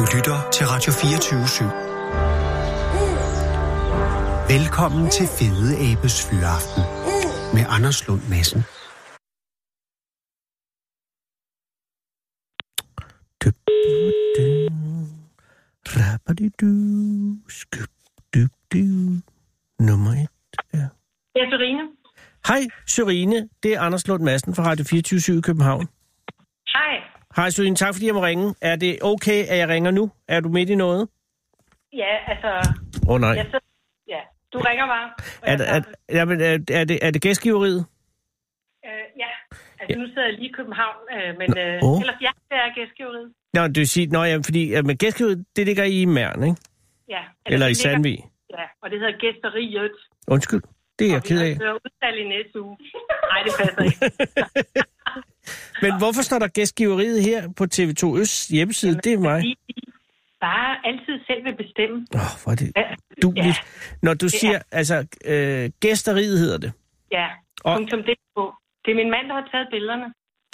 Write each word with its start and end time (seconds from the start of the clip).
Du 0.00 0.04
lytter 0.16 0.50
til 0.50 0.66
Radio 0.66 0.92
24 0.92 1.40
/7. 1.44 1.64
Velkommen 4.52 5.10
til 5.10 5.26
Fede 5.38 5.70
Abes 5.86 6.16
Fyraften 6.28 6.82
med 7.54 7.64
Anders 7.68 8.08
Lund 8.08 8.22
Madsen. 8.30 8.60
Nummer 19.80 20.10
et. 20.10 20.28
Ja. 20.74 20.88
Ja, 21.36 21.44
Serine. 21.50 21.82
Hej, 22.46 22.62
Sørine. 22.86 23.48
Det 23.62 23.74
er 23.74 23.80
Anders 23.80 24.08
Lund 24.08 24.22
Madsen 24.22 24.54
fra 24.54 24.62
Radio 24.62 24.84
24 24.84 25.38
i 25.38 25.40
København. 25.40 25.88
Hej. 26.66 27.09
Hej, 27.36 27.50
Sørine. 27.50 27.76
Tak 27.76 27.94
fordi 27.94 28.06
jeg 28.06 28.14
må 28.14 28.24
ringe. 28.24 28.54
Er 28.62 28.76
det 28.76 28.98
okay, 29.02 29.44
at 29.46 29.58
jeg 29.58 29.68
ringer 29.68 29.90
nu? 29.90 30.10
Er 30.28 30.40
du 30.40 30.48
midt 30.48 30.70
i 30.70 30.74
noget? 30.74 31.08
Ja, 31.92 32.12
altså... 32.32 32.74
Åh 33.08 33.14
oh, 33.14 33.20
nej. 33.20 33.30
Jeg 33.30 33.44
sidder... 33.44 33.58
Ja, 34.08 34.20
du 34.52 34.58
ringer 34.58 34.86
bare. 34.86 35.10
og 35.42 35.48
Er, 35.48 35.56
det- 35.56 35.68
er, 35.68 35.80
tager- 35.80 36.44
er, 36.48 36.54
er, 36.54 36.80
er, 36.80 36.84
det, 36.84 36.98
er 37.06 37.10
det 37.10 37.22
gæstgiveriet? 37.22 37.86
Øh, 38.86 39.04
ja, 39.18 39.30
altså 39.80 39.98
nu 39.98 40.06
sidder 40.06 40.24
jeg 40.24 40.34
lige 40.34 40.48
i 40.48 40.52
København, 40.52 40.96
øh, 41.16 41.38
men 41.38 41.58
øh, 41.58 41.78
Åh. 41.82 42.00
ellers 42.00 42.20
ja, 42.20 42.30
det 42.50 42.56
er 42.64 42.74
gæstgiveriet. 42.74 43.32
Nå, 43.54 43.66
det 43.66 43.76
vil 43.76 43.88
sige, 43.88 44.06
nå, 44.06 44.22
ja, 44.24 44.36
fordi 44.36 44.70
ja, 44.70 44.82
men 44.82 44.96
gæstgiveriet, 44.96 45.44
det 45.56 45.66
ligger 45.66 45.84
i 45.84 46.04
Mærn, 46.04 46.42
ikke? 46.44 46.56
Ja. 47.08 47.22
Eller 47.46 47.66
i 47.66 47.68
det 47.70 47.76
ligger- 47.76 47.92
Sandvig. 47.92 48.18
Ja, 48.50 48.64
og 48.82 48.90
det 48.90 48.98
hedder 49.00 49.18
gæsteriet. 49.18 49.92
Undskyld, 50.28 50.62
det 50.98 51.04
er 51.06 51.10
jeg 51.10 51.16
og 51.16 51.22
ked 51.22 51.38
vi 51.44 51.50
af. 51.50 51.56
har 51.66 51.74
udsalg 51.84 52.16
i 52.24 52.28
næste 52.28 52.60
uge. 52.62 52.76
Nej, 53.30 53.40
det 53.46 53.52
passer 53.60 53.82
ikke. 53.82 53.98
Men 55.82 55.92
hvorfor 55.98 56.22
står 56.22 56.38
der 56.38 56.48
gæstgiveriet 56.48 57.22
her 57.24 57.48
på 57.56 57.64
TV2 57.74 58.18
Øst 58.20 58.50
hjemmeside? 58.50 58.94
Det 59.04 59.12
er 59.12 59.18
mig. 59.18 59.42
Bare 60.40 60.76
altid 60.88 61.14
selv 61.26 61.44
vil 61.44 61.56
bestemme. 61.64 62.06
Åh, 62.14 62.20
oh, 62.20 62.32
hvor 62.42 62.52
er 62.52 62.56
det 62.56 62.72
Ja, 62.76 62.82
duligt. 63.22 63.58
Når 64.02 64.14
du 64.14 64.26
er- 64.26 64.30
siger, 64.40 64.58
altså, 64.72 64.96
øh, 65.24 65.70
gæsteriet 65.80 66.38
hedder 66.38 66.58
det. 66.58 66.72
ja. 67.12 67.26
Og- 67.64 67.76
punktum 67.76 68.00
DK. 68.00 68.36
Det 68.84 68.90
er 68.90 68.94
min 69.02 69.10
mand, 69.10 69.24
der 69.28 69.34
har 69.34 69.48
taget 69.52 69.68
billederne. 69.70 70.06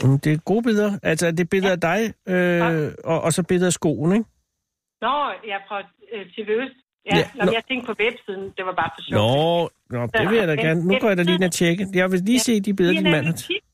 Mm, 0.03 0.19
Det 0.21 0.33
er 0.33 0.39
gode 0.51 0.63
billeder. 0.63 0.99
Altså, 1.03 1.31
det 1.31 1.41
er 1.41 1.45
billeder 1.55 1.73
af 1.79 1.81
dig, 1.81 2.01
øh, 2.35 2.93
og, 3.05 3.21
og 3.21 3.33
så 3.33 3.43
billeder 3.43 3.67
af 3.67 3.73
skoen, 3.73 4.13
ikke? 4.13 4.25
Nå, 5.01 5.15
jeg 5.49 5.55
er 5.61 5.65
fra 5.69 5.79
øh, 6.15 6.27
TV 6.35 6.49
Øst. 6.63 6.77
Ja, 7.11 7.17
Ja, 7.17 7.25
ja 7.39 7.45
nå. 7.45 7.53
jeg 7.53 7.63
tænkte 7.69 7.87
på 7.87 7.95
websiden. 8.05 8.45
Det 8.57 8.63
var 8.69 8.75
bare 8.83 8.91
for 8.97 9.03
sjovt. 9.09 9.19
Nå, 9.91 9.99
nå, 9.99 10.07
det 10.19 10.31
vil 10.31 10.39
jeg 10.39 10.49
da 10.49 10.55
gerne. 10.55 10.85
Nu 10.85 10.99
går 11.01 11.09
jeg 11.09 11.17
da 11.17 11.23
lige 11.23 11.35
ind 11.35 11.45
og 11.45 11.53
tjekke. 11.53 11.87
Jeg 11.95 12.11
vil 12.13 12.21
lige 12.21 12.39
se 12.41 12.61
de 12.61 12.75
billeder, 12.75 12.99
er 12.99 13.03
din 13.03 13.11
mand 13.13 13.27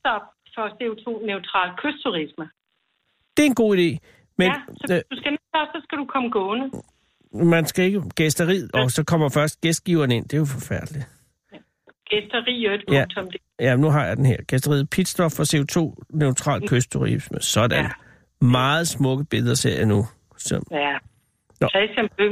har 0.06 0.20
for 0.56 0.66
CO2-neutral 0.78 1.68
kystturisme. 1.82 2.44
Det 3.36 3.42
er 3.42 3.46
en 3.46 3.54
god 3.54 3.76
idé. 3.76 3.90
Men 4.38 4.46
ja, 4.48 4.54
så 4.86 5.02
du 5.10 5.16
skal 5.16 5.38
først, 5.56 5.70
så 5.74 5.80
skal 5.84 5.98
du 5.98 6.04
komme 6.04 6.30
gående. 6.30 6.66
øh, 7.34 7.46
man 7.46 7.66
skal 7.66 7.84
ikke 7.84 8.02
gæsteriet, 8.16 8.70
og 8.74 8.90
så 8.90 9.04
kommer 9.04 9.28
først 9.28 9.60
gæstgiveren 9.60 10.10
ind. 10.10 10.24
Det 10.24 10.34
er 10.34 10.38
jo 10.38 10.44
forfærdeligt. 10.44 11.06
Gæsteriet. 12.10 12.84
Ja. 12.88 13.04
Ja. 13.60 13.66
Ja, 13.66 13.76
nu 13.76 13.90
har 13.90 14.06
jeg 14.06 14.16
den 14.16 14.26
her. 14.26 14.36
Gæsteriet 14.48 14.90
pitstop 14.90 15.32
for 15.36 15.44
CO2-neutral 15.52 16.68
kystturisme. 16.68 17.40
Sådan. 17.40 17.84
Ja. 17.84 17.90
Meget 18.46 18.88
smukke 18.88 19.24
billeder 19.24 19.54
ser 19.54 19.76
jeg 19.76 19.86
nu. 19.86 20.04
Så, 20.36 20.60
Ja. 20.70 20.96
Nå. 21.60 21.68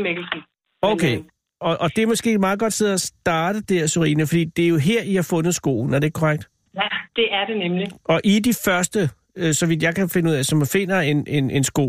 Mikkelsen. 0.02 0.40
okay. 0.82 1.18
Øh, 1.18 1.24
Og, 1.60 1.76
og 1.80 1.90
det 1.96 2.02
er 2.02 2.06
måske 2.06 2.32
et 2.32 2.40
meget 2.40 2.58
godt 2.58 2.72
sted 2.72 2.92
at 2.92 3.00
starte 3.00 3.60
der, 3.60 3.86
Sorine, 3.86 4.26
fordi 4.26 4.44
det 4.44 4.64
er 4.64 4.68
jo 4.68 4.76
her, 4.76 5.02
I 5.02 5.14
har 5.14 5.22
fundet 5.30 5.54
skoen. 5.54 5.94
Er 5.94 5.98
det 5.98 6.12
korrekt? 6.12 6.50
Ja, 6.74 6.88
det 7.16 7.26
er 7.38 7.44
det 7.46 7.56
nemlig. 7.58 7.86
Og 8.04 8.20
I 8.24 8.36
er 8.36 8.40
de 8.50 8.54
første, 8.64 9.00
øh, 9.36 9.52
så 9.58 9.64
vidt 9.66 9.82
jeg 9.82 9.94
kan 9.94 10.08
finde 10.08 10.30
ud 10.30 10.34
af, 10.34 10.44
som 10.44 10.66
finder 10.76 10.98
en, 11.00 11.18
en, 11.28 11.50
en 11.50 11.64
sko. 11.64 11.86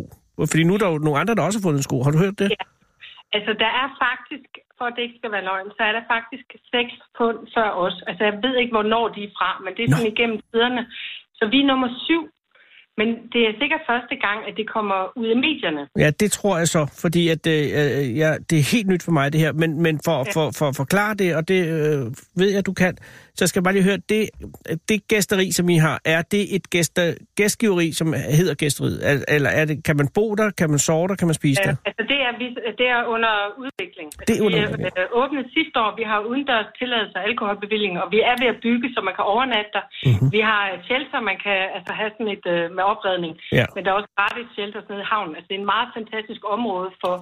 Fordi 0.51 0.63
nu 0.63 0.73
er 0.73 0.77
der 0.77 0.89
jo 0.91 0.97
nogle 0.97 1.19
andre, 1.19 1.35
der 1.35 1.43
også 1.43 1.59
har 1.59 1.63
fundet 1.67 1.79
en 1.79 1.83
sko. 1.89 2.03
Har 2.03 2.11
du 2.11 2.17
hørt 2.17 2.39
det? 2.39 2.49
Ja. 2.49 2.63
Altså, 3.37 3.51
der 3.63 3.71
er 3.81 3.87
faktisk, 4.07 4.49
for 4.77 4.85
at 4.85 4.93
det 4.95 5.01
ikke 5.05 5.19
skal 5.21 5.31
være 5.35 5.45
løgn, 5.49 5.69
så 5.77 5.81
er 5.89 5.93
der 5.97 6.03
faktisk 6.15 6.47
seks 6.75 6.93
fund 7.17 7.37
før 7.55 7.69
os. 7.85 7.95
Altså, 8.07 8.23
jeg 8.29 8.35
ved 8.43 8.53
ikke, 8.61 8.73
hvornår 8.77 9.05
de 9.15 9.19
er 9.27 9.31
fra, 9.39 9.49
men 9.63 9.71
det 9.77 9.83
er 9.83 9.89
Nå. 9.89 9.95
sådan 9.97 10.11
igennem 10.15 10.39
tiderne. 10.51 10.81
Så 11.37 11.43
vi 11.53 11.57
er 11.63 11.67
nummer 11.71 11.89
syv. 12.07 12.23
Men 12.97 13.07
det 13.33 13.41
er 13.47 13.53
sikkert 13.61 13.81
første 13.91 14.15
gang, 14.25 14.39
at 14.49 14.53
det 14.57 14.67
kommer 14.75 14.99
ud 15.21 15.27
af 15.27 15.35
medierne. 15.47 15.87
Ja, 15.97 16.09
det 16.19 16.31
tror 16.31 16.57
jeg 16.57 16.67
så, 16.67 16.83
fordi 17.01 17.27
at, 17.35 17.47
øh, 17.47 17.53
øh, 17.79 18.17
ja, 18.17 18.29
det 18.49 18.57
er 18.59 18.71
helt 18.75 18.87
nyt 18.87 19.03
for 19.03 19.11
mig 19.11 19.33
det 19.33 19.41
her. 19.41 19.51
Men, 19.53 19.81
men 19.81 19.99
for, 20.05 20.17
Ja. 20.25 20.31
for, 20.35 20.51
for 20.59 20.67
at 20.69 20.75
forklare 20.75 21.13
det, 21.13 21.35
og 21.35 21.47
det 21.47 21.59
øh, 21.75 22.01
ved 22.39 22.49
jeg, 22.55 22.65
du 22.65 22.73
kan, 22.73 22.97
så 23.39 23.43
skal 23.47 23.59
jeg 23.59 23.63
bare 23.67 23.73
lige 23.77 23.83
høre, 23.89 23.97
det, 24.13 24.21
det 24.89 25.07
gæsteri, 25.07 25.51
som 25.51 25.69
I 25.69 25.77
har, 25.87 25.97
er 26.05 26.21
det 26.33 26.43
et 26.55 26.65
gæster, 26.69 27.05
gæstgiveri, 27.39 27.87
som 27.99 28.07
hedder 28.39 28.55
gæsteriet? 28.63 29.25
Eller 29.35 29.49
er 29.59 29.65
det, 29.69 29.75
kan 29.87 29.95
man 30.01 30.07
bo 30.17 30.25
der, 30.41 30.47
kan 30.59 30.69
man 30.73 30.79
sove 30.87 31.07
der, 31.07 31.15
kan 31.21 31.27
man 31.31 31.33
spise 31.41 31.61
der? 31.67 31.69
Øh, 31.71 31.87
altså, 31.89 32.03
det 32.11 32.19
er, 32.27 32.33
vi- 32.41 32.57
det 32.79 32.87
er 32.95 33.01
under 33.15 33.33
udvikling. 33.63 34.07
Det 34.27 34.33
er 34.37 34.41
under 34.45 34.59
vi 34.59 34.65
udvikling. 34.65 34.99
øh, 34.99 35.21
åbnet 35.21 35.45
sidste 35.57 35.75
år. 35.83 35.89
Vi 36.01 36.05
har 36.11 36.19
udendørs 36.29 36.69
tilladelse 36.81 37.15
af 37.19 37.23
alkoholbevilling, 37.29 37.93
og 38.03 38.07
vi 38.15 38.19
er 38.31 38.35
ved 38.41 38.49
at 38.55 38.59
bygge, 38.67 38.87
så 38.95 38.99
man 39.07 39.13
kan 39.17 39.25
overnatte 39.33 39.71
der. 39.77 39.83
Mhm. 39.89 40.09
Mm-hmm. 40.09 40.31
Vi 40.35 40.39
har 40.51 40.61
shelter, 40.87 41.19
man 41.31 41.37
kan 41.45 41.59
altså, 41.77 41.91
have 41.99 42.11
sådan 42.15 42.31
et 42.37 42.45
øh, 42.55 42.63
med 42.77 42.83
opredning. 42.93 43.33
Ja. 43.59 43.65
Men 43.73 43.79
der 43.83 43.89
er 43.91 43.95
også 43.99 44.11
gratis 44.17 44.47
shelter 44.55 44.81
nede 44.89 45.01
i 45.05 45.09
havnen. 45.13 45.33
Altså, 45.35 45.47
det 45.49 45.55
er 45.57 45.63
et 45.65 45.71
meget 45.75 45.89
fantastisk 45.97 46.41
område 46.55 46.89
for 47.03 47.15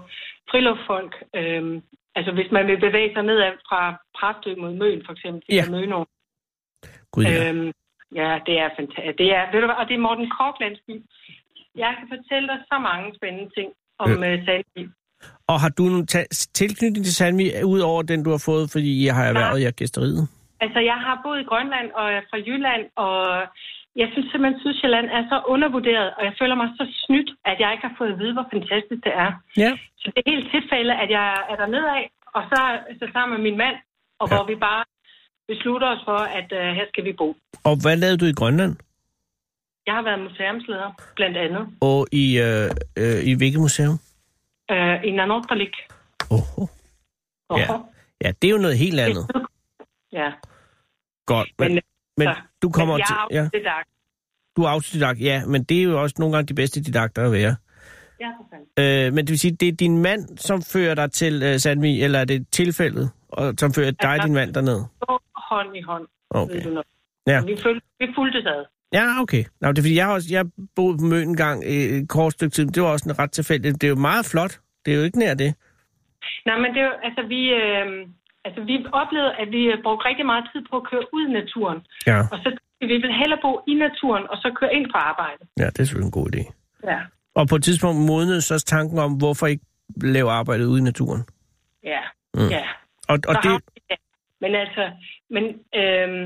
friluftsfolk. 0.52 1.14
Øhm, 1.40 1.76
altså, 2.20 2.32
hvis 2.38 2.52
man 2.58 2.66
vil 2.70 2.80
bevæge 2.88 3.12
sig 3.14 3.24
nedad 3.30 3.54
fra 3.68 3.82
Præstø 4.18 4.52
mod 4.64 4.74
Møn, 4.82 5.00
for 5.06 5.14
eksempel, 5.16 5.42
til 5.42 5.56
Ja. 5.56 5.64
ja. 5.66 5.72
Mønå. 5.74 6.00
Gud, 7.14 7.24
ja. 7.24 7.50
Øhm, 7.50 7.72
ja, 8.20 8.30
det 8.48 8.56
er 8.64 8.70
fantastisk. 8.80 9.18
Det 9.22 9.30
er, 9.38 9.44
ved 9.52 9.60
du 9.62 9.68
hvad, 9.70 9.80
og 9.82 9.86
det 9.90 9.96
er 9.96 10.06
Morten 10.08 10.30
Kork 10.38 10.56
landsby. 10.64 10.96
Jeg 11.84 11.92
kan 11.98 12.08
fortælle 12.16 12.48
dig 12.52 12.60
så 12.72 12.78
mange 12.90 13.08
spændende 13.18 13.50
ting 13.58 13.70
om 14.04 14.10
øh. 14.24 14.46
Sandby. 14.46 14.84
Og 15.52 15.58
har 15.64 15.72
du 15.78 15.84
en 15.88 16.08
tilknytning 16.60 17.04
til 17.06 17.16
Sandvi, 17.16 17.46
ud 17.74 17.80
over 17.80 18.02
den, 18.02 18.24
du 18.24 18.30
har 18.36 18.44
fået, 18.50 18.66
fordi 18.74 18.92
I 19.04 19.08
har 19.18 19.26
erhvervet 19.32 19.62
jer 19.66 19.72
gæsteriet? 19.72 20.24
Altså, 20.64 20.80
jeg 20.92 20.98
har 21.06 21.16
boet 21.24 21.40
i 21.42 21.50
Grønland 21.52 21.88
og 22.00 22.06
er 22.18 22.22
fra 22.30 22.38
Jylland, 22.48 22.84
og 22.96 23.18
jeg 23.96 24.08
synes 24.14 24.28
simpelthen, 24.32 24.56
at 24.56 24.62
Sydsjælland 24.64 25.08
er 25.18 25.24
så 25.32 25.38
undervurderet, 25.54 26.10
og 26.18 26.22
jeg 26.28 26.34
føler 26.42 26.56
mig 26.56 26.70
så 26.80 26.86
snydt, 27.06 27.30
at 27.46 27.56
jeg 27.60 27.70
ikke 27.74 27.88
har 27.88 27.96
fået 27.98 28.12
at 28.14 28.20
vide, 28.20 28.34
hvor 28.34 28.48
fantastisk 28.54 29.02
det 29.08 29.14
er. 29.26 29.32
Ja. 29.64 29.72
Så 30.02 30.06
det 30.16 30.20
er 30.26 30.32
helt 30.34 30.48
tilfælde, 30.56 30.94
at 31.04 31.10
jeg 31.18 31.28
er 31.50 31.56
dernede 31.56 31.90
af, 32.00 32.04
og 32.36 32.44
så, 32.52 32.60
så 33.00 33.06
sammen 33.14 33.34
med 33.36 33.44
min 33.52 33.58
mand, 33.58 33.76
og 34.22 34.26
Ja. 34.30 34.36
hvor 34.36 34.46
vi 34.52 34.56
bare 34.56 34.84
beslutter 35.48 35.88
os 35.96 36.02
for, 36.10 36.20
at 36.40 36.50
uh, 36.60 36.68
her 36.78 36.86
skal 36.92 37.04
vi 37.06 37.14
bo. 37.14 37.28
Og 37.70 37.76
hvad 37.84 37.96
lavede 37.98 38.18
du 38.18 38.26
i 38.26 38.34
Grønland? 38.42 38.76
Jeg 39.88 39.94
har 39.96 40.02
været 40.02 40.20
museumsleder, 40.28 40.90
blandt 41.16 41.38
andet, 41.38 41.64
Og 41.82 42.08
i, 42.12 42.26
øh, 42.48 42.68
øh, 43.02 43.20
i 43.30 43.34
hvilket 43.38 43.60
museum? 43.62 43.96
uh, 44.74 44.98
i 45.08 45.12
Nanortalik. 45.12 45.76
Oh. 46.32 46.68
Ja. 47.58 47.66
ja, 48.24 48.32
det 48.42 48.48
er 48.48 48.52
jo 48.52 48.58
noget 48.58 48.78
helt 48.78 49.00
andet. 49.00 49.26
ja. 50.20 50.32
Godt, 51.26 51.50
men, 51.60 51.74
Men, 51.74 51.82
men 52.20 52.28
så- 52.28 52.42
du 52.62 52.70
kommer 52.70 52.94
men 52.96 53.00
jeg 53.00 53.52
til... 53.52 53.62
Ja, 53.64 53.72
du 54.58 54.62
er 54.64 54.70
autodidakt, 54.70 55.20
ja, 55.22 55.46
men 55.46 55.64
det 55.64 55.80
er 55.80 55.84
jo 55.84 56.02
også 56.02 56.16
nogle 56.20 56.36
gange 56.36 56.48
de 56.48 56.54
bedste 56.54 56.82
didakter 56.84 57.26
at 57.26 57.32
være. 57.32 57.56
Ja, 58.20 58.28
for 58.38 58.46
fanden. 58.78 59.08
Øh, 59.08 59.14
men 59.14 59.26
det 59.26 59.30
vil 59.30 59.40
sige, 59.40 59.56
det 59.56 59.68
er 59.68 59.72
din 59.72 59.98
mand, 60.02 60.38
som 60.38 60.62
fører 60.62 60.96
dig 60.96 61.12
til 61.12 61.44
øh, 61.44 61.60
Sandvig, 61.60 62.04
eller 62.04 62.20
er 62.20 62.26
det 62.26 62.48
tilfældet, 62.52 63.10
og, 63.30 63.54
som 63.58 63.74
fører 63.74 63.92
dig 63.92 64.10
og 64.10 64.14
Altså- 64.14 64.26
din 64.28 64.34
mand 64.34 64.54
derned? 64.54 64.80
Hånd 65.50 65.78
i 65.78 65.82
hånd, 65.82 66.08
Okay. 66.30 66.62
Ja. 67.28 67.42
Vi, 67.46 67.56
føl, 67.64 67.82
vi 68.00 68.08
fulgte 68.16 68.40
ad. 68.50 68.66
Ja, 68.94 69.06
okay. 69.22 69.44
Nå, 69.62 69.68
det 69.72 69.78
er 69.78 69.82
fordi, 69.82 69.96
jeg 69.96 70.06
har 70.06 70.14
også 70.14 70.28
jeg 70.32 70.46
boede 70.76 70.98
på 70.98 71.04
Møn 71.04 71.28
en 71.30 71.36
gang 71.38 71.64
øh, 71.66 71.72
et 71.72 72.10
kort 72.10 72.34
stykke 72.34 72.54
tid. 72.54 72.66
Det 72.66 72.84
var 72.84 72.90
også 72.90 73.10
en 73.10 73.20
ret 73.20 73.32
tilfældigt. 73.32 73.82
Det 73.82 73.88
er 73.88 73.90
jo 73.90 73.96
meget 73.96 74.26
flot. 74.26 74.60
Det 74.86 74.94
er 74.94 74.98
jo 74.98 75.04
ikke 75.04 75.20
nær 75.20 75.34
det. 75.34 75.56
Nej, 76.46 76.58
men 76.58 76.70
det 76.74 76.80
er 76.82 76.86
jo, 76.86 76.92
altså 77.04 77.22
vi, 77.28 77.42
øh, 77.62 78.08
altså 78.46 78.62
vi 78.70 78.86
oplevede, 79.02 79.34
at 79.42 79.48
vi 79.52 79.62
brugte 79.84 80.08
rigtig 80.10 80.26
meget 80.26 80.44
tid 80.52 80.62
på 80.70 80.76
at 80.78 80.84
køre 80.90 81.06
ud 81.16 81.24
i 81.30 81.32
naturen. 81.40 81.80
Ja. 82.08 82.20
Og 82.34 82.38
så 82.44 82.50
vi 82.82 82.98
vil 83.04 83.14
hellere 83.22 83.40
bo 83.46 83.52
i 83.68 83.74
naturen, 83.74 84.24
og 84.32 84.38
så 84.38 84.48
køre 84.60 84.74
ind 84.74 84.86
på 84.94 84.98
arbejde. 84.98 85.42
Ja, 85.62 85.66
det 85.74 85.80
er 85.80 85.84
selvfølgelig 85.84 86.12
en 86.14 86.18
god 86.22 86.28
idé. 86.36 86.44
Ja. 86.92 87.00
Og 87.36 87.48
på 87.48 87.56
et 87.56 87.64
tidspunkt 87.64 88.00
modnede 88.12 88.42
så 88.42 88.66
tanken 88.66 89.00
om, 89.00 89.12
hvorfor 89.22 89.48
ikke 89.48 89.66
lave 90.02 90.30
arbejdet 90.32 90.66
ude 90.66 90.80
i 90.82 90.84
naturen. 90.84 91.24
Ja. 91.84 92.02
Mm. 92.34 92.50
Ja. 92.58 92.66
Og, 93.12 93.18
og 93.30 93.34
Så 93.36 93.40
det, 93.44 93.52
har 93.52 93.60
det. 93.90 93.98
Men 94.42 94.56
altså, 94.56 94.92
men 95.30 95.44
øhm, 95.80 96.26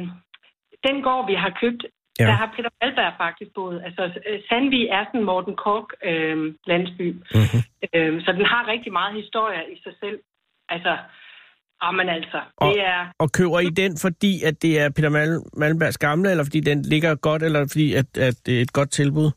den 0.88 1.02
gård, 1.04 1.26
vi 1.32 1.36
har 1.36 1.58
købt, 1.62 1.84
Ja. 2.20 2.24
ja. 2.24 2.30
der 2.30 2.36
har 2.42 2.54
Peter 2.56 2.70
Malberg 2.82 3.14
faktisk 3.18 3.52
boet. 3.56 3.82
Altså, 3.88 4.04
Sandvig 4.50 4.84
er 4.98 5.06
sådan 5.06 5.24
Morten 5.24 5.56
Kork 5.56 5.90
øhm, 6.10 6.58
landsby. 6.72 7.08
Mhm. 7.40 7.60
Øhm, 7.94 8.18
så 8.26 8.32
den 8.32 8.46
har 8.54 8.68
rigtig 8.74 8.92
meget 9.00 9.14
historie 9.22 9.62
i 9.76 9.78
sig 9.84 9.94
selv. 10.04 10.20
Altså, 10.70 10.98
ah, 11.88 11.94
men 12.00 12.10
altså, 12.10 12.40
Og- 12.58 12.68
det 12.74 12.82
er... 12.82 13.00
og 13.20 13.32
køber 13.32 13.60
I 13.60 13.70
den, 13.82 13.92
fordi 14.06 14.34
at 14.50 14.56
det 14.62 14.74
er 14.82 14.90
Peter 14.96 15.10
Mal- 15.18 15.60
Malmbergs 15.60 15.98
gamle, 15.98 16.32
eller 16.32 16.44
fordi 16.44 16.60
den 16.60 16.82
ligger 16.82 17.16
godt, 17.16 17.44
eller 17.44 17.60
fordi 17.72 17.88
at, 18.02 18.10
at 18.28 18.36
det 18.46 18.58
er 18.58 18.62
et 18.62 18.74
godt 18.74 18.92
tilbud? 18.92 19.30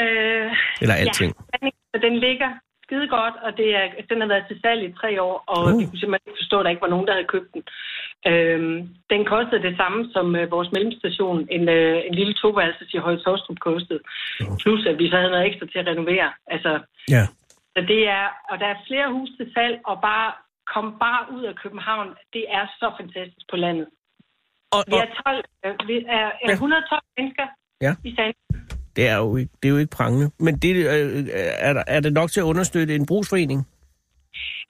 Øh, 0.00 0.48
Eller 0.82 0.94
alting? 1.02 1.32
Ja, 1.62 1.68
den, 2.06 2.16
ligger 2.26 2.50
skide 2.84 3.08
godt, 3.08 3.34
og 3.46 3.50
det 3.56 3.68
er, 3.78 3.84
den 4.10 4.20
har 4.20 4.28
været 4.28 4.44
til 4.48 4.58
salg 4.62 4.80
i 4.88 4.92
tre 5.00 5.22
år, 5.22 5.36
og 5.54 5.60
Uh. 5.64 5.78
vi 5.78 5.84
kunne 5.86 6.00
simpelthen 6.00 6.28
ikke 6.30 6.42
forstå, 6.42 6.56
at 6.58 6.64
der 6.64 6.70
ikke 6.74 6.86
var 6.86 6.94
nogen, 6.94 7.06
der 7.06 7.12
havde 7.16 7.32
købt 7.34 7.50
den. 7.54 7.62
Øhm, 8.30 8.76
den 9.12 9.22
kostede 9.32 9.62
det 9.68 9.74
samme 9.82 9.98
som 10.14 10.26
øh, 10.36 10.50
vores 10.56 10.68
mellemstation, 10.76 11.38
en, 11.56 11.64
øh, 11.68 11.96
en 12.08 12.14
lille 12.20 12.34
toværelses 12.34 12.94
i 12.94 13.04
Høje 13.06 13.20
Torstrup 13.24 13.58
kostede. 13.68 14.00
Uh. 14.42 14.56
Plus 14.62 14.86
at 14.90 14.98
vi 14.98 15.06
så 15.10 15.16
havde 15.16 15.30
noget 15.34 15.46
ekstra 15.50 15.66
til 15.66 15.78
at 15.82 15.86
renovere. 15.92 16.28
Altså, 16.54 16.72
Ja. 17.16 17.24
Så 17.76 17.80
det 17.92 18.00
er, 18.18 18.24
og 18.50 18.54
der 18.60 18.66
er 18.66 18.84
flere 18.88 19.08
hus 19.16 19.30
til 19.38 19.46
salg, 19.54 19.76
og 19.90 19.96
bare 20.10 20.28
kom 20.74 20.86
bare 21.04 21.22
ud 21.36 21.42
af 21.50 21.54
København. 21.62 22.08
Det 22.32 22.44
er 22.48 22.64
så 22.80 22.92
fantastisk 23.00 23.46
på 23.50 23.56
landet. 23.56 23.86
Og, 24.72 24.84
Vi 24.88 24.94
er, 24.94 25.22
12, 25.24 25.44
øh, 25.64 25.74
vi 25.88 25.96
er, 26.08 26.26
er 26.26 26.48
Ja. 26.48 26.52
112 26.52 27.02
mennesker 27.18 27.46
Ja. 27.86 27.92
i 28.04 28.14
sagen. 28.18 28.34
det, 28.96 29.08
er 29.08 29.16
jo 29.16 29.36
ikke, 29.36 29.52
det 29.62 29.68
er 29.68 29.72
jo 29.72 29.78
ikke 29.78 29.96
prangende. 29.96 30.30
Men 30.38 30.58
det, 30.58 30.70
øh, 30.76 31.24
er, 31.68 31.72
der, 31.72 31.84
er 31.86 32.00
det 32.00 32.12
nok 32.12 32.30
til 32.30 32.40
at 32.40 32.44
understøtte 32.44 32.94
en 32.94 33.06
brugsforening? 33.06 33.60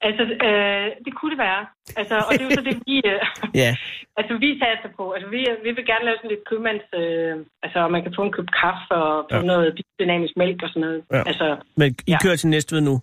Altså, 0.01 0.23
øh, 0.47 0.85
det 1.05 1.11
kunne 1.17 1.31
det 1.31 1.37
være. 1.49 1.65
Altså, 1.99 2.15
og 2.27 2.31
det 2.33 2.41
er 2.41 2.45
jo 2.49 2.51
så 2.59 2.61
det, 2.69 2.75
vi... 2.87 2.95
Øh, 3.05 3.19
Ja. 3.63 3.71
altså, 4.19 4.33
vi 4.43 4.59
satser 4.63 4.89
på. 4.97 5.11
Altså, 5.11 5.29
vi, 5.29 5.39
vi 5.63 5.71
vil 5.77 5.85
gerne 5.85 6.05
lave 6.05 6.17
sådan 6.17 6.29
lidt 6.29 6.47
købmands... 6.49 6.85
Øh, 7.01 7.45
altså, 7.65 7.87
man 7.87 8.03
kan 8.03 8.13
få 8.17 8.21
en 8.23 8.31
køb 8.31 8.47
kaffe 8.61 8.91
og 9.05 9.27
få 9.31 9.35
ja. 9.37 9.41
noget 9.51 9.81
dynamisk 9.99 10.33
mælk 10.37 10.63
og 10.63 10.69
sådan 10.69 10.81
noget. 10.87 11.03
Ja. 11.11 11.23
Altså, 11.29 11.47
Men 11.77 11.87
I 12.07 12.11
Ja. 12.11 12.17
kører 12.23 12.35
til 12.35 12.49
Næstved 12.49 12.81
nu? 12.81 12.95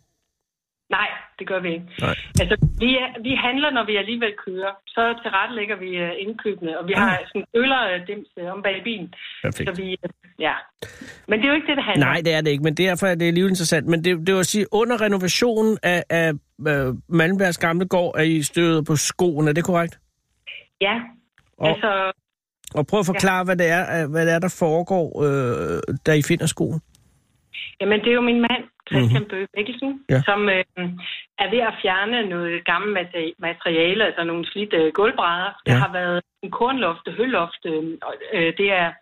nej, 0.99 1.09
det 1.41 1.47
gør 1.53 1.61
vi 1.67 1.71
ikke. 1.77 1.87
Nej. 2.07 2.17
Altså, 2.43 2.57
vi, 2.83 2.91
er, 3.03 3.09
vi 3.27 3.33
handler, 3.47 3.71
når 3.77 3.85
vi 3.91 3.95
alligevel 4.03 4.33
kører. 4.47 4.73
Så 4.95 5.03
tilrettelægger 5.23 5.77
vi 5.85 5.91
øh, 6.05 6.13
indkøbene, 6.25 6.79
og 6.79 6.83
vi 6.89 6.93
har 6.97 7.11
sådan 7.31 7.45
øllerdims 7.61 8.29
øh, 8.41 8.53
om 8.55 8.63
bag 8.67 8.77
bilen. 8.85 9.09
Perfekt. 9.45 9.67
Så 9.69 9.83
vi... 9.83 9.87
Øh, 10.05 10.11
ja. 10.47 10.55
Men 11.29 11.35
det 11.39 11.45
er 11.45 11.51
jo 11.53 11.55
ikke 11.55 11.67
det, 11.71 11.77
det 11.77 11.85
handler. 11.85 12.07
Nej, 12.07 12.21
det 12.27 12.33
er 12.37 12.41
det 12.41 12.51
ikke, 12.51 12.65
men 12.69 12.75
derfor 12.75 13.07
er 13.07 13.15
det 13.15 13.27
alligevel 13.27 13.51
interessant. 13.51 13.87
Men 13.87 14.05
det, 14.05 14.27
det 14.27 14.35
vil 14.37 14.45
sige, 14.45 14.67
under 14.73 15.01
renovationen 15.01 15.79
af, 15.83 16.05
af 16.11 16.33
Malmbergs 17.09 17.59
gamle 17.59 17.87
gård 17.89 18.15
er 18.19 18.23
I 18.23 18.43
støvet 18.43 18.87
på 18.87 18.97
skoen, 18.97 19.49
er 19.49 19.53
det 19.53 19.65
korrekt? 19.65 19.99
Ja, 20.81 20.95
Og- 21.59 21.69
altså... 21.69 22.13
Og 22.75 22.87
prøv 22.87 23.01
at 23.01 23.07
forklare, 23.07 23.39
ja. 23.39 23.45
hvad, 23.45 23.57
det 23.57 23.69
er, 23.69 24.07
hvad 24.07 24.27
det 24.27 24.35
er, 24.35 24.39
der 24.39 24.57
foregår, 24.59 25.07
øh, 25.25 25.81
da 26.07 26.13
I 26.13 26.23
finder 26.23 26.47
skoen. 26.47 26.81
Jamen, 27.81 28.01
det 28.01 28.09
er 28.11 28.19
jo 28.21 28.21
min 28.31 28.41
mand, 28.41 28.65
Christian 28.89 29.05
Mhm. 29.05 29.13
mm-hmm. 29.13 29.31
Bøge 29.31 29.49
Mikkelsen, 29.57 30.05
Ja. 30.11 30.21
som 30.29 30.49
øh, 30.49 30.65
er 31.43 31.51
ved 31.51 31.59
at 31.71 31.75
fjerne 31.83 32.29
noget 32.35 32.65
gammelt 32.65 32.95
materi- 32.99 33.35
materiale, 33.39 34.05
altså 34.07 34.25
nogle 34.25 34.47
slidte 34.47 34.77
øh, 34.77 34.93
gulvbrædder. 34.93 35.53
Der 35.67 35.73
Ja. 35.73 35.79
har 35.79 35.93
været 35.93 36.23
en 36.43 36.51
kornloft, 36.51 37.09
hølloft. 37.19 37.63
Øh, 37.67 37.85
og, 38.03 38.15
øh, 38.33 38.53
det 38.59 38.69
er 38.73 38.93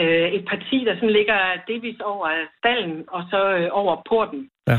øh, 0.00 0.28
et 0.36 0.44
parti, 0.52 0.78
der 0.86 0.94
sådan 0.94 1.10
ligger 1.18 1.38
delvis 1.68 2.00
over 2.00 2.28
stallen 2.58 3.04
og 3.08 3.22
så 3.30 3.40
øh, 3.58 3.68
over 3.72 4.02
porten. 4.08 4.50
Ja. 4.68 4.78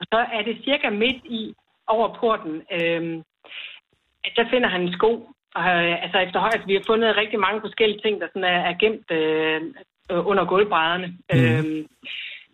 Og 0.00 0.06
så 0.12 0.18
er 0.36 0.42
det 0.42 0.56
cirka 0.64 0.90
midt 0.90 1.20
i 1.24 1.54
over 1.86 2.08
porten, 2.20 2.54
øh, 2.76 3.22
at 4.24 4.32
der 4.36 4.44
finder 4.50 4.68
han 4.68 4.82
en 4.82 4.92
sko. 4.92 5.12
Og, 5.54 5.64
øh, 5.64 6.02
altså 6.04 6.18
efterhånden, 6.18 6.54
altså, 6.56 6.66
vi 6.66 6.74
har 6.74 6.82
fundet 6.86 7.16
rigtig 7.16 7.38
mange 7.40 7.60
forskellige 7.60 8.00
ting, 8.04 8.20
der 8.20 8.26
sådan 8.28 8.44
er, 8.54 8.60
er 8.70 8.74
gemt 8.82 9.10
øh, 9.10 9.60
under 10.30 10.44
gulvbrædderne. 10.44 11.06
Mm. 11.06 11.38
Øh, 11.38 11.84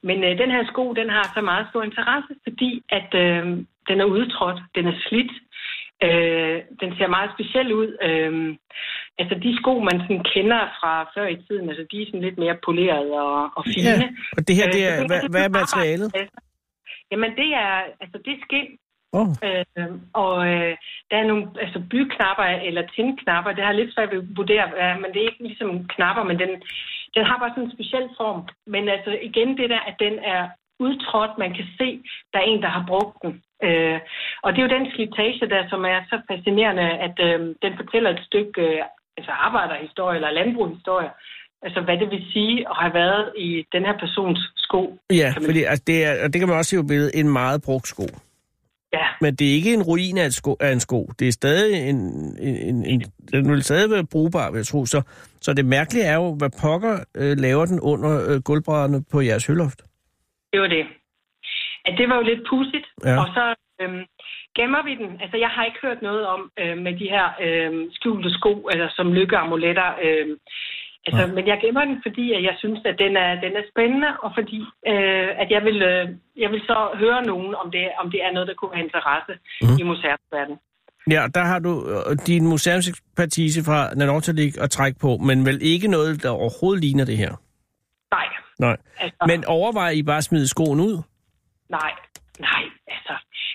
men 0.03 0.25
øh, 0.25 0.39
den 0.39 0.51
her 0.51 0.65
sko, 0.71 0.93
den 0.93 1.09
har 1.11 1.31
så 1.35 1.41
meget 1.41 1.67
stor 1.71 1.83
interesse, 1.83 2.33
fordi 2.47 2.83
at 2.89 3.11
øh, 3.25 3.45
den 3.89 4.01
er 4.01 4.05
udtrådt, 4.05 4.61
den 4.75 4.87
er 4.87 4.97
slidt, 5.07 5.33
øh, 6.07 6.57
den 6.81 6.91
ser 6.99 7.09
meget 7.17 7.31
speciel 7.37 7.73
ud. 7.81 7.89
Øh, 8.09 8.57
altså 9.21 9.35
de 9.45 9.51
sko, 9.61 9.73
man 9.89 9.99
sådan 10.01 10.25
kender 10.35 10.61
fra 10.81 10.93
før 11.15 11.27
i 11.27 11.39
tiden, 11.47 11.69
altså 11.69 11.85
de 11.91 12.03
er 12.03 12.07
sådan 12.07 12.27
lidt 12.27 12.39
mere 12.39 12.57
polerede 12.65 13.13
og, 13.13 13.43
og 13.57 13.65
fine. 13.73 13.89
Ja, 13.89 14.09
og 14.37 14.41
det 14.49 14.55
her, 14.59 14.67
Øh, 14.69 14.73
det 14.75 14.83
er, 14.91 14.97
det 15.01 15.09
hvad, 15.11 15.21
hvad 15.31 15.45
er 15.45 15.53
materialet? 15.61 16.09
Jamen 17.11 17.31
det 17.41 17.49
er, 17.65 17.73
altså 18.03 18.19
det 18.25 18.33
er 18.33 18.45
skind, 18.49 18.71
Oh, 19.13 19.29
Øh, 19.45 19.95
og 20.13 20.35
øh, 20.53 20.77
der 21.11 21.17
er 21.17 21.27
nogle 21.27 21.45
altså 21.65 21.79
byknapper 21.91 22.45
eller 22.69 22.83
tindknapper. 22.97 23.53
Det 23.53 23.65
har 23.65 23.73
lidt 23.73 23.95
svært 23.95 24.11
ved 24.11 24.19
at 24.19 24.37
vurdere, 24.37 24.67
men 25.01 25.09
det 25.13 25.19
er 25.21 25.31
ikke 25.31 25.47
ligesom 25.49 25.89
knapper, 25.95 26.23
men 26.23 26.39
den, 26.39 26.51
den 27.15 27.25
har 27.29 27.39
bare 27.39 27.53
sådan 27.53 27.65
en 27.65 27.77
speciel 27.77 28.09
form. 28.21 28.41
Men 28.75 28.89
altså 28.89 29.13
igen 29.29 29.51
det 29.59 29.71
der, 29.75 29.83
at 29.91 29.97
den 30.07 30.15
er 30.35 30.43
udtrådt, 30.87 31.39
man 31.39 31.53
kan 31.59 31.67
se, 31.79 31.89
der 32.33 32.39
er 32.39 32.47
en, 32.53 32.63
der 32.63 32.73
har 32.77 32.85
brugt 32.89 33.17
den. 33.25 33.33
Øh, 33.67 33.99
og 34.43 34.49
det 34.53 34.59
er 34.59 34.67
jo 34.67 34.77
den 34.79 34.87
slitage 34.95 35.47
der, 35.55 35.63
som 35.73 35.83
er 35.85 36.01
så 36.11 36.17
fascinerende, 36.31 36.89
at 37.07 37.17
øh, 37.29 37.39
den 37.65 37.73
fortæller 37.81 38.11
et 38.11 38.23
stykke 38.29 38.63
øh, 38.67 38.83
altså 39.19 39.33
arbejderhistorie 39.47 40.17
eller 40.17 40.31
landbrugshistorie. 40.31 41.11
Altså 41.63 41.81
hvad 41.81 41.97
det 42.03 42.11
vil 42.11 42.23
sige 42.33 42.57
at 42.71 42.77
have 42.83 42.95
været 42.95 43.25
i 43.37 43.49
den 43.75 43.83
her 43.89 43.97
persons 44.03 44.41
sko. 44.57 44.83
ja, 45.23 45.29
fordi 45.47 45.63
altså, 45.71 45.85
det, 45.87 46.05
er, 46.07 46.13
og 46.25 46.33
det 46.33 46.39
kan 46.41 46.49
man 46.49 46.59
også 46.59 46.71
se 46.71 46.83
på 46.83 46.89
billedet, 46.93 47.21
en 47.21 47.29
meget 47.29 47.63
brugt 47.67 47.89
sko. 47.95 48.07
Ja, 48.93 49.07
Men 49.21 49.35
det 49.35 49.51
er 49.51 49.55
ikke 49.55 49.75
en 49.75 49.83
ruin 49.83 50.19
af, 50.19 50.27
et 50.27 50.35
sko, 50.35 50.57
af 50.61 50.73
en 50.73 50.81
sko. 50.81 51.11
Det 51.19 51.29
er 51.29 51.33
stadig 51.33 51.89
en, 51.89 51.97
en, 52.41 52.57
en, 52.69 52.85
en... 52.87 53.03
Den 53.33 53.51
vil 53.53 53.63
stadig 53.63 53.91
være 53.91 54.07
brugbar, 54.13 54.51
vil 54.51 54.59
jeg 54.59 54.67
tro. 54.67 54.87
Så, 54.87 55.03
så 55.41 55.55
det 55.55 55.65
mærkelige 55.65 56.05
er 56.05 56.15
jo, 56.15 56.35
hvad 56.35 56.51
pokker 56.63 56.95
øh, 57.17 57.37
laver 57.39 57.67
den 57.67 57.81
under 57.81 58.13
øh, 58.35 58.41
gulvbrædderne 58.43 59.05
på 59.13 59.21
jeres 59.21 59.47
hølloft? 59.47 59.83
det 60.53 60.61
var 60.61 60.67
det. 60.67 60.87
At 61.85 61.95
det 61.99 62.09
var 62.09 62.17
jo 62.17 62.23
lidt 62.23 62.43
pudsigt, 62.51 62.87
Ja. 63.05 63.21
og 63.21 63.27
så 63.37 63.45
øhm, 63.81 64.03
gemmer 64.59 64.83
vi 64.89 64.95
den. 65.03 65.11
Altså, 65.23 65.37
jeg 65.37 65.49
har 65.49 65.65
ikke 65.65 65.79
hørt 65.83 66.03
noget 66.03 66.27
om 66.27 66.51
øh, 66.61 66.79
med 66.79 66.93
de 67.01 67.09
her 67.15 67.27
øh, 67.45 67.73
skjulte 67.93 68.31
sko, 68.39 68.53
eller 68.73 68.89
som 68.97 69.13
lykkeamuletter. 69.13 69.89
Øh, 70.05 70.27
altså, 71.09 71.25
men 71.37 71.45
jeg 71.51 71.59
gemmer 71.65 71.85
den, 71.91 71.99
fordi 72.07 72.25
at 72.39 72.43
jeg 72.49 72.55
synes, 72.63 72.81
at 72.91 72.97
den 73.05 73.13
er, 73.25 73.31
den 73.45 73.53
er 73.61 73.65
spændende, 73.73 74.11
og 74.25 74.31
fordi 74.39 74.61
øh, 74.93 75.29
at 75.43 75.49
jeg 75.55 75.63
vil, 75.69 75.79
øh, 75.93 76.05
jeg 76.45 76.51
vil 76.53 76.63
så 76.71 76.79
høre 77.03 77.21
nogen, 77.31 77.55
om 77.63 77.71
det, 77.75 77.85
om 78.03 78.07
det 78.11 78.21
er 78.27 78.31
noget, 78.33 78.49
der 78.49 78.55
kunne 78.55 78.75
have 78.77 78.85
interesse 78.89 79.33
mm. 79.63 79.77
i 79.81 79.83
museumsverdenen. 79.93 80.59
Ja, 81.15 81.23
der 81.35 81.45
har 81.51 81.59
du 81.59 81.73
øh, 81.93 82.17
din 82.27 82.45
museumsekspertise 82.47 83.65
fra 83.69 83.95
Nanortalik 83.95 84.55
at 84.65 84.71
trække 84.71 84.99
på, 84.99 85.11
men 85.17 85.47
vel 85.47 85.59
ikke 85.63 85.89
noget, 85.89 86.23
der 86.23 86.31
overhovedet 86.31 86.81
ligner 86.85 87.05
det 87.05 87.17
her. 87.17 87.33
Nej, 88.17 88.29
Nej. 88.59 88.77
altså, 89.01 89.25
Men 89.27 89.45
overvejer 89.45 89.91
I 89.91 90.03
bare 90.03 90.17
at 90.17 90.25
smide 90.25 90.49
skoen 90.49 90.81
ud? 90.81 91.03
nej, 91.71 91.93
nej, 92.41 92.63
altså. 92.89 93.15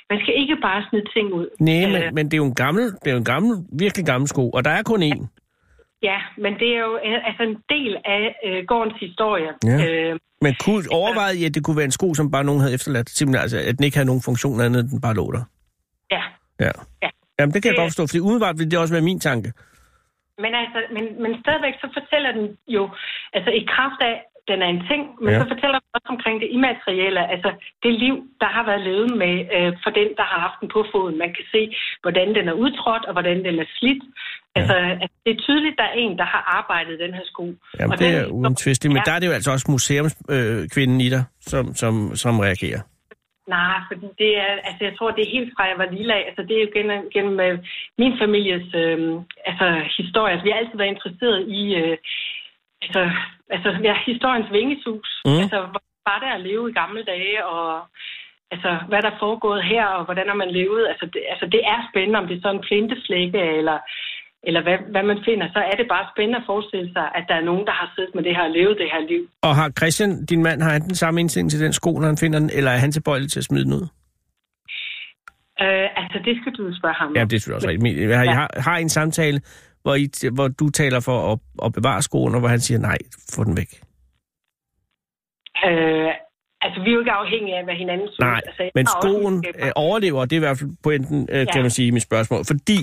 Man 0.10 0.20
skal 0.22 0.34
ikke 0.42 0.58
bare 0.62 0.84
smide 0.90 1.06
ting 1.16 1.34
ud. 1.34 1.48
Nej, 1.60 1.84
Øh, 1.86 1.92
men, 1.92 2.16
men 2.16 2.26
det 2.26 2.34
er 2.34 2.38
jo 2.38 2.46
en 2.46 2.56
gammel, 2.56 2.84
det 2.84 3.08
er 3.08 3.12
jo 3.12 3.18
en 3.18 3.26
gammel, 3.26 3.58
virkelig 3.80 4.06
gammel 4.06 4.28
sko, 4.28 4.50
og 4.50 4.66
der 4.66 4.72
er 4.72 4.84
kun 4.84 5.04
én. 5.04 5.43
Ja, 6.04 6.18
men 6.38 6.54
det 6.60 6.68
er 6.76 6.80
jo 6.80 6.94
øh, 7.08 7.28
altså 7.30 7.44
en 7.44 7.58
del 7.70 7.98
af 8.06 8.36
øh, 8.48 8.66
gårdens 8.68 8.98
historie. 9.00 9.50
Ja. 9.66 9.78
Øh, 9.88 10.20
Men 10.42 10.56
kunne, 10.66 10.84
overvejede 10.92 11.40
I, 11.40 11.46
at 11.46 11.54
det 11.56 11.64
kunne 11.64 11.78
være 11.78 11.86
en 11.92 11.98
sko, 12.00 12.14
som 12.14 12.32
bare 12.32 12.44
nogen 12.44 12.62
havde 12.62 12.74
efterladt? 12.74 13.10
Simpelthen 13.10 13.42
altså, 13.42 13.58
at 13.70 13.78
den 13.78 13.84
ikke 13.86 13.98
havde 13.98 14.06
nogen 14.12 14.22
funktion 14.22 14.62
andet, 14.62 14.80
end 14.82 14.90
den 14.90 15.02
bare 15.02 15.14
lå 15.16 15.32
der? 15.32 15.44
ja, 16.12 16.24
Ja. 16.60 16.72
Ja. 17.04 17.10
Jamen, 17.40 17.54
det 17.54 17.60
kan 17.62 17.70
jeg 17.70 17.76
Det- 17.76 17.82
godt 17.82 17.92
forstå, 17.92 18.08
fordi 18.08 18.20
umiddelbart 18.20 18.58
ville 18.60 18.72
det 18.72 18.80
også 18.80 18.94
være 18.94 19.08
min 19.12 19.20
tanke. 19.20 19.50
Men, 20.44 20.52
altså, 20.62 20.80
men, 20.96 21.06
men 21.24 21.32
stadigvæk 21.44 21.74
så 21.84 21.88
fortæller 21.98 22.32
den 22.38 22.46
jo, 22.68 22.84
altså 23.34 23.50
i 23.62 23.64
kraft 23.74 24.00
af, 24.10 24.16
den 24.50 24.58
er 24.66 24.70
en 24.76 24.84
ting, 24.92 25.02
men 25.22 25.30
Ja. 25.30 25.36
ja. 25.36 25.40
så 25.42 25.48
fortæller 25.54 25.78
den 25.80 25.90
også 25.98 26.10
omkring 26.16 26.38
det 26.44 26.50
immaterielle, 26.58 27.22
altså 27.36 27.50
det 27.84 27.92
liv, 28.06 28.16
der 28.42 28.50
har 28.56 28.64
været 28.70 28.84
levet 28.90 29.10
med 29.24 29.36
øh, 29.56 29.72
for 29.84 29.92
den, 30.00 30.10
der 30.20 30.26
har 30.32 30.40
haft 30.46 30.58
den 30.62 30.70
på 30.76 30.82
foden. 30.92 31.16
Man 31.24 31.32
kan 31.38 31.46
se, 31.54 31.62
hvordan 32.04 32.28
den 32.38 32.46
er 32.52 32.56
udtrådt, 32.64 33.06
og 33.08 33.14
hvordan 33.18 33.38
den 33.48 33.56
er 33.64 33.68
slidt. 33.80 34.04
Altså, 34.56 34.76
at 35.04 35.10
det 35.26 35.32
er 35.36 35.42
tydeligt, 35.48 35.76
der 35.78 35.84
er 35.84 35.96
en, 36.04 36.18
der 36.22 36.28
har 36.34 36.44
arbejdet 36.60 37.00
den 37.00 37.14
her 37.18 37.26
sko. 37.32 37.46
Jamen, 37.80 37.92
og 37.92 38.00
det 38.00 38.08
den, 38.14 38.22
er 38.22 38.28
uomtvisteligt, 38.38 38.94
men 38.94 39.02
Ja. 39.02 39.06
der 39.08 39.16
er 39.16 39.20
det 39.20 39.28
jo 39.28 39.38
altså 39.38 39.52
også 39.52 39.68
museumskvinden 39.72 41.00
øh, 41.02 41.06
i 41.08 41.10
dig, 41.16 41.24
som, 41.42 41.64
som, 41.82 41.94
som 42.16 42.40
reagerer. 42.40 42.82
Nej, 43.48 43.78
fordi 43.90 44.08
det 44.22 44.32
er, 44.46 44.52
altså 44.70 44.82
jeg 44.88 44.94
tror, 44.98 45.12
det 45.12 45.24
er 45.26 45.36
helt 45.38 45.52
fra 45.56 45.64
jeg 45.72 45.78
var 45.78 45.90
lille 45.98 46.14
af. 46.14 46.24
Altså 46.30 46.42
det 46.48 46.56
er 46.58 46.62
jo 46.66 46.72
gennem, 46.78 47.00
gennem 47.16 47.40
øh, 47.48 47.56
min 48.02 48.14
families 48.22 48.68
øh, 48.84 49.00
altså, 49.50 49.68
historie. 50.00 50.32
Altså, 50.32 50.44
vi 50.46 50.52
har 50.52 50.58
altid 50.58 50.78
været 50.78 50.96
interesseret 50.96 51.40
i 51.60 51.62
øh, 51.82 51.98
altså, 52.84 53.04
altså, 53.56 53.70
ja, 53.88 53.96
historiens 54.12 54.50
vingesus. 54.58 55.10
Mm. 55.26 55.42
Altså, 55.44 55.60
hvor 55.72 55.84
var 56.10 56.18
det 56.24 56.30
at 56.36 56.46
leve 56.48 56.70
i 56.70 56.78
gamle 56.82 57.04
dage, 57.14 57.46
og 57.56 57.68
altså, 58.54 58.70
hvad 58.90 59.02
der 59.02 59.12
er 59.12 59.24
foregået 59.26 59.64
her, 59.74 59.86
og 59.98 60.06
hvordan 60.06 60.28
har 60.32 60.40
man 60.44 60.52
levet. 60.60 60.84
Altså 60.92 61.06
det, 61.14 61.22
altså, 61.34 61.46
det 61.56 61.62
er 61.74 61.80
spændende, 61.92 62.20
om 62.20 62.28
det 62.28 62.36
er 62.36 62.44
sådan 62.44 62.60
en 62.60 62.68
flinteflække, 62.68 63.42
eller, 63.60 63.78
eller 64.48 64.62
hvad, 64.66 64.78
hvad 64.94 65.04
man 65.12 65.20
finder. 65.28 65.48
Så 65.56 65.60
er 65.72 65.76
det 65.80 65.88
bare 65.96 66.06
spændende 66.14 66.40
at 66.42 66.50
forestille 66.52 66.90
sig, 66.98 67.06
at 67.18 67.26
der 67.30 67.36
er 67.36 67.46
nogen, 67.50 67.66
der 67.70 67.76
har 67.82 67.88
siddet 67.96 68.16
med 68.16 68.24
det 68.24 68.36
her 68.36 68.44
og 68.50 68.56
levet 68.58 68.76
det 68.82 68.90
her 68.94 69.02
liv. 69.14 69.24
Og 69.48 69.54
har 69.60 69.68
Christian, 69.80 70.26
din 70.26 70.44
mand, 70.44 70.62
har 70.62 70.72
han 70.72 70.82
den 70.92 71.00
samme 71.04 71.20
indstilling 71.22 71.52
til 71.52 71.64
den 71.66 71.74
sko, 71.74 71.92
når 72.00 72.08
han 72.08 72.24
finder 72.24 72.40
den, 72.40 72.50
eller 72.58 72.72
er 72.72 72.82
han 72.86 72.92
tilbøjelig 72.92 73.30
til 73.32 73.40
at 73.40 73.50
smide 73.50 73.66
den 73.68 73.74
ud? 73.80 73.88
Øh, 75.64 75.88
altså, 76.02 76.18
det 76.26 76.34
skal 76.42 76.52
du 76.58 76.64
spørge 76.80 76.96
ham 77.02 77.08
om. 77.08 77.16
Ja, 77.16 77.24
det 77.24 77.34
er 77.34 77.40
selvfølgelig 77.40 77.56
også 77.56 77.70
rigtigt. 77.70 78.00
Men 78.00 78.10
Jeg 78.10 78.36
har, 78.42 78.50
har 78.68 78.78
I 78.78 78.82
en 78.82 78.90
samtale, 78.90 79.42
hvor, 79.84 79.96
I, 79.96 80.10
hvor 80.34 80.48
du 80.48 80.70
taler 80.70 81.00
for 81.00 81.32
at, 81.32 81.40
at 81.66 81.74
bevare 81.74 82.02
skoen, 82.02 82.34
og 82.34 82.40
hvor 82.40 82.50
han 82.50 82.60
siger, 82.60 82.80
nej, 82.80 82.98
få 83.36 83.44
den 83.44 83.58
væk. 83.58 83.72
Øh, 85.68 86.12
altså, 86.66 86.78
vi 86.84 86.90
er 86.90 86.94
jo 86.94 87.00
ikke 87.00 87.12
afhængige 87.12 87.58
af, 87.58 87.64
hvad 87.64 87.76
hinanden 87.76 88.08
synes. 88.08 88.20
Nej, 88.20 88.42
altså, 88.46 88.72
men 88.76 88.86
skoen 88.88 89.46
øh, 89.60 89.72
overlever, 89.76 90.26
det 90.26 90.34
er 90.36 90.42
i 90.42 90.48
hvert 90.48 90.60
fald 90.60 90.72
pointen, 90.84 91.20
øh, 91.32 91.38
kan 91.48 91.56
Ja. 91.56 91.62
man 91.62 91.70
sige, 91.72 91.88
i 91.88 91.92
mit 91.92 92.04
spørgsmål. 92.10 92.46
Fordi 92.46 92.80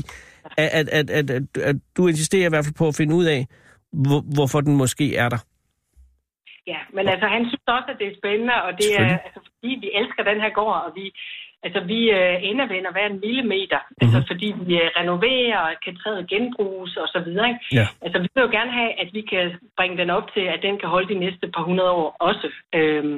at, 0.57 0.69
at, 0.79 0.89
at, 0.89 1.11
at, 1.11 1.31
at, 1.31 1.43
at 1.71 1.77
du 1.97 2.07
insisterer 2.09 2.47
i 2.47 2.53
hvert 2.55 2.65
fald 2.65 2.75
på 2.83 2.89
at 2.89 2.95
finde 3.01 3.15
ud 3.15 3.25
af, 3.25 3.47
hvor, 3.93 4.21
hvorfor 4.37 4.61
den 4.61 4.77
måske 4.77 5.17
er 5.17 5.29
der. 5.29 5.41
Ja, 6.67 6.81
men 6.97 7.05
altså, 7.13 7.27
han 7.37 7.43
synes 7.51 7.67
også, 7.79 7.89
at 7.93 7.99
det 8.01 8.07
er 8.09 8.17
spændende, 8.23 8.57
og 8.67 8.73
det 8.81 8.91
er 9.01 9.09
altså, 9.27 9.41
fordi, 9.49 9.71
vi 9.85 9.89
elsker 10.01 10.23
den 10.31 10.39
her 10.45 10.51
gård, 10.59 10.79
og 10.87 10.91
vi, 10.99 11.05
altså, 11.65 11.81
vi 11.93 12.01
øh, 12.19 12.37
indevender 12.51 12.93
hver 12.93 13.07
en 13.07 13.21
millimeter, 13.25 13.81
mm-hmm. 13.83 13.97
Mhm. 13.97 14.17
altså, 14.17 14.21
fordi 14.33 14.49
vi 14.67 14.75
øh, 14.85 14.89
renoverer 15.01 15.63
kan 15.85 15.95
træde 16.01 16.27
genbruges 16.33 16.93
og 17.03 17.09
så 17.15 17.19
videre. 17.27 17.49
Ikke? 17.53 17.61
Ja. 17.79 17.87
Altså, 18.05 18.19
vi 18.23 18.29
vil 18.35 18.47
jo 18.47 18.51
gerne 18.59 18.73
have, 18.81 18.93
at 19.03 19.09
vi 19.17 19.23
kan 19.33 19.45
bringe 19.79 19.97
den 20.03 20.11
op 20.19 20.27
til, 20.35 20.45
at 20.55 20.61
den 20.67 20.75
kan 20.81 20.89
holde 20.95 21.09
de 21.15 21.23
næste 21.25 21.47
par 21.55 21.65
hundrede 21.69 21.93
år 22.03 22.09
også. 22.29 22.47
Øhm, 22.79 23.17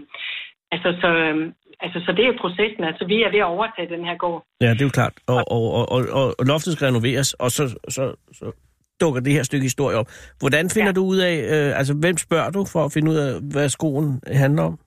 altså, 0.74 0.88
så, 1.02 1.10
øhm, 1.26 1.48
Altså, 1.84 1.98
så 2.06 2.12
det 2.12 2.24
er 2.26 2.32
processen. 2.40 2.84
Altså, 2.84 3.04
vi 3.12 3.16
er 3.26 3.30
ved 3.34 3.38
at 3.46 3.52
overtage 3.56 3.88
den 3.94 4.04
her 4.08 4.16
gård. 4.16 4.44
Ja, 4.60 4.70
det 4.70 4.80
er 4.80 4.84
jo 4.90 4.96
klart. 5.00 5.12
Og, 5.26 5.44
og, 5.56 5.62
og, 5.92 6.00
og, 6.18 6.34
og 6.38 6.44
loftet 6.46 6.72
skal 6.72 6.86
renoveres, 6.86 7.34
og 7.34 7.50
så, 7.50 7.64
så, 7.88 8.14
så 8.32 8.46
dukker 9.00 9.20
det 9.20 9.32
her 9.32 9.42
stykke 9.42 9.64
historie 9.70 9.96
op. 9.96 10.08
Hvordan 10.38 10.70
finder 10.70 10.88
ja. 10.88 10.92
du 10.92 11.04
ud 11.04 11.18
af, 11.18 11.36
øh, 11.54 11.78
altså 11.78 11.94
hvem 11.94 12.16
spørger 12.18 12.50
du 12.50 12.64
for 12.72 12.84
at 12.84 12.92
finde 12.92 13.10
ud 13.10 13.16
af, 13.16 13.40
hvad 13.52 13.68
skoen 13.68 14.20
handler 14.26 14.62
om? 14.62 14.78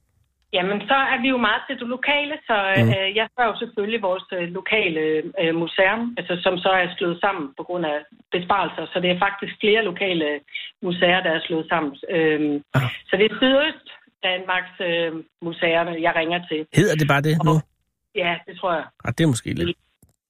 Jamen, 0.55 0.77
så 0.89 0.97
er 1.13 1.17
vi 1.23 1.27
jo 1.35 1.39
meget 1.47 1.61
til 1.67 1.75
det 1.79 1.87
lokale, 1.97 2.35
så 2.49 2.57
mm. 2.77 2.89
øh, 2.95 3.07
jeg 3.19 3.25
spørger 3.31 3.51
jo 3.51 3.57
selvfølgelig 3.63 4.01
vores 4.09 4.27
øh, 4.37 4.45
lokale 4.59 5.01
øh, 5.41 5.53
museum, 5.63 6.01
altså, 6.19 6.33
som 6.45 6.53
så 6.65 6.69
er 6.81 6.87
slået 6.97 7.17
sammen 7.25 7.45
på 7.57 7.63
grund 7.67 7.85
af 7.93 7.97
besparelser. 8.35 8.83
Så 8.93 8.97
det 9.03 9.09
er 9.11 9.23
faktisk 9.27 9.53
flere 9.63 9.81
lokale 9.91 10.27
museer, 10.87 11.19
der 11.25 11.31
er 11.37 11.41
slået 11.47 11.67
sammen. 11.71 11.91
Øhm, 12.15 12.55
ah. 12.77 12.89
Så 13.09 13.13
det 13.19 13.25
er 13.25 13.35
Sydøst 13.39 13.87
Danmarks 14.29 14.75
øh, 14.89 15.11
museer, 15.47 15.83
jeg 16.07 16.13
ringer 16.19 16.39
til. 16.49 16.59
Hedder 16.79 16.95
det 17.01 17.07
bare 17.13 17.23
det 17.27 17.35
nu? 17.49 17.55
Ja, 18.23 18.31
det 18.47 18.53
tror 18.59 18.73
jeg. 18.79 18.85
Ah, 19.05 19.13
det 19.17 19.23
er 19.23 19.31
måske 19.33 19.49
lidt 19.53 19.77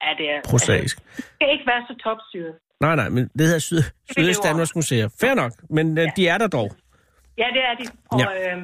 ja, 0.06 0.12
det 0.20 0.26
er, 0.34 0.40
prosaisk. 0.52 0.96
Altså, 0.98 1.16
det 1.18 1.26
skal 1.36 1.48
ikke 1.56 1.68
være 1.72 1.84
så 1.90 1.96
topstyret. 2.04 2.54
Nej, 2.82 2.96
nej, 2.96 3.10
men 3.10 3.24
det 3.38 3.46
hedder 3.50 3.60
Syd, 3.60 3.82
Sydøst 4.12 4.44
Danmarks 4.44 4.76
Museer. 4.76 5.08
Fair 5.22 5.34
nok, 5.34 5.52
men 5.70 5.98
øh, 5.98 6.04
ja. 6.04 6.12
de 6.18 6.28
er 6.28 6.38
der 6.38 6.48
dog. 6.48 6.70
Ja, 7.38 7.48
det 7.56 7.64
er 7.70 7.74
de. 7.80 7.86
Og, 8.12 8.20
ja. 8.20 8.56
øh, 8.56 8.62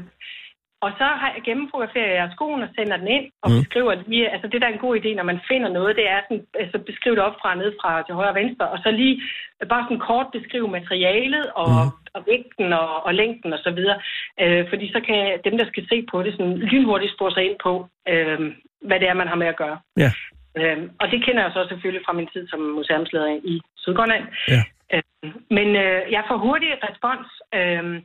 og 0.85 0.91
så 0.99 1.07
har 1.21 1.29
jeg 1.35 1.41
gennemfotograferet 1.47 2.19
jeg 2.19 2.29
skoen 2.35 2.63
og 2.65 2.69
sender 2.75 2.97
den 2.97 3.07
ind 3.07 3.25
og 3.43 3.49
mm. 3.51 3.57
beskriver 3.59 3.93
lige, 4.07 4.29
altså 4.33 4.47
det 4.47 4.61
der 4.61 4.67
er 4.67 4.73
en 4.73 4.85
god 4.85 4.95
idé, 4.99 5.09
når 5.15 5.23
man 5.31 5.39
finder 5.51 5.69
noget, 5.69 5.95
det 5.95 6.07
er 6.09 6.19
sådan, 6.21 6.45
altså 6.53 6.77
beskrive 6.89 7.15
det 7.15 7.23
op 7.23 7.37
fra 7.41 7.55
ned 7.55 7.71
fra 7.81 8.03
til 8.03 8.15
højre 8.15 8.35
og 8.35 8.39
venstre, 8.41 8.65
og 8.73 8.79
så 8.83 8.91
lige 8.91 9.21
bare 9.69 9.83
sådan 9.85 10.05
kort 10.09 10.27
beskrive 10.37 10.67
materialet 10.77 11.45
og, 11.61 11.69
mm. 11.85 11.91
og 12.15 12.21
vægten 12.27 12.73
og, 12.73 13.05
og 13.05 13.13
længden 13.13 13.53
og 13.53 13.59
så 13.65 13.71
videre. 13.71 13.97
Øh, 14.41 14.69
fordi 14.69 14.85
så 14.95 14.99
kan 15.07 15.39
dem, 15.45 15.57
der 15.57 15.65
skal 15.67 15.83
se 15.91 15.97
på 16.11 16.23
det, 16.23 16.31
sådan 16.33 16.57
lynhurtigt 16.71 17.13
spore 17.13 17.31
sig 17.31 17.43
ind 17.45 17.57
på, 17.63 17.73
øh, 18.07 18.39
hvad 18.87 18.99
det 18.99 19.07
er, 19.07 19.13
man 19.21 19.27
har 19.27 19.39
med 19.43 19.47
at 19.47 19.61
gøre. 19.63 19.77
Ja. 20.03 20.11
Øh, 20.59 20.77
og 21.01 21.05
det 21.11 21.25
kender 21.25 21.43
jeg 21.43 21.51
så 21.53 21.65
selvfølgelig 21.69 22.05
fra 22.05 22.13
min 22.13 22.29
tid 22.33 22.47
som 22.47 22.59
museumsleder 22.59 23.27
i 23.43 23.61
Sydgrønland. 23.77 24.25
Ja. 24.47 24.63
Øh, 24.93 25.03
men 25.49 25.67
øh, 25.83 26.01
jeg 26.15 26.23
får 26.27 26.37
hurtig 26.37 26.69
respons, 26.87 27.27
øh, 27.59 28.01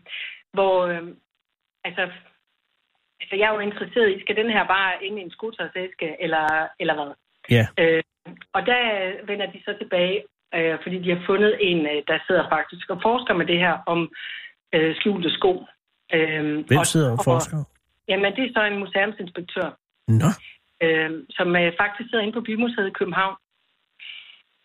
hvor 0.53 0.87
øh, 0.87 1.03
altså 1.85 2.05
Altså, 3.21 3.35
jeg 3.37 3.47
er 3.49 3.55
jo 3.55 3.67
interesseret 3.71 4.09
i, 4.11 4.21
skal 4.21 4.37
den 4.37 4.51
her 4.51 4.65
bare 4.67 5.05
ind 5.05 5.19
i 5.19 5.23
en 5.23 5.31
skuttersæske, 5.31 6.17
eller, 6.25 6.47
eller 6.81 6.95
hvad? 6.95 7.11
Ja. 7.57 7.67
Øh, 7.83 8.03
og 8.53 8.61
der 8.67 8.81
vender 9.27 9.47
de 9.47 9.61
så 9.65 9.73
tilbage, 9.83 10.19
øh, 10.55 10.79
fordi 10.83 10.97
de 11.05 11.11
har 11.11 11.23
fundet 11.27 11.53
en, 11.61 11.81
øh, 11.87 12.03
der 12.09 12.19
sidder 12.27 12.45
faktisk 12.49 12.91
og 12.91 12.99
forsker 13.03 13.35
med 13.35 13.47
det 13.47 13.59
her 13.59 13.75
om 13.87 14.01
øh, 14.75 14.97
skjulte 14.97 15.31
sko. 15.39 15.53
Øh, 16.15 16.67
Hvem 16.69 16.85
sidder 16.85 17.11
og, 17.13 17.19
og 17.19 17.25
forsker? 17.25 17.59
Og, 17.59 17.65
jamen, 18.09 18.33
det 18.37 18.45
er 18.45 18.53
så 18.57 18.63
en 18.65 18.79
museumsinspektør. 18.79 19.69
Nå. 20.09 20.31
Øh, 20.83 21.11
som 21.31 21.57
øh, 21.57 21.73
faktisk 21.81 22.07
sidder 22.11 22.25
inde 22.25 22.37
på 22.39 22.45
Bymuseet 22.49 22.89
i 22.89 22.99
København. 23.01 23.37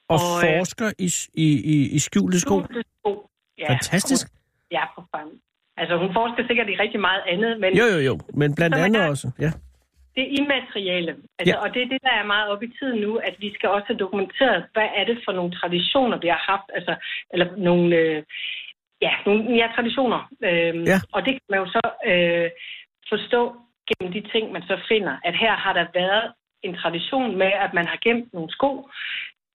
Og, 0.10 0.20
og 0.34 0.48
øh, 0.48 0.58
forsker 0.58 0.90
i, 1.00 1.10
i, 1.46 1.48
i, 1.74 1.96
i 1.96 2.00
skjulte 2.00 2.40
sko? 2.40 2.56
Skjulte 2.64 2.84
sko, 3.00 3.30
ja. 3.58 3.70
Fantastisk. 3.74 4.28
Ja, 4.72 4.84
for 4.96 5.08
fanden. 5.16 5.42
Altså, 5.78 5.98
hun 5.98 6.14
forsker 6.14 6.44
sikkert 6.48 6.70
i 6.70 6.76
rigtig 6.84 7.00
meget 7.00 7.24
andet, 7.34 7.60
men... 7.60 7.78
Jo, 7.78 7.86
jo, 7.96 8.00
jo, 8.10 8.20
men 8.34 8.56
blandt 8.56 8.76
andet 8.76 9.10
også, 9.10 9.32
ja. 9.40 9.52
Det 10.16 10.28
immaterielle. 10.40 11.14
Altså, 11.40 11.56
Ja. 11.56 11.62
Og 11.64 11.74
det 11.74 11.82
er 11.82 11.90
det, 11.94 12.02
der 12.04 12.14
er 12.22 12.26
meget 12.26 12.48
op 12.50 12.64
i 12.64 12.74
tiden 12.80 13.02
nu, 13.02 13.16
at 13.16 13.36
vi 13.40 13.54
skal 13.54 13.70
også 13.70 13.88
have 13.88 13.98
dokumenteret, 14.06 14.66
hvad 14.74 14.88
er 15.00 15.04
det 15.04 15.18
for 15.26 15.32
nogle 15.32 15.52
traditioner, 15.60 16.18
vi 16.18 16.28
har 16.28 16.44
haft, 16.52 16.68
altså, 16.78 16.96
eller 17.34 17.48
nogle, 17.58 17.96
øh, 17.96 18.24
ja, 19.02 19.12
nogle 19.26 19.56
ja, 19.62 19.68
traditioner. 19.76 20.22
Øhm, 20.44 20.84
Ja. 20.92 20.98
Og 21.16 21.20
det 21.26 21.32
kan 21.34 21.48
man 21.50 21.60
jo 21.60 21.68
så 21.78 21.84
øh, 22.12 22.50
forstå 23.10 23.42
gennem 23.90 24.14
de 24.14 24.22
ting, 24.34 24.52
man 24.52 24.62
så 24.62 24.78
finder, 24.92 25.16
at 25.24 25.36
her 25.44 25.56
har 25.56 25.74
der 25.74 25.86
været 25.94 26.34
en 26.64 26.76
tradition 26.76 27.38
med, 27.38 27.52
at 27.66 27.74
man 27.74 27.86
har 27.88 28.00
gemt 28.02 28.34
nogle 28.34 28.50
sko, 28.52 28.72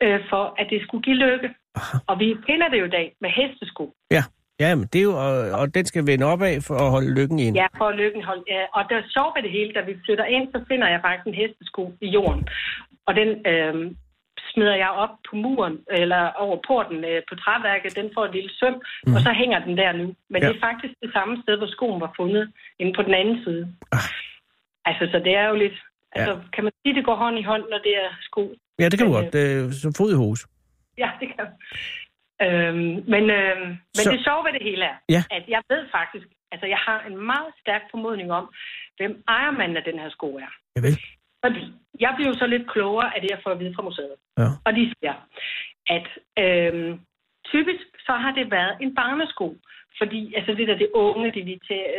øh, 0.02 0.20
for 0.30 0.54
at 0.58 0.66
det 0.70 0.82
skulle 0.82 1.02
give 1.02 1.16
lykke. 1.26 1.49
Aha. 1.75 1.99
Og 2.06 2.18
vi 2.20 2.37
kender 2.49 2.68
det 2.68 2.78
jo 2.80 2.85
i 2.85 2.94
dag 2.99 3.06
med 3.20 3.30
hestesko. 3.30 3.85
Ja, 4.11 4.23
ja 4.60 4.75
men 4.75 4.86
det 4.92 4.98
er 4.98 5.02
jo, 5.10 5.14
og, 5.26 5.34
og 5.60 5.75
den 5.75 5.84
skal 5.84 6.06
vende 6.06 6.26
opad 6.32 6.60
for 6.68 6.75
at 6.84 6.90
holde 6.90 7.14
lykken 7.18 7.38
ind. 7.38 7.56
Ja, 7.56 7.66
for 7.78 7.90
lykken 8.02 8.22
hold. 8.28 8.42
Ja, 8.54 8.62
og 8.76 8.82
det 8.88 8.94
er 8.96 9.02
sjovt 9.16 9.32
ved 9.36 9.42
det 9.42 9.50
hele, 9.58 9.72
da 9.76 9.80
vi 9.80 9.94
flytter 10.04 10.25
ind, 10.25 10.46
så 10.54 10.58
finder 10.68 10.88
jeg 10.88 11.00
faktisk 11.06 11.26
en 11.26 11.40
hestesko 11.40 11.82
i 12.00 12.08
jorden. 12.16 12.42
Og 13.06 13.12
den 13.20 13.28
øh, 13.52 13.75
smider 14.50 14.76
jeg 14.84 14.90
op 15.04 15.14
på 15.28 15.36
muren, 15.36 15.76
eller 16.02 16.22
over 16.44 16.56
porten 16.68 16.98
øh, 17.10 17.22
på 17.28 17.34
træværket. 17.42 17.96
Den 18.00 18.08
får 18.14 18.25
et 18.25 18.34
lille 18.38 18.50
søm, 18.60 18.76
mm. 19.06 19.14
og 19.14 19.20
så 19.26 19.30
hænger 19.40 19.58
den 19.68 19.76
der 19.82 19.92
nu. 19.92 20.06
Men 20.30 20.38
Ja. 20.42 20.46
ja. 20.46 20.48
det 20.48 20.56
er 20.56 20.66
faktisk 20.68 20.94
det 21.04 21.10
samme 21.16 21.34
sted, 21.42 21.54
hvor 21.58 21.70
skoen 21.76 22.00
var 22.00 22.12
fundet, 22.20 22.44
inde 22.80 22.92
på 22.98 23.02
den 23.02 23.14
anden 23.20 23.38
side. 23.44 23.62
Ah. 23.92 24.08
Altså, 24.88 25.04
så 25.12 25.18
det 25.26 25.34
er 25.42 25.46
jo 25.48 25.54
lidt... 25.64 25.76
Altså, 26.12 26.34
kan 26.54 26.64
man 26.64 26.72
sige, 26.82 26.94
det 26.94 27.04
går 27.04 27.16
hånd 27.25 27.38
i 27.38 27.42
hånd, 27.42 27.64
når 27.72 27.78
det 27.86 27.94
er 28.04 28.10
sko? 28.28 28.42
Ja, 28.80 28.88
det 28.88 28.98
kan 28.98 29.06
du 29.06 29.12
godt. 29.12 29.32
Det 29.32 29.42
er 29.52 29.70
som 29.82 29.92
fod 29.98 30.10
i 30.12 30.20
hus. 30.25 30.40
Ja, 30.98 31.10
det 31.20 31.28
kan 31.28 31.46
øhm, 32.45 32.95
Men, 33.14 33.25
øhm, 33.38 33.66
men 33.97 34.05
Så- 34.05 34.11
det 34.12 34.25
sjove 34.25 34.45
ved 34.47 34.52
det 34.52 34.62
hele 34.69 34.85
er, 34.85 34.97
Ja. 35.14 35.23
at 35.37 35.45
jeg 35.55 35.62
ved 35.71 35.83
faktisk, 35.99 36.26
altså 36.52 36.66
jeg 36.75 36.78
har 36.88 36.99
en 37.09 37.16
meget 37.33 37.50
stærk 37.62 37.83
formodning 37.90 38.33
om, 38.33 38.47
hvem 38.97 39.12
ejermanden 39.28 39.76
af 39.76 39.85
den 39.85 39.99
her 39.99 40.11
sko 40.11 40.28
er. 40.37 40.52
Ja, 40.76 40.81
vel. 40.87 40.97
Fordi 41.45 41.62
jeg 42.00 42.12
blev 42.16 42.35
så 42.35 42.47
lidt 42.47 42.71
klogere 42.73 43.14
af 43.14 43.21
det, 43.21 43.31
jeg 43.31 43.40
får 43.43 43.50
at 43.50 43.61
vide 43.61 43.75
fra 43.76 43.83
museet. 43.83 44.16
Ja. 44.38 44.49
Og 44.66 44.73
de 44.76 44.93
siger, 44.95 45.14
at 45.97 46.07
øhm, 46.45 47.00
typisk 47.52 47.85
så 48.07 48.12
har 48.12 48.33
det 48.33 48.50
været 48.50 48.76
en 48.81 48.95
barnesko. 48.95 49.57
Fordi 50.00 50.35
altså 50.35 50.52
det 50.55 50.69
der 50.69 50.75
det 50.75 50.90
unge, 50.95 51.31
det 51.37 51.43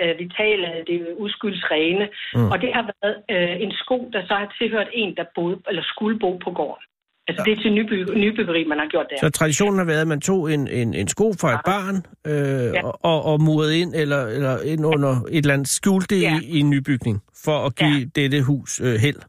øh, 0.04 0.20
vitale, 0.20 0.84
det 0.88 1.16
uskyldsrene. 1.18 2.10
Mm. 2.36 2.52
Og 2.52 2.62
det 2.62 2.74
har 2.74 2.92
været 3.02 3.16
øh, 3.32 3.62
en 3.62 3.72
sko, 3.72 4.10
der 4.14 4.22
så 4.28 4.36
har 4.36 4.56
tilhørt 4.58 4.88
en, 4.94 5.16
der 5.18 5.26
boede, 5.36 5.62
eller 5.68 5.84
skulle 5.86 6.20
bo 6.20 6.38
på 6.38 6.52
gården. 6.52 6.84
Altså 7.30 7.44
ja. 7.48 7.52
det 7.52 7.58
er 7.58 7.62
til 7.62 7.72
nyby- 7.80 8.14
nybyggeri, 8.26 8.64
man 8.64 8.80
har 8.80 8.88
gjort 8.88 9.06
der. 9.10 9.16
Så 9.20 9.30
traditionen 9.30 9.78
har 9.78 9.86
været, 9.86 10.02
at 10.02 10.08
man 10.08 10.22
tog 10.22 10.54
en, 10.54 10.68
en, 10.68 10.94
en 10.94 11.08
sko 11.08 11.34
fra 11.42 11.50
et 11.54 11.62
barn 11.66 11.96
øh, 12.32 12.74
Ja. 12.74 12.82
og, 12.88 13.00
og, 13.12 13.20
og 13.32 13.42
murede 13.42 13.80
ind, 13.82 13.92
eller, 13.96 14.22
eller 14.36 14.54
ind 14.74 14.86
under 14.86 15.12
et 15.30 15.38
eller 15.38 15.54
andet, 15.54 15.68
skjulte 15.68 16.16
det 16.16 16.22
Ja. 16.22 16.40
i, 16.42 16.46
i 16.56 16.60
en 16.60 16.70
nybygning, 16.70 17.16
for 17.46 17.58
at 17.68 17.76
give 17.76 18.00
ja. 18.16 18.22
dette 18.22 18.44
hus 18.44 18.82
øh, 18.82 18.96
held 19.06 19.20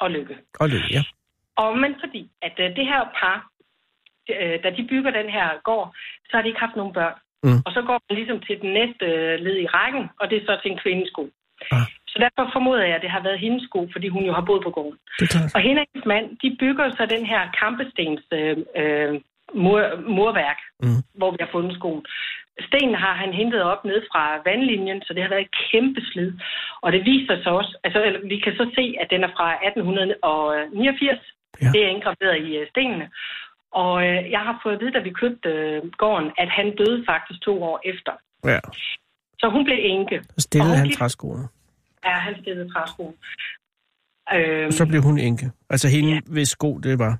Og 0.00 0.10
lykke. 0.10 0.34
og 0.60 0.68
lykke. 0.68 0.88
Ja. 0.90 1.02
Og 1.56 1.78
men 1.78 1.92
fordi, 2.04 2.22
at 2.42 2.54
øh, 2.64 2.66
det 2.78 2.86
her 2.92 3.02
par, 3.20 3.36
øh, 4.34 4.56
da 4.64 4.68
de 4.76 4.82
bygger 4.90 5.10
den 5.20 5.28
her 5.36 5.48
gård, 5.68 5.86
så 6.28 6.32
har 6.36 6.42
de 6.42 6.48
ikke 6.48 6.60
haft 6.66 6.76
nogen 6.80 6.92
børn. 7.00 7.16
Mm. 7.46 7.58
Og 7.66 7.70
så 7.76 7.80
går 7.88 7.98
man 8.08 8.14
ligesom 8.20 8.38
til 8.46 8.56
den 8.62 8.70
næste 8.78 9.04
øh, 9.04 9.34
led 9.46 9.56
i 9.64 9.66
rækken, 9.76 10.04
og 10.20 10.24
det 10.30 10.36
er 10.38 10.44
så 10.48 10.54
til 10.62 10.70
en 10.72 10.78
kvindesko. 10.84 11.22
Ah. 11.76 11.86
Så 12.10 12.16
derfor 12.24 12.50
formoder 12.56 12.84
jeg, 12.84 12.96
at 12.96 13.02
det 13.02 13.10
har 13.16 13.22
været 13.22 13.38
hendes 13.46 13.62
sko, 13.68 13.80
fordi 13.92 14.08
hun 14.08 14.24
jo 14.28 14.32
har 14.38 14.44
boet 14.48 14.62
på 14.64 14.70
gården. 14.70 14.98
Og 15.56 15.60
hende 15.66 15.80
og 15.82 15.86
hendes 15.92 16.06
mand, 16.12 16.26
de 16.42 16.56
bygger 16.60 16.86
så 16.90 17.02
den 17.14 17.24
her 17.32 17.42
kampestens 17.62 18.22
øh, 18.38 18.56
øh, 18.80 19.12
mur, 19.64 19.80
murværk, 20.16 20.60
Mm. 20.82 21.00
hvor 21.18 21.30
vi 21.30 21.36
har 21.40 21.48
fundet 21.52 21.74
skoen. 21.78 22.02
Stenen 22.68 22.94
har 22.94 23.14
han 23.22 23.32
hentet 23.40 23.62
op 23.62 23.84
ned 23.84 24.00
fra 24.12 24.22
vandlinjen, 24.48 25.02
så 25.02 25.10
det 25.14 25.22
har 25.22 25.30
været 25.30 25.46
et 25.48 25.56
kæmpe 25.70 26.00
slid. 26.10 26.32
Og 26.82 26.92
det 26.92 27.04
viser 27.04 27.36
sig 27.42 27.52
også, 27.52 27.72
altså 27.84 27.98
vi 28.32 28.36
kan 28.44 28.52
så 28.60 28.64
se, 28.78 28.84
at 29.02 29.06
den 29.10 29.24
er 29.24 29.30
fra 29.36 29.48
1889. 29.66 31.20
Ja. 31.62 31.66
Det 31.74 31.80
er 31.84 31.88
indgraveret 31.94 32.36
i 32.48 32.56
øh, 32.56 32.66
stenene. 32.70 33.06
Og 33.72 33.94
øh, 34.06 34.30
jeg 34.30 34.40
har 34.40 34.60
fået 34.62 34.74
at 34.74 34.80
vide, 34.80 34.92
da 34.92 34.98
vi 34.98 35.10
købte 35.22 35.48
øh, 35.48 35.82
gården, 36.02 36.30
at 36.38 36.48
han 36.58 36.76
døde 36.76 37.04
faktisk 37.12 37.40
to 37.42 37.62
år 37.62 37.80
efter. 37.84 38.12
Ja. 38.44 38.60
Så 39.40 39.46
hun 39.54 39.64
blev 39.64 39.76
enke. 39.80 40.16
Så 40.24 40.40
stillede 40.40 40.76
han 40.76 40.86
gik- 40.88 40.98
træskoene. 40.98 41.44
Ja, 42.04 42.10
han 42.26 42.34
stillede 42.42 42.72
træskoen. 42.72 43.14
Øhm, 44.34 44.66
Og 44.66 44.72
så 44.72 44.86
blev 44.88 45.02
hun 45.02 45.18
enke. 45.18 45.46
Altså 45.70 45.88
hende, 45.88 46.12
Ja. 46.14 46.20
hvis 46.34 46.48
sko 46.48 46.78
det 46.78 46.98
var. 46.98 47.18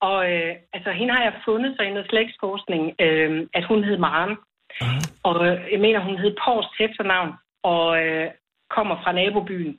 Og 0.00 0.32
øh, 0.32 0.54
altså, 0.72 0.90
hende 0.90 1.14
har 1.14 1.22
jeg 1.22 1.34
fundet 1.44 1.74
så 1.76 1.82
i 1.82 1.90
noget 1.90 2.08
slægtsforskning, 2.10 2.92
øh, 3.00 3.46
at 3.54 3.64
hun 3.64 3.84
hed 3.84 3.98
Maren. 3.98 4.36
Aha. 4.80 4.98
Og 5.22 5.46
øh, 5.46 5.72
jeg 5.72 5.80
mener, 5.80 6.00
hun 6.00 6.18
hed 6.18 6.36
Pors 6.44 6.66
efternavn, 6.80 7.32
og 7.62 8.04
øh, 8.04 8.30
kommer 8.70 8.96
fra 9.02 9.12
nabobyen, 9.12 9.78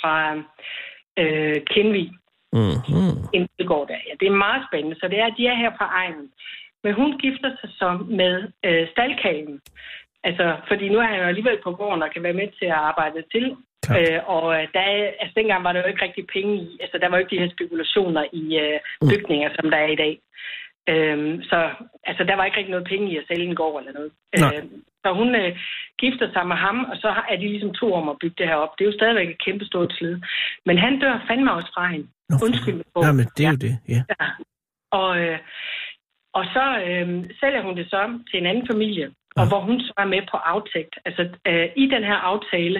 fra 0.00 0.14
øh, 1.18 1.60
Kenvig, 1.66 2.10
Mm-hmm. 2.54 3.28
en 3.32 3.48
går 3.66 3.84
der. 3.84 3.98
Ja, 4.08 4.12
det 4.20 4.26
er 4.26 4.42
meget 4.46 4.62
spændende, 4.68 4.96
så 5.00 5.08
det 5.08 5.18
er, 5.20 5.26
at 5.26 5.34
de 5.38 5.46
er 5.46 5.54
her 5.54 5.70
fra 5.78 5.86
egnen. 6.02 6.28
Men 6.84 6.94
hun 6.94 7.18
gifter 7.18 7.50
sig 7.60 7.70
så 7.80 7.90
med 8.20 8.34
øh, 8.64 8.88
staldkalen. 8.92 9.60
Altså, 10.28 10.56
fordi 10.68 10.88
nu 10.88 10.98
er 10.98 11.08
han 11.12 11.18
jo 11.20 11.26
alligevel 11.32 11.58
på 11.64 11.70
gården 11.78 12.02
og 12.02 12.10
kan 12.12 12.22
være 12.22 12.38
med 12.40 12.48
til 12.58 12.66
at 12.66 12.80
arbejde 12.90 13.22
til. 13.34 13.56
Klart. 13.86 14.10
Øh, 14.12 14.18
og 14.34 14.44
øh, 14.56 14.68
der, 14.74 14.80
er- 14.80 15.12
altså, 15.20 15.32
dengang 15.36 15.64
var 15.64 15.72
der 15.72 15.80
jo 15.80 15.86
ikke 15.90 16.04
rigtig 16.04 16.24
penge 16.36 16.52
i. 16.56 16.78
Altså, 16.80 16.98
der 16.98 17.08
var 17.08 17.16
jo 17.16 17.22
ikke 17.24 17.34
de 17.36 17.42
her 17.42 17.50
spekulationer 17.56 18.24
i 18.32 18.44
øh, 18.64 18.78
bygninger, 19.10 19.48
som 19.56 19.70
der 19.70 19.78
er 19.78 19.90
i 19.96 20.00
dag. 20.04 20.14
Øhm, 20.92 21.42
så 21.50 21.58
altså, 22.04 22.22
der 22.24 22.36
var 22.36 22.44
ikke 22.44 22.56
rigtig 22.58 22.70
noget 22.76 22.86
penge 22.92 23.06
i 23.12 23.16
at 23.16 23.24
sælge 23.28 23.46
en 23.48 23.54
gård 23.60 23.80
eller 23.80 23.92
noget. 23.98 24.12
Nej. 24.38 24.54
Øh, 24.56 24.64
så 25.04 25.08
hun 25.20 25.34
øh, 25.34 25.50
gifter 26.02 26.28
sig 26.32 26.46
med 26.46 26.56
ham, 26.56 26.78
og 26.90 26.96
så 26.96 27.08
er 27.30 27.36
de 27.36 27.48
ligesom 27.48 27.74
to 27.74 27.92
om 27.94 28.08
at 28.08 28.16
bygge 28.20 28.34
det 28.38 28.46
her 28.48 28.54
op. 28.54 28.72
Det 28.78 28.84
er 28.84 28.90
jo 28.90 28.98
stadigvæk 29.00 29.28
et 29.30 29.44
kæmpe 29.44 29.64
stort 29.64 29.92
slid. 29.92 30.16
Men 30.66 30.78
han 30.78 30.98
dør 31.00 31.24
fandme 31.28 31.52
også 31.52 31.70
fra 31.74 31.86
hende. 31.92 32.06
Nå, 32.28 32.34
for- 32.38 32.46
Undskyld 32.46 32.74
mig. 32.74 32.84
Ja, 33.06 33.12
men 33.12 33.26
det 33.36 33.42
er 33.46 33.50
jo 33.50 33.60
det, 33.66 33.74
ja. 33.88 34.00
Ja. 34.20 34.26
Og, 35.00 35.10
øh, 35.24 35.38
og 36.38 36.44
så 36.54 36.64
øh, 36.88 37.06
sælger 37.40 37.62
hun 37.62 37.76
det 37.76 37.86
så 37.90 38.00
til 38.30 38.40
en 38.40 38.46
anden 38.46 38.66
familie, 38.72 39.06
og 39.36 39.44
Ja. 39.44 39.48
hvor 39.50 39.60
hun 39.68 39.80
så 39.80 39.92
er 39.98 40.04
med 40.14 40.22
på 40.30 40.36
aftægt. 40.36 40.94
Altså 41.04 41.22
øh, 41.48 41.68
i 41.76 41.84
den 41.94 42.04
her 42.04 42.18
aftale, 42.32 42.78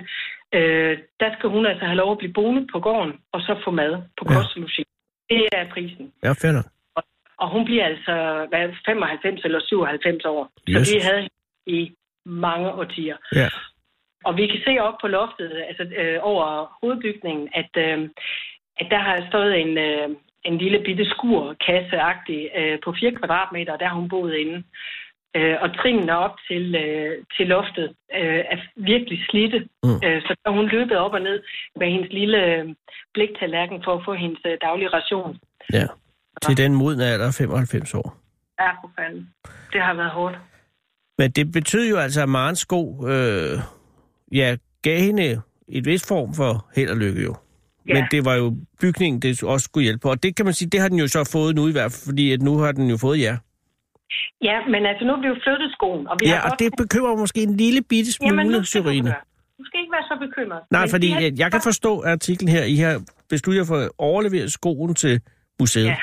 øh, 0.57 0.99
der 1.21 1.31
skal 1.39 1.49
hun 1.51 1.67
altså 1.67 1.85
have 1.85 1.97
lov 2.03 2.13
at 2.13 2.19
blive 2.19 2.33
boende 2.33 2.67
på 2.73 2.81
gården, 2.81 3.13
og 3.33 3.41
så 3.41 3.53
få 3.65 3.71
mad 3.71 3.93
på 4.19 4.23
Ja. 4.29 4.35
kost 4.35 4.57
og 4.57 4.61
logi. 4.61 4.85
Det 5.31 5.49
er 5.53 5.65
prisen. 5.75 6.13
Ja, 6.25 6.33
fair 6.43 6.53
nok. 6.53 6.65
Og 7.43 7.49
hun 7.51 7.65
bliver 7.65 7.85
altså 7.85 8.15
hvad, 8.49 8.69
95 8.87 9.45
eller 9.45 9.61
97 9.69 10.25
år. 10.25 10.51
Jesus. 10.69 10.87
Så 10.89 10.95
vi 10.95 11.01
havde 11.11 11.29
i 11.67 11.93
mange 12.27 12.73
årtier. 12.73 13.17
Ja. 13.35 13.49
Og 14.25 14.37
vi 14.37 14.47
kan 14.47 14.61
se 14.67 14.79
op 14.81 14.95
på 15.01 15.09
loftet, 15.09 15.65
altså 15.69 15.85
øh, 16.01 16.19
over 16.23 16.77
hovedbygningen, 16.83 17.49
at, 17.55 17.71
øh, 17.77 18.09
at 18.81 18.87
der 18.91 18.99
har 18.99 19.27
stået 19.29 19.61
en, 19.61 19.79
øh, 19.79 20.09
en 20.45 20.59
lille 20.59 20.79
bitte 20.85 21.05
skur, 21.11 21.55
kasseagtig, 21.67 22.51
øh, 22.59 22.79
på 22.85 22.95
4 23.01 23.13
kvadratmeter, 23.13 23.73
og 23.73 23.81
der 23.81 23.89
har 23.89 23.95
hun 23.97 24.09
boet 24.09 24.35
inde. 24.35 24.65
Øh, 25.37 25.57
og 25.62 25.69
trinene 25.79 26.17
op 26.17 26.37
til, 26.49 26.75
øh, 26.75 27.25
til 27.37 27.47
loftet 27.47 27.89
øh, 28.19 28.43
er 28.53 28.59
virkelig 28.77 29.19
slidte. 29.29 29.59
Mm. 29.85 29.99
Øh, 30.07 30.23
så 30.23 30.37
der 30.45 30.51
hun 30.51 30.67
løbet 30.69 30.97
op 30.97 31.12
og 31.12 31.21
ned 31.21 31.43
med 31.81 31.87
hendes 31.95 32.12
lille 32.12 32.39
øh, 32.47 32.65
bliktallerken 33.15 33.79
for 33.85 33.93
at 33.95 34.03
få 34.05 34.12
hendes 34.15 34.41
øh, 34.47 34.59
daglige 34.61 34.89
ration. 34.89 35.39
ja. 35.73 35.87
Til 36.43 36.57
den 36.57 36.75
modne 36.75 37.05
alder 37.05 37.27
af 37.27 37.35
95 37.35 37.95
år. 37.95 38.17
Ja, 38.61 38.71
for 38.71 38.91
fanden. 38.99 39.29
Det 39.73 39.81
har 39.81 39.95
været 39.95 40.11
hårdt. 40.11 40.37
Men 41.19 41.31
det 41.31 41.53
betød 41.53 41.89
jo 41.89 41.97
altså, 41.97 42.23
at 42.23 42.29
Marens 42.29 42.59
sko 42.59 43.07
øh, 43.09 43.59
ja, 44.33 44.57
gav 44.83 44.99
hende 44.99 45.43
et 45.69 45.87
vis 45.87 46.09
form 46.09 46.35
for 46.35 46.69
held 46.77 46.91
og 46.91 46.97
lykke 46.97 47.23
jo. 47.23 47.35
Ja. 47.89 47.95
Men 47.95 48.05
det 48.11 48.25
var 48.25 48.35
jo 48.35 48.57
bygningen, 48.81 49.23
det 49.23 49.43
også 49.43 49.65
skulle 49.65 49.85
hjælpe 49.85 50.01
på. 50.01 50.11
Og 50.11 50.23
det 50.23 50.37
kan 50.37 50.45
man 50.45 50.55
sige, 50.55 50.71
det 50.71 50.81
har 50.81 50.89
den 50.89 50.99
jo 50.99 51.09
så 51.09 51.31
fået 51.33 51.55
nu 51.55 51.69
i 51.69 51.73
hvert 51.73 51.93
fald, 51.93 52.05
fordi 52.05 52.33
at 52.33 52.43
nu 52.43 52.59
har 52.59 52.73
den 52.73 52.91
jo 52.91 52.97
fået 52.97 53.21
jer. 53.21 53.33
Ja, 53.33 53.37
men 54.75 54.81
altså 54.90 55.04
nu 55.07 55.12
er 55.16 55.21
vi 55.21 55.26
jo 55.26 55.37
flyttet 55.45 55.73
skoen. 55.73 56.07
Og 56.11 56.16
vi 56.21 56.26
Ja, 56.26 56.35
har 56.35 56.42
og 56.42 56.49
godt- 56.50 56.61
det 56.61 56.69
bekymrer 56.83 57.16
måske 57.16 57.40
en 57.42 57.57
lille 57.57 57.81
bitte 57.90 58.11
Jamen, 58.21 58.45
smule, 58.45 58.59
nu 58.59 58.64
skal 58.64 58.83
Syrine. 58.83 59.14
Du 59.59 59.64
skal 59.69 59.81
ikke 59.81 59.92
være 59.92 60.07
så 60.12 60.16
bekymret. 60.26 60.62
Nej, 60.71 60.81
Men 60.85 60.90
fordi 60.90 61.09
har- 61.11 61.21
jeg, 61.42 61.50
kan 61.52 61.61
forstå 61.71 61.92
artiklen 62.14 62.49
her, 62.49 62.64
I 62.64 62.76
har 62.76 62.95
besluttet 63.28 63.66
for 63.66 63.76
at 63.85 63.90
overlevere 63.99 64.49
skoen 64.49 64.95
til 64.95 65.21
museet. 65.61 65.87
Ja, 65.87 65.97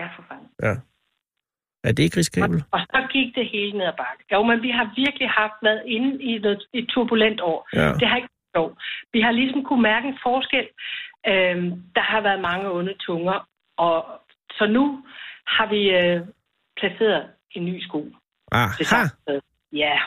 ja 0.00 0.06
for 0.16 0.22
fanden. 0.28 0.48
ja. 0.62 0.74
Er 1.84 1.92
det 1.92 2.02
ikke 2.02 2.16
risikabelt? 2.16 2.64
Og 2.70 2.80
så 2.80 2.98
gik 3.12 3.34
det 3.34 3.46
hele 3.54 3.72
ned 3.78 3.86
ad 3.86 3.96
bakke. 4.04 4.22
Jo, 4.32 4.42
men 4.42 4.62
vi 4.62 4.70
har 4.70 4.86
virkelig 4.96 5.28
haft 5.30 5.58
været 5.62 5.82
inde 5.86 6.22
i 6.22 6.38
noget, 6.38 6.62
et 6.74 6.86
turbulent 6.88 7.40
år. 7.40 7.68
Ja. 7.74 7.92
Det 8.00 8.08
har 8.08 8.16
ikke 8.16 8.28
været. 8.54 8.72
Vi 9.12 9.20
har 9.20 9.30
ligesom 9.30 9.64
kunne 9.64 9.82
mærke 9.82 10.08
en 10.08 10.18
forskel. 10.22 10.66
Øhm, 11.30 11.68
der 11.96 12.00
har 12.12 12.20
været 12.20 12.40
mange 12.40 12.70
onde 12.70 12.94
tunger. 13.06 13.48
Og 13.78 13.96
så 14.58 14.66
nu 14.66 14.84
har 15.46 15.66
vi 15.74 15.80
øh, 16.00 16.20
placeret 16.80 17.24
en 17.56 17.64
ny 17.64 17.80
sko. 17.86 18.00
samme 18.82 19.08
sted. 19.22 19.40
Ja. 19.72 19.98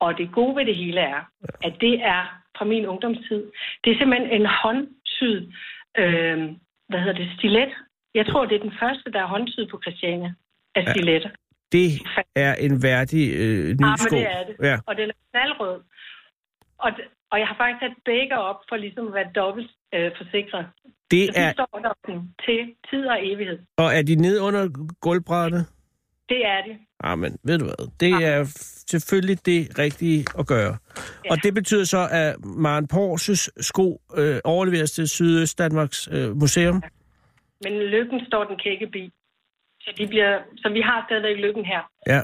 Og 0.00 0.18
det 0.18 0.32
gode 0.32 0.56
ved 0.56 0.64
det 0.66 0.76
hele 0.76 1.00
er, 1.00 1.20
at 1.64 1.74
det 1.80 1.94
er 2.14 2.22
fra 2.58 2.64
min 2.64 2.86
ungdomstid. 2.86 3.42
Det 3.84 3.88
er 3.92 3.98
simpelthen 3.98 4.30
en 4.40 4.46
håndsyd, 4.62 5.36
øh, 5.98 6.38
hvad 6.88 7.00
hedder 7.04 7.18
det, 7.22 7.28
stilet. 7.38 7.72
Jeg 8.14 8.26
tror, 8.26 8.46
det 8.46 8.54
er 8.56 8.60
den 8.68 8.74
første, 8.82 9.12
der 9.12 9.20
er 9.22 9.26
håndsyet 9.26 9.68
på 9.70 9.80
Christiania 9.84 10.34
af 10.74 10.82
Ja. 10.86 10.92
stiletter. 10.92 11.30
Det 11.72 11.88
er 12.36 12.54
en 12.54 12.82
værdig 12.82 13.24
øh, 13.34 13.68
ny 13.80 13.84
Ja, 13.84 13.86
men 13.86 13.98
sko. 13.98 14.16
det 14.16 14.26
er 14.36 14.44
det. 14.46 14.56
Ja. 14.62 14.76
Og 14.86 14.96
den 14.96 15.08
er 15.10 15.14
knaldrød. 15.30 15.80
Og, 16.78 16.90
og 17.30 17.38
jeg 17.40 17.46
har 17.48 17.56
faktisk 17.56 17.80
sat 17.82 17.96
begge 18.04 18.38
op 18.38 18.60
for 18.68 18.76
ligesom 18.76 19.06
at 19.08 19.14
være 19.14 19.30
dobbelt 19.34 19.70
øh, 19.94 20.10
forsikret. 20.16 20.66
Det 21.10 21.26
Så 21.26 21.32
de 21.32 21.38
er, 21.38 21.52
står 21.52 21.78
der 21.86 21.92
til 22.44 22.74
tid 22.90 23.06
og 23.06 23.18
evighed. 23.26 23.58
og 23.76 23.88
er 23.94 24.02
de 24.02 24.14
ned 24.16 24.40
under 24.40 24.62
gulvbrædderne? 25.00 25.64
Det 26.32 26.40
er 26.54 26.60
det. 26.68 26.76
Ah, 27.00 27.18
men 27.18 27.30
ved 27.44 27.58
du 27.58 27.64
hvad? 27.64 27.80
Det 28.00 28.12
er 28.12 28.44
f- 28.44 28.84
selvfølgelig 28.90 29.46
det 29.46 29.78
rigtige 29.78 30.20
at 30.38 30.46
gøre. 30.46 30.76
Ja. 31.24 31.30
Og 31.30 31.36
det 31.42 31.54
betyder 31.54 31.84
så, 31.84 32.08
at 32.10 32.36
Maren 32.44 32.86
Porses 32.86 33.50
sko 33.60 34.00
øh, 34.16 34.38
overleveres 34.44 34.92
til 34.92 35.08
Sydøst 35.08 35.58
Danmarks 35.58 36.08
øh, 36.12 36.36
Museum. 36.36 36.82
Men 37.64 37.72
lykken 37.72 38.20
står 38.26 38.44
den 38.44 38.56
kække 38.64 38.86
bi. 38.92 39.10
Så, 39.80 39.90
de 39.98 40.06
bliver, 40.06 40.38
så 40.56 40.68
vi 40.72 40.80
har 40.80 41.06
stadigvæk 41.08 41.36
lykken 41.46 41.64
her. 41.64 41.80
Ja. 42.06 42.20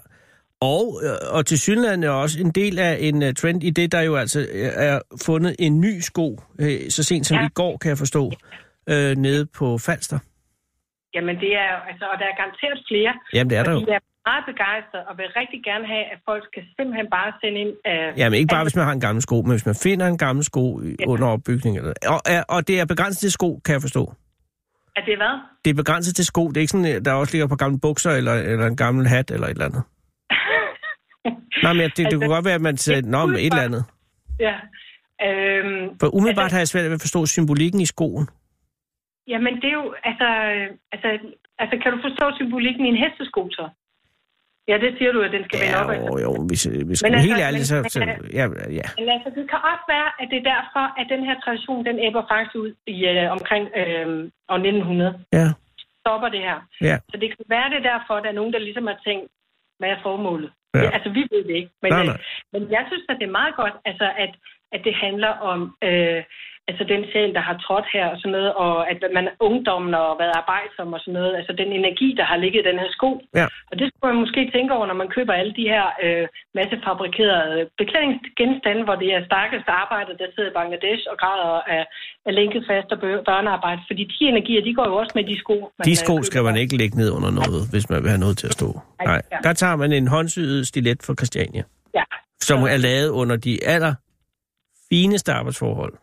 Og, 0.60 1.00
øh, 1.04 1.34
og 1.36 1.46
til 1.46 1.58
synligheden 1.58 2.02
er 2.04 2.10
også 2.10 2.40
en 2.40 2.50
del 2.50 2.78
af 2.78 2.96
en 3.00 3.22
uh, 3.22 3.32
trend 3.36 3.62
i 3.64 3.70
det, 3.70 3.92
der 3.92 4.00
jo 4.00 4.16
altså 4.16 4.40
øh, 4.40 4.70
er 4.74 5.00
fundet 5.26 5.56
en 5.58 5.80
ny 5.80 6.00
sko, 6.00 6.40
øh, 6.60 6.90
så 6.90 7.02
sent 7.02 7.26
som 7.26 7.34
ja. 7.34 7.40
Ja. 7.40 7.46
i 7.46 7.50
går, 7.54 7.76
kan 7.76 7.88
jeg 7.88 7.98
forstå, 7.98 8.32
øh, 8.88 9.16
nede 9.16 9.46
på 9.46 9.78
Falster. 9.78 10.18
Jamen 11.14 11.36
det 11.44 11.52
er 11.64 11.70
altså, 11.90 12.04
og 12.12 12.16
der 12.20 12.26
er 12.32 12.36
garanteret 12.40 12.78
flere. 12.90 13.12
Jamen, 13.34 13.50
det 13.50 13.58
er 13.58 13.64
der 13.64 13.72
jo. 13.72 13.78
de 13.80 13.90
er 13.98 14.04
meget 14.30 14.44
begejstrede 14.50 15.04
og 15.08 15.14
vil 15.18 15.26
rigtig 15.40 15.60
gerne 15.68 15.86
have, 15.94 16.04
at 16.12 16.18
folk 16.30 16.42
skal 16.50 16.62
simpelthen 16.76 17.06
bare 17.16 17.30
sende 17.42 17.58
ind. 17.64 17.72
Øh, 17.90 18.18
Jamen, 18.20 18.36
ikke 18.40 18.52
bare 18.56 18.64
hvis 18.64 18.76
man 18.76 18.84
har 18.88 18.92
en 18.92 19.04
gammel 19.06 19.22
sko, 19.22 19.36
men 19.42 19.50
hvis 19.56 19.66
man 19.70 19.74
finder 19.86 20.06
en 20.06 20.18
gammel 20.18 20.44
sko 20.50 20.64
Ja. 20.82 21.04
under 21.12 21.26
opbygning. 21.34 21.72
Eller, 21.78 21.92
og, 22.14 22.20
er- 22.34 22.46
og 22.54 22.68
det 22.68 22.80
er 22.80 22.84
begrænset 22.94 23.20
til 23.20 23.32
sko, 23.32 23.60
kan 23.64 23.72
jeg 23.76 23.82
forstå. 23.82 24.04
At 24.96 25.02
det 25.06 25.12
er 25.12 25.16
hvad? 25.24 25.34
Det 25.64 25.70
er 25.70 25.74
begrænset 25.82 26.16
til 26.16 26.24
sko. 26.24 26.48
Det 26.48 26.56
er 26.56 26.60
ikke 26.60 26.70
sådan, 26.76 26.86
at 26.96 27.04
der 27.04 27.12
også 27.12 27.32
ligger 27.34 27.48
på 27.48 27.56
gamle 27.56 27.78
bukser 27.80 28.10
eller, 28.10 28.34
eller 28.34 28.66
en 28.66 28.76
gammel 28.76 29.06
hat 29.06 29.30
eller 29.30 29.46
et 29.46 29.50
eller 29.50 29.64
andet. 29.64 29.82
Nej, 31.64 31.72
men 31.72 31.82
det, 31.82 31.96
det 31.96 32.04
Altså, 32.04 32.18
kunne 32.18 32.34
godt 32.34 32.44
være, 32.44 32.54
at 32.54 32.60
man 32.60 32.76
sagde, 32.76 33.10
nå, 33.10 33.26
med 33.26 33.40
et 33.40 33.46
eller 33.52 33.62
andet. 33.62 33.84
ja. 34.40 34.54
Øhm, 35.26 35.98
For 36.00 36.14
umiddelbart 36.14 36.42
altså- 36.44 36.56
har 36.56 36.60
jeg 36.60 36.68
svært 36.68 36.84
ved 36.84 36.92
at 36.92 37.00
forstå 37.00 37.26
symbolikken 37.26 37.80
i 37.80 37.86
skoen. 37.86 38.28
Jamen, 39.32 39.54
det 39.62 39.68
er 39.72 39.76
jo, 39.82 39.86
altså, 40.10 40.28
øh, 40.54 40.66
altså, 40.92 41.08
altså, 41.62 41.74
kan 41.82 41.90
du 41.94 41.98
forstå 42.06 42.24
symbolikken 42.38 42.84
i 42.86 42.88
en 42.88 43.02
hestesko 43.04 43.42
så? 43.58 43.64
Ja, 44.70 44.76
det 44.84 44.90
siger 44.98 45.12
du, 45.12 45.20
at 45.26 45.32
den 45.36 45.44
skal 45.44 45.58
vende 45.60 45.78
Ja, 45.78 45.84
op. 45.84 45.90
jo, 46.02 46.18
jo, 46.26 46.30
hvis, 46.48 46.62
hvis 46.88 47.00
Men 47.02 47.12
altså, 47.14 47.26
helt 47.28 47.40
ærligt, 47.46 47.66
så, 47.72 47.76
så 47.94 47.98
ja, 48.40 48.44
ja. 48.80 48.86
Men 49.00 49.08
altså, 49.16 49.28
det 49.36 49.44
kan 49.52 49.60
også 49.70 49.84
være, 49.94 50.08
at 50.20 50.26
det 50.30 50.38
er 50.42 50.46
derfor, 50.56 50.84
at 51.00 51.06
den 51.14 51.22
her 51.28 51.36
tradition, 51.44 51.80
den 51.88 51.96
æbber 52.06 52.22
faktisk 52.32 52.54
ud 52.62 52.70
i 52.94 52.96
øh, 53.12 53.26
omkring 53.36 53.64
øh, 53.80 54.06
år 54.52 54.58
1900. 54.58 55.24
ja, 55.38 55.46
Stopper 56.02 56.28
det 56.34 56.42
her. 56.48 56.58
ja. 56.88 56.96
Så 57.10 57.16
det 57.22 57.28
kan 57.32 57.44
være, 57.54 57.70
det 57.72 57.78
er 57.78 57.90
derfor, 57.92 58.14
at 58.14 58.22
der 58.24 58.30
er 58.30 58.38
nogen, 58.40 58.52
der 58.52 58.58
ligesom 58.68 58.86
har 58.86 58.98
tænkt, 59.08 59.26
hvad 59.78 59.88
er 59.90 60.00
formålet? 60.02 60.50
Ja. 60.74 60.80
Ja. 60.82 60.90
Altså, 60.96 61.08
vi 61.16 61.22
ved 61.32 61.42
det 61.48 61.54
ikke. 61.60 61.70
Men, 61.82 61.90
Nej, 61.92 62.00
øh, 62.02 62.06
nej. 62.06 62.18
men 62.52 62.62
jeg 62.76 62.82
synes, 62.88 63.04
at 63.08 63.16
det 63.20 63.26
er 63.28 63.38
meget 63.40 63.54
godt, 63.60 63.74
altså, 63.90 64.06
at, 64.24 64.32
at 64.74 64.80
det 64.86 64.94
handler 65.04 65.32
om 65.52 65.60
øh, 65.88 66.22
altså, 66.68 66.84
den 66.92 67.02
sjæl, 67.12 67.30
der 67.38 67.44
har 67.48 67.56
trådt 67.64 67.86
her 67.96 68.06
og 68.12 68.16
sådan 68.20 68.34
noget, 68.36 68.50
og 68.64 68.74
at 68.92 68.98
man 69.16 69.24
er 69.30 69.34
ungdommen 69.48 69.92
og 70.02 70.08
været 70.22 70.34
arbejdsom 70.42 70.88
og 70.96 71.00
sådan 71.00 71.16
noget. 71.18 71.32
Altså 71.38 71.52
den 71.62 71.70
energi, 71.80 72.08
der 72.18 72.24
har 72.30 72.38
ligget 72.44 72.60
i 72.62 72.68
den 72.70 72.78
her 72.82 72.90
sko. 72.98 73.10
Ja. 73.40 73.46
Og 73.70 73.74
det 73.78 73.86
skulle 73.88 74.08
man 74.12 74.22
måske 74.24 74.42
tænke 74.54 74.70
over, 74.76 74.86
når 74.90 74.98
man 75.02 75.10
køber 75.16 75.32
alle 75.40 75.54
de 75.60 75.66
her 75.74 75.84
øh, 76.04 76.26
massefabrikerede 76.58 77.58
beklædningsgenstande, 77.80 78.82
hvor 78.86 78.96
det 79.02 79.08
er 79.16 79.20
stakkels 79.30 79.66
arbejder, 79.82 80.12
der 80.20 80.26
sidder 80.34 80.50
i 80.50 80.56
Bangladesh 80.58 81.02
og 81.12 81.16
græder 81.22 81.52
af, 81.76 81.82
af 82.28 82.32
lænket 82.38 82.62
fast 82.70 82.88
og 82.94 82.98
bø- 83.02 83.22
børnearbejde. 83.30 83.80
Fordi 83.90 84.02
de 84.12 84.24
energier, 84.32 84.62
de 84.68 84.74
går 84.78 84.86
jo 84.90 84.94
også 85.02 85.12
med 85.18 85.24
de 85.30 85.36
sko. 85.42 85.56
man, 85.78 85.84
De 85.88 85.94
sko 86.02 86.14
skal 86.30 86.42
man 86.48 86.56
ikke 86.62 86.74
lægge 86.80 86.96
ned 87.02 87.10
under 87.16 87.30
noget, 87.40 87.62
hvis 87.72 87.84
man 87.92 87.98
vil 88.02 88.10
have 88.14 88.24
noget 88.26 88.36
til 88.38 88.46
at 88.50 88.52
stå. 88.60 88.68
Nej, 89.10 89.22
der 89.46 89.52
tager 89.52 89.76
man 89.82 89.90
en 89.92 90.08
håndsyet 90.08 90.66
stilet 90.66 90.98
fra 91.06 91.14
Christiania, 91.20 91.62
Ja. 91.98 92.04
som 92.48 92.58
er 92.62 92.76
lavet 92.88 93.08
under 93.20 93.36
de 93.36 93.54
aller 93.74 93.94
fineste 94.90 95.32
arbejdsforhold, 95.32 95.94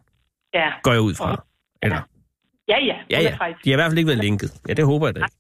Ja. 0.60 0.70
går 0.84 0.92
jeg 0.92 1.02
ud 1.02 1.16
fra. 1.16 1.46
Eller, 1.84 2.02
Ja, 2.68 2.78
ja. 2.86 2.96
ja, 3.10 3.18
er 3.18 3.22
ja. 3.22 3.54
De 3.64 3.70
har 3.70 3.78
i 3.78 3.82
hvert 3.82 3.90
fald 3.92 3.98
ikke 3.98 4.08
været 4.08 4.24
linket. 4.24 4.50
Ja, 4.68 4.74
det 4.74 4.86
håber 4.86 5.08
jeg 5.08 5.16
da 5.16 5.20
ikke. 5.20 5.36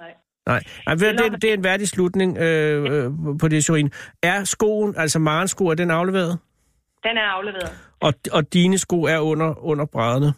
Nej. 0.00 0.14
Nej, 0.46 0.62
Nej 0.86 0.94
det, 0.94 1.42
det 1.42 1.50
er 1.50 1.54
en 1.54 1.64
værdig 1.64 1.88
slutning 1.88 2.38
øh, 2.38 2.84
øh, 2.92 3.10
på 3.40 3.48
det, 3.48 3.64
Sorin. 3.64 3.90
Er 4.22 4.44
skoen, 4.44 4.94
altså 4.96 5.18
Marens 5.18 5.50
sko, 5.50 5.66
er 5.66 5.74
den 5.74 5.90
afleveret? 5.90 6.38
Den 7.06 7.16
er 7.16 7.28
afleveret. 7.36 7.70
Og, 8.00 8.12
og 8.32 8.52
dine 8.52 8.78
sko 8.78 9.02
er 9.02 9.18
under, 9.18 9.64
under 9.70 9.86
brædderne? 9.92 10.30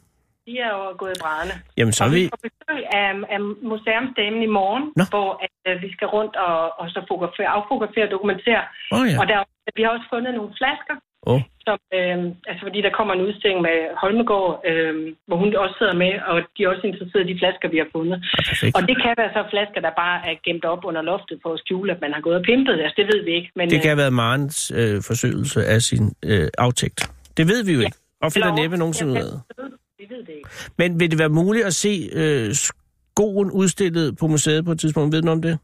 De 0.47 0.59
er 0.59 0.71
jo 0.77 0.83
gået 0.99 1.13
i 1.17 1.21
brædderne. 1.23 1.55
Jamen, 1.77 1.93
så 1.93 2.05
er 2.05 2.09
vi... 2.09 2.23
vi 2.23 2.29
får 2.35 2.43
besøg 2.49 2.81
af, 3.01 3.09
af 3.35 3.41
museumsdamen 3.73 4.43
i 4.49 4.51
morgen, 4.59 4.85
Nå. 4.97 5.05
hvor 5.15 5.29
at, 5.45 5.57
øh, 5.69 5.83
vi 5.85 5.89
skal 5.95 6.07
rundt 6.17 6.35
og, 6.37 6.81
og 6.81 6.87
så 6.91 6.99
fotografere, 7.09 7.49
affotografere 7.57 8.05
og 8.09 8.11
dokumentere. 8.17 8.63
Oh, 8.95 9.05
ja. 9.11 9.17
Og 9.21 9.25
der, 9.31 9.39
vi 9.79 9.83
har 9.83 9.91
også 9.97 10.09
fundet 10.15 10.35
nogle 10.39 10.53
flasker, 10.61 10.95
Oh. 11.33 11.41
som, 11.67 11.79
øh, 11.99 12.19
altså 12.49 12.63
fordi 12.67 12.79
der 12.87 12.93
kommer 12.99 13.13
en 13.15 13.23
udstilling 13.29 13.61
med 13.69 13.79
Holmegård, 14.03 14.53
øh, 14.71 14.95
hvor 15.29 15.37
hun 15.43 15.49
også 15.65 15.75
sidder 15.81 15.97
med, 16.05 16.13
og 16.31 16.37
de 16.55 16.59
er 16.65 16.69
også 16.73 16.85
interesserede 16.91 17.25
i 17.27 17.33
de 17.33 17.39
flasker, 17.43 17.67
vi 17.75 17.79
har 17.83 17.89
fundet. 17.97 18.19
Ja, 18.35 18.43
perfekt. 18.51 18.73
Og 18.77 18.83
det 18.89 18.97
kan 19.03 19.13
være 19.21 19.33
så 19.39 19.43
flasker, 19.53 19.81
der 19.87 19.93
bare 20.05 20.17
er 20.31 20.35
gemt 20.47 20.65
op 20.73 20.83
under 20.89 21.03
loftet 21.11 21.37
for 21.43 21.51
at 21.57 21.61
skjule, 21.63 21.89
at 21.95 22.01
man 22.05 22.13
har 22.17 22.21
gået 22.27 22.37
og 22.41 22.45
pimpet. 22.51 22.75
Altså, 22.85 22.97
det 23.01 23.07
ved 23.13 23.21
vi 23.29 23.33
ikke. 23.39 23.51
Men, 23.59 23.65
Det 23.71 23.79
kan 23.83 23.91
have 23.95 24.03
været 24.05 24.17
Marens 24.25 24.59
øh, 24.81 24.97
forsøgelse 25.11 25.59
af 25.75 25.81
sin 25.89 26.05
øh, 26.31 26.49
aftægt. 26.67 27.01
Det 27.39 27.45
ved 27.53 27.61
vi 27.69 27.73
jo 27.79 27.81
ikke. 27.87 27.99
Og 28.25 28.33
finder 28.33 28.53
næppe 28.61 28.77
nogensinde 28.77 29.13
ud 29.13 29.17
af. 29.17 29.31
Ja, 29.59 29.65
Vi 30.01 30.05
ved 30.15 30.21
det 30.29 30.35
ikke. 30.39 30.49
Men 30.81 30.89
vil 31.01 31.11
det 31.11 31.19
være 31.19 31.29
muligt 31.43 31.65
at 31.71 31.75
se 31.75 31.93
øh, 32.21 32.47
skoen 32.53 33.51
udstillet 33.51 34.19
på 34.21 34.27
museet 34.27 34.65
på 34.65 34.71
et 34.73 34.79
tidspunkt? 34.81 35.15
Ved 35.15 35.23
du 35.23 35.31
om 35.31 35.43
det? 35.43 35.59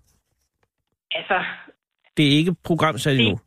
Altså, 1.14 1.38
Det 2.16 2.24
er 2.26 2.30
ikke 2.40 2.54
programsat 2.64 3.16
endnu. 3.18 3.38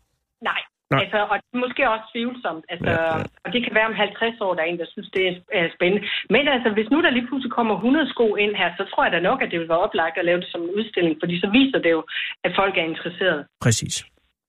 Nej. 0.44 0.62
Nej. 0.94 1.00
Altså, 1.04 1.20
og 1.32 1.36
det 1.44 1.52
er 1.58 1.64
måske 1.66 1.84
også 1.94 2.06
tvivlsomt. 2.14 2.64
Altså, 2.74 2.90
Ja, 2.92 3.02
ja. 3.02 3.24
Og 3.44 3.50
det 3.54 3.60
kan 3.66 3.74
være 3.78 3.90
om 3.92 3.96
50 3.96 4.42
år, 4.46 4.52
der 4.54 4.62
er 4.64 4.70
en, 4.72 4.80
der 4.82 4.90
synes, 4.96 5.10
det 5.18 5.24
er 5.60 5.68
spændende. 5.78 6.04
Men 6.36 6.44
altså, 6.56 6.70
hvis 6.76 6.90
nu 6.94 6.98
der 7.02 7.16
lige 7.18 7.28
pludselig 7.30 7.54
kommer 7.58 7.74
100 7.76 8.10
sko 8.14 8.28
ind 8.44 8.54
her, 8.62 8.70
så 8.80 8.84
tror 8.92 9.04
jeg 9.06 9.14
da 9.16 9.20
nok, 9.30 9.40
at 9.44 9.50
det 9.52 9.60
vil 9.60 9.70
være 9.74 9.86
oplagt 9.88 10.16
at 10.18 10.26
lave 10.30 10.40
det 10.44 10.50
som 10.52 10.62
en 10.66 10.72
udstilling, 10.78 11.16
fordi 11.22 11.36
så 11.44 11.50
viser 11.58 11.80
det 11.86 11.92
jo, 11.98 12.02
at 12.46 12.52
folk 12.60 12.74
er 12.78 12.86
interesserede. 12.92 13.42
Præcis. 13.66 13.96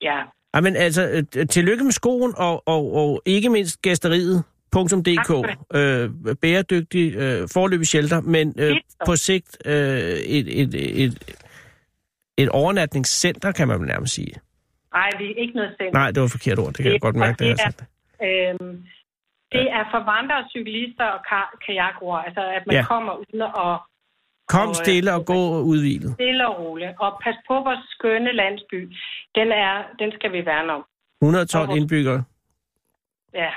Ja. 0.08 0.18
Ej, 0.54 0.60
men 0.66 0.76
altså, 0.86 1.02
øh, 1.14 1.46
tillykke 1.56 1.84
med 1.84 1.92
skoen, 2.00 2.32
og, 2.46 2.54
og, 2.74 2.82
og 3.00 3.08
ikke 3.26 3.48
mindst 3.56 3.82
gæsteriet. 3.82 4.38
.dk, 4.76 5.30
øh, 5.74 6.10
bæredygtig 6.42 7.14
øh, 7.14 7.48
forløbig 7.52 7.86
shelter, 7.86 8.20
men 8.20 8.54
øh, 8.58 8.76
på 9.06 9.16
sigt 9.16 9.58
øh, 9.64 9.72
et, 9.72 10.60
et, 10.60 10.74
et, 11.04 11.36
et 12.38 12.48
overnatningscenter, 12.48 13.52
kan 13.52 13.68
man 13.68 13.80
vel 13.80 13.88
nærmest 13.88 14.14
sige. 14.14 14.34
Nej, 14.98 15.10
det 15.18 15.26
er 15.30 15.34
ikke 15.42 15.54
noget 15.58 15.72
selv. 15.80 15.92
Nej, 16.00 16.08
det 16.12 16.18
var 16.20 16.26
et 16.30 16.36
forkert 16.38 16.58
ord, 16.62 16.72
det 16.74 16.80
kan 16.82 16.92
jeg 16.92 17.00
godt 17.00 17.16
mærke. 17.24 17.38
Det, 17.44 17.48
det, 17.58 17.64
er, 17.66 17.72
er, 18.26 18.50
øhm, 18.60 18.74
det 19.54 19.64
er 19.78 19.84
for 19.92 20.00
vandrere, 20.12 20.44
cyklister 20.54 21.06
og 21.16 21.20
ka- 21.30 21.54
kajakroer. 21.66 22.18
Altså, 22.26 22.42
at 22.56 22.62
man 22.66 22.76
Ja. 22.76 22.82
kommer 22.92 23.12
uden 23.22 23.42
at 23.42 23.74
Kom 24.54 24.68
og, 24.68 24.74
øh, 24.78 24.82
stille 24.84 25.10
og 25.18 25.22
gå 25.32 25.40
udvilet. 25.72 26.10
stille 26.14 26.42
og 26.48 26.54
roligt. 26.62 26.92
Og 27.04 27.10
pas 27.24 27.36
på 27.48 27.54
vores 27.66 27.82
skønne 27.94 28.32
landsby. 28.42 28.80
Den, 29.38 29.48
er, 29.64 29.74
den 30.00 30.08
skal 30.16 30.30
vi 30.32 30.40
værne 30.50 30.72
om. 30.72 30.82
112 31.22 31.68
Og- 31.70 31.76
indbyggere. 31.76 32.24
Ja. 33.34 33.50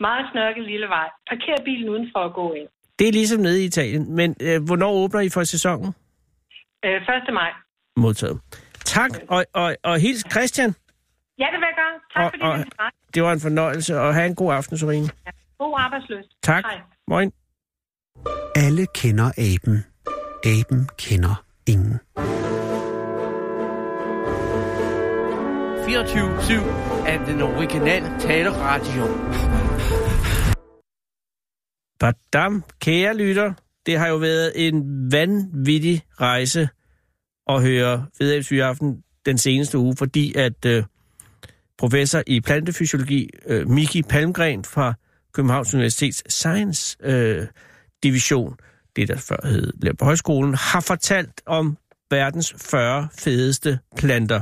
Meget 0.00 0.24
snørket 0.32 0.64
lille 0.64 0.86
vej. 0.88 1.08
Parker 1.28 1.64
bilen 1.64 1.88
udenfor 1.88 2.18
at 2.18 2.32
gå 2.34 2.52
ind. 2.52 2.68
Det 2.98 3.08
er 3.08 3.12
ligesom 3.12 3.40
nede 3.40 3.62
i 3.62 3.66
Italien. 3.66 4.12
Men 4.16 4.36
øh, 4.42 4.58
hvornår 4.66 4.92
åbner 4.92 5.20
I 5.20 5.28
for 5.28 5.44
sæsonen? 5.44 5.94
Øh, 6.84 7.02
1. 7.02 7.34
maj. 7.34 7.50
Modtaget. 7.96 8.40
Tak, 8.88 9.10
og, 9.28 9.44
og, 9.54 9.76
og 9.84 9.98
hils 10.00 10.24
Christian. 10.30 10.74
Ja, 11.38 11.44
det 11.52 11.58
vil 11.60 11.66
jeg 11.70 11.76
gøre. 11.76 11.94
Tak 12.14 12.24
Og- 12.24 12.30
fordi 12.32 12.42
og- 12.42 12.58
du. 12.58 12.84
Det 13.14 13.22
var 13.22 13.32
en 13.32 13.40
fornøjelse, 13.40 14.00
og 14.00 14.14
have 14.14 14.26
en 14.26 14.34
god 14.34 14.52
aften, 14.54 14.78
Sorine. 14.78 15.08
God 15.58 15.74
arbejdsløs. 15.78 16.24
Tak. 16.42 16.64
Hej. 16.64 16.80
Moin. 17.08 17.32
Alle 18.56 18.86
kender 18.94 19.24
aben. 19.38 19.84
Aben 20.44 20.88
kender 20.98 21.44
ingen. 21.66 22.00
24-7 25.88 27.06
af 27.06 27.18
den 27.26 27.42
originale 27.42 28.06
taleradio. 28.20 29.04
Badam, 32.00 32.64
kære 32.80 33.16
lytter, 33.16 33.52
det 33.86 33.98
har 33.98 34.08
jo 34.08 34.16
været 34.16 34.52
en 34.68 35.08
vanvittig 35.12 36.02
rejse 36.20 36.68
at 37.48 37.62
høre 37.62 38.06
Vedabs 38.18 38.52
Aften 38.52 39.02
den 39.26 39.38
seneste 39.38 39.78
uge, 39.78 39.96
fordi 39.96 40.34
at 40.34 40.64
øh, 40.66 40.84
professor 41.78 42.22
i 42.26 42.40
plantefysiologi, 42.40 43.30
øh, 43.46 43.68
Miki 43.68 44.02
Palmgren 44.02 44.64
fra 44.64 44.94
Københavns 45.32 45.74
Universitets 45.74 46.34
Science 46.34 46.96
øh, 47.00 47.46
Division, 48.02 48.56
det 48.96 49.08
der 49.08 49.16
før 49.16 49.46
hed 49.46 49.94
på 49.98 50.04
Højskolen, 50.04 50.54
har 50.54 50.80
fortalt 50.80 51.42
om 51.46 51.78
verdens 52.10 52.54
40 52.58 53.08
fedeste 53.18 53.78
planter. 53.96 54.40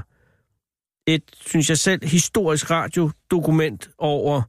Et, 1.07 1.23
synes 1.47 1.71
jeg 1.71 1.79
selv, 1.79 2.07
historisk 2.07 2.71
radiodokument 2.71 3.91
over 3.99 4.43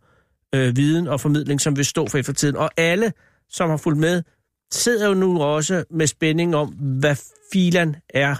øh, 0.55 0.75
viden 0.75 1.07
og 1.07 1.21
formidling, 1.21 1.61
som 1.61 1.77
vil 1.77 1.85
stå 1.85 2.07
for 2.07 2.17
eftertiden. 2.17 2.55
Og 2.55 2.69
alle, 2.77 3.13
som 3.49 3.69
har 3.69 3.77
fulgt 3.77 3.99
med, 3.99 4.23
sidder 4.71 5.07
jo 5.07 5.13
nu 5.13 5.41
også 5.41 5.83
med 5.89 6.07
spænding 6.07 6.55
om, 6.55 6.69
hvad 6.69 7.15
filan 7.53 7.95
er 8.09 8.35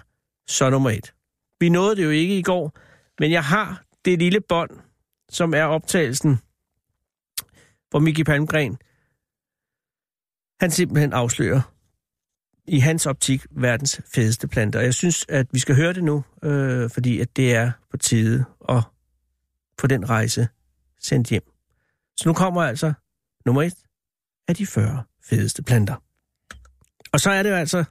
så 0.47 0.69
nummer 0.69 0.89
et. 0.89 1.13
Vi 1.59 1.69
nåede 1.69 1.95
det 1.95 2.03
jo 2.03 2.09
ikke 2.09 2.37
i 2.39 2.41
går, 2.41 2.77
men 3.19 3.31
jeg 3.31 3.43
har 3.43 3.83
det 4.05 4.19
lille 4.19 4.41
bånd, 4.41 4.69
som 5.29 5.53
er 5.53 5.63
optagelsen, 5.63 6.39
hvor 7.89 7.99
Miki 7.99 8.23
Palmgren, 8.23 8.77
han 10.59 10.71
simpelthen 10.71 11.13
afslører 11.13 11.61
i 12.67 12.79
hans 12.79 13.05
optik 13.05 13.45
verdens 13.51 14.01
fedeste 14.13 14.47
planter. 14.47 14.79
Og 14.79 14.85
jeg 14.85 14.93
synes, 14.93 15.25
at 15.29 15.47
vi 15.51 15.59
skal 15.59 15.75
høre 15.75 15.93
det 15.93 16.03
nu, 16.03 16.23
øh, 16.43 16.89
fordi 16.89 17.19
at 17.19 17.35
det 17.35 17.55
er 17.55 17.71
på 17.91 17.97
tide 17.97 18.45
at 18.69 18.83
få 19.79 19.87
den 19.87 20.09
rejse 20.09 20.47
sendt 20.99 21.29
hjem. 21.29 21.43
Så 22.17 22.29
nu 22.29 22.33
kommer 22.33 22.63
altså 22.63 22.93
nummer 23.45 23.63
et 23.63 23.73
af 24.47 24.55
de 24.55 24.65
40 24.65 25.03
fedeste 25.23 25.63
planter. 25.63 25.95
Og 27.13 27.19
så 27.19 27.31
er 27.31 27.43
det 27.43 27.49
jo 27.49 27.55
altså 27.55 27.83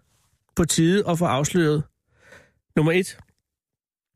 på 0.57 0.64
tide 0.64 1.09
at 1.09 1.19
få 1.19 1.25
afsløret 1.25 1.83
nummer 2.77 2.93
et 2.93 3.19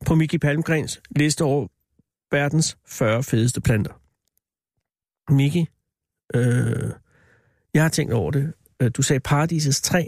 på 0.06 0.14
Miki 0.14 0.38
Palmgrens 0.38 1.00
liste 1.16 1.44
over 1.44 1.66
verdens 2.30 2.78
40 2.86 3.22
fedeste 3.22 3.60
planter. 3.60 3.92
Miki, 5.32 5.66
øh, 6.34 6.90
jeg 7.74 7.82
har 7.82 7.88
tænkt 7.88 8.12
over 8.12 8.30
det. 8.30 8.52
Øh, 8.82 8.90
Du 8.96 9.02
sagde 9.02 9.20
paradisets 9.20 9.80
træ. 9.80 10.04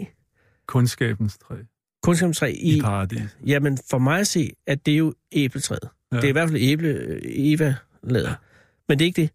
Kundskabens 0.67 1.37
træ 1.37 1.55
Kundskabstræ 2.03 2.51
i 2.59 2.77
i... 2.77 2.81
paradis. 2.81 3.37
Jamen, 3.45 3.77
for 3.89 3.97
mig 3.97 4.19
at 4.19 4.27
se, 4.27 4.53
at 4.67 4.85
det 4.85 4.93
er 4.93 4.97
jo 4.97 5.13
æbletræet. 5.31 5.89
Ja. 6.11 6.17
Det 6.17 6.23
er 6.23 6.29
i 6.29 6.31
hvert 6.31 6.49
fald 6.49 6.61
æble, 6.61 7.19
Eva 7.53 7.75
lader. 8.03 8.29
Ja. 8.29 8.35
Men 8.89 8.99
det 8.99 9.05
er 9.05 9.07
ikke 9.07 9.21
det. 9.21 9.29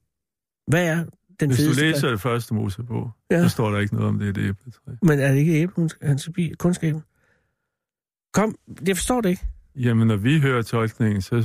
Hvad 0.66 0.86
er 0.86 1.04
den 1.40 1.50
Hvis 1.50 1.58
du 1.58 1.64
fedeste 1.64 1.82
læser 1.82 2.10
det 2.10 2.20
første 2.20 2.54
Mosebog, 2.54 3.10
Ja. 3.30 3.42
så 3.42 3.48
står 3.48 3.70
der 3.70 3.78
ikke 3.78 3.94
noget 3.94 4.08
om 4.08 4.18
det 4.18 4.26
er 4.26 4.30
et 4.30 4.38
æbletræ. 4.48 4.92
Men 5.02 5.18
er 5.20 5.28
det 5.32 5.38
ikke 5.38 5.52
æblekundskaben? 5.52 7.02
Kom, 8.38 8.54
jeg 8.86 8.96
forstår 8.96 9.20
det 9.20 9.28
ikke. 9.28 9.46
Jamen, 9.76 10.08
når 10.08 10.16
vi 10.16 10.40
hører 10.40 10.62
tolkningen, 10.62 11.22
så, 11.22 11.42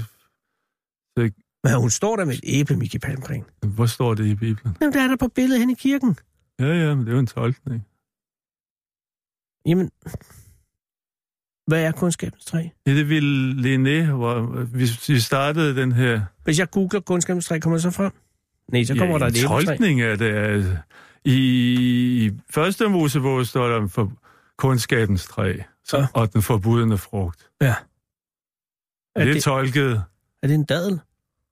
så 1.18 1.32
Men 1.64 1.74
hun 1.82 1.90
står 1.90 2.16
der 2.16 2.26
med 2.26 2.34
et 2.34 2.42
æble, 2.44 2.78
Miki 2.78 3.00
Palmgren. 3.00 3.44
hvor 3.62 3.86
står 3.86 4.14
det 4.14 4.26
i 4.26 4.36
Bibelen? 4.36 4.78
Jamen, 4.82 4.94
der 4.94 5.02
er 5.02 5.08
der 5.08 5.16
på 5.16 5.28
billedet 5.28 5.60
hen 5.60 5.70
i 5.70 5.74
kirken. 5.74 6.18
Ja, 6.60 6.66
ja, 6.66 6.96
men 6.96 7.06
det 7.06 7.12
er 7.12 7.14
jo 7.14 7.20
en 7.20 7.28
tolkning. 7.28 7.86
Jamen, 9.66 9.92
hvad 11.68 11.84
er 11.84 11.92
kundskabens 11.92 12.46
træ? 12.46 12.68
Ja, 12.88 12.94
det 12.94 13.10
ville 13.10 13.54
Linné, 13.54 14.12
hvor 14.12 14.64
vi, 14.64 14.90
vi 15.08 15.20
startede 15.20 15.76
den 15.76 15.92
her... 15.92 16.22
Hvis 16.44 16.60
jeg 16.60 16.72
googler 16.72 17.00
kundskabens 17.00 17.46
træ, 17.46 17.60
kommer 17.60 17.78
det 17.78 17.84
så 17.84 17.92
frem? 17.92 18.12
Nej, 18.72 18.84
så 18.84 18.96
kommer 18.96 19.16
ja, 19.16 19.20
der 19.20 19.26
et 19.26 19.38
æbletræ. 19.38 19.64
tolkning 19.64 20.02
af 20.02 20.18
det. 20.18 20.30
Er, 20.30 20.78
I, 21.26 21.38
I 22.26 22.32
første 22.50 22.88
Mosebog 22.90 23.46
står 23.46 23.68
der 23.68 23.88
for 23.88 24.12
kundskabens 24.58 25.26
træ, 25.26 25.58
så, 25.86 26.06
og 26.14 26.34
den 26.34 26.42
forbudne 26.42 26.98
frugt. 26.98 27.50
Ja. 27.62 27.76
Er 29.16 29.26
det 29.26 29.36
det, 29.36 29.44
tolket... 29.44 30.04
er 30.44 30.48
det 30.48 30.54
en 30.54 30.64
dadel? 30.66 31.00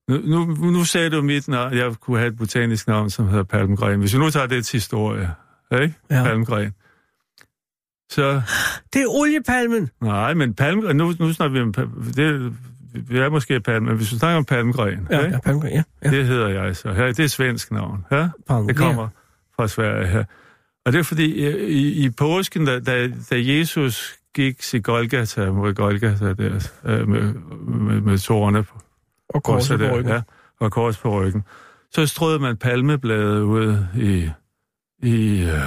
Nu, 0.10 0.17
nu, 0.17 0.46
nu 0.72 0.84
sagde 0.84 1.10
du 1.10 1.22
mit 1.22 1.48
navn. 1.48 1.74
Jeg 1.74 1.96
kunne 2.00 2.17
have 2.17 2.28
et 2.32 2.38
botanisk 2.38 2.88
navn, 2.88 3.10
som 3.10 3.28
hedder 3.28 3.44
Palmgren. 3.44 4.00
Hvis 4.00 4.13
vi 4.13 4.20
nu 4.20 4.30
tager 4.30 4.48
det 4.48 4.65
til 4.65 4.78
historie, 4.78 5.32
ikke? 5.72 5.94
Ja. 6.10 6.24
Palmgren. 6.24 6.74
Så, 8.10 8.41
Det 8.94 9.02
er 9.02 9.08
oliepalmen. 9.08 9.89
nej, 10.02 10.34
men 10.34 10.54
Palmgren, 10.54 10.96
nu, 10.98 11.13
nu 11.20 11.34
snakker 11.34 11.54
vi 11.54 11.62
om, 11.62 11.74
det, 12.15 12.54
vi 12.94 13.17
er 13.17 13.30
måske 13.30 13.60
Palm, 13.60 13.84
men 13.84 13.96
hvis 13.96 14.12
vi 14.13 14.17
snakker 14.17 14.38
om 14.38 14.46
Palmgren, 14.46 15.08
Ja, 15.12 15.20
ikke? 15.20 15.34
ja 15.34 15.39
Palmgren, 15.39 15.72
ja. 15.74 15.84
ja. 16.04 16.10
det 16.10 16.26
hedder 16.26 16.48
jeg 16.48 16.76
så. 16.76 16.89
Ja, 16.89 17.08
det 17.08 17.20
er 17.20 17.28
svensk 17.28 17.72
navn. 17.72 18.06
Ja? 18.12 18.30
Palmgren, 18.48 18.67
Det 18.67 18.78
kommer 18.78 19.08
fra 19.56 19.67
Sverige 19.67 20.08
her. 20.08 20.24
Og 20.86 20.94
det 20.94 21.00
er 21.00 21.04
fordi, 21.04 21.26
i, 21.67 22.06
i 22.06 22.10
påsken, 22.10 22.65
da, 22.65 22.80
da, 22.80 23.08
da 23.08 23.36
Jesus 23.38 24.15
gik 24.36 24.60
til 24.60 24.84
Golgata, 24.84 25.52
mod 25.52 25.74
Golgata 25.74 26.34
der, 26.34 26.70
øh, 26.86 27.08
med, 27.08 27.34
med, 27.63 28.02
med 28.02 28.17
tårerne 28.17 28.63
på, 28.63 28.80
Og 29.30 29.44
korset 29.44 29.80
på 29.80 29.86
ryggen. 29.86 30.12
Ja, 30.12 30.22
og 30.60 30.72
kors 30.72 30.98
på 30.98 31.22
ryggen. 31.22 31.44
Så 31.91 32.06
strøede 32.06 32.39
man 32.39 32.58
palmeblade 32.58 33.46
ud 33.46 33.78
i, 33.98 34.30
i, 35.08 35.41
øh, 35.44 35.62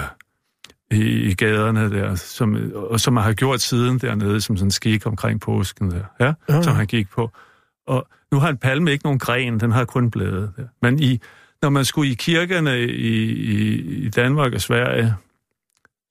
i, 0.91 1.31
i 1.31 1.35
gaderne 1.35 1.91
der, 1.91 2.15
som, 2.15 2.73
og 2.75 3.01
som 3.01 3.13
man 3.15 3.23
har 3.23 3.33
gjort 3.33 3.61
siden 3.61 3.99
dernede, 3.99 4.41
som 4.41 4.57
sådan 4.57 4.71
skik 4.71 5.07
omkring 5.07 5.41
påsken 5.41 5.91
der, 5.91 6.05
ja, 6.21 6.33
Ah. 6.49 6.65
som 6.65 6.75
han 6.77 6.87
gik 6.87 7.09
på. 7.11 7.31
Og 7.87 8.07
nu 8.33 8.39
har 8.39 8.49
en 8.49 8.57
palme 8.57 8.93
ikke 8.93 9.05
nogen 9.05 9.19
gren, 9.19 9.61
den 9.61 9.73
har 9.73 9.85
kun 9.85 10.11
blade. 10.11 10.53
Der. 10.57 10.65
Men 10.83 11.03
i, 11.03 11.21
når 11.63 11.69
man 11.71 11.85
skulle 11.85 12.11
i 12.11 12.15
kirkerne 12.15 12.81
i, 12.81 13.23
i, 13.33 13.75
i 14.07 14.09
Danmark 14.09 14.53
og 14.53 14.61
Sverige, 14.61 15.15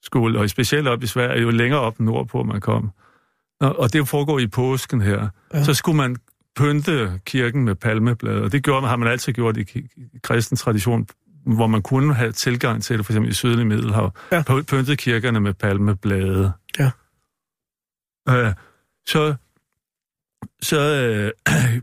skulle, 0.04 0.40
og 0.40 0.50
specielt 0.50 0.88
op 0.88 1.04
i 1.04 1.08
Sverige, 1.08 1.42
jo 1.42 1.50
længere 1.50 1.80
op 1.80 2.00
nordpå 2.00 2.44
man 2.44 2.62
kom, 2.62 2.92
og, 3.62 3.80
det 3.94 4.08
foregår 4.08 4.40
i 4.40 4.48
påsken 4.48 5.02
her, 5.02 5.30
Ja. 5.54 5.64
så 5.64 5.74
skulle 5.74 5.98
man 5.98 6.16
pynte 6.56 7.20
kirken 7.26 7.64
med 7.66 7.76
palmeblade, 7.76 8.42
og 8.42 8.52
det 8.52 8.64
gjorde 8.64 8.82
man, 8.82 8.90
har 8.90 8.96
man 8.98 9.08
altid 9.08 9.34
gjort 9.34 9.58
i, 9.58 9.88
kristen 10.24 10.58
tradition, 10.58 11.08
hvor 11.46 11.68
man 11.68 11.82
kunne 11.82 12.14
have 12.14 12.32
tilgang 12.32 12.84
til 12.84 12.98
det, 12.98 13.06
for 13.06 13.14
eksempel 13.14 13.32
i 13.32 13.34
sydlige 13.34 13.66
Middelhav, 13.66 14.16
Ja. 14.32 14.44
pyntet 14.48 14.98
kirkerne 15.00 15.40
med 15.40 15.54
palmeblade. 15.54 16.52
Ja. 16.80 16.92
Øh, 18.30 18.54
så 19.08 19.36
så 20.62 20.80
øh, 20.80 21.32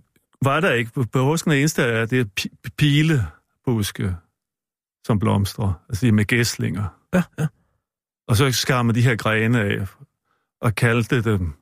var 0.48 0.61
der 0.61 0.72
ikke, 0.72 0.90
på 0.92 1.04
påsken 1.12 1.50
er 1.50 1.54
eneste 1.56 1.83
er 1.83 2.06
det 2.06 2.20
er 2.20 2.24
pi- 2.40 2.70
pilebuske, 2.78 4.16
som 5.06 5.18
blomstrer, 5.18 5.72
altså 5.88 6.06
de 6.06 6.12
med 6.12 6.24
gæslinger. 6.24 6.85
Ja, 7.14 7.22
ja. 7.38 7.46
Og 8.31 8.37
så 8.37 8.53
skar 8.53 8.83
man 8.83 8.95
de 8.95 9.03
her 9.03 9.16
grene 9.16 9.61
af, 9.61 9.87
og 10.61 10.75
kaldte 10.75 11.23
dem 11.23 11.53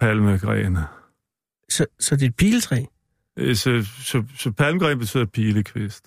palmegrene. 0.00 0.86
Så, 1.70 1.86
så 2.00 2.16
det 2.16 2.22
er 2.22 2.28
et 2.28 2.36
piletræ? 2.36 2.84
Øh, 3.38 3.56
Så, 3.56 3.86
så, 4.02 4.24
så 4.38 4.52
palmgren 4.52 4.98
betyder 4.98 5.24
pilekvist. 5.24 6.04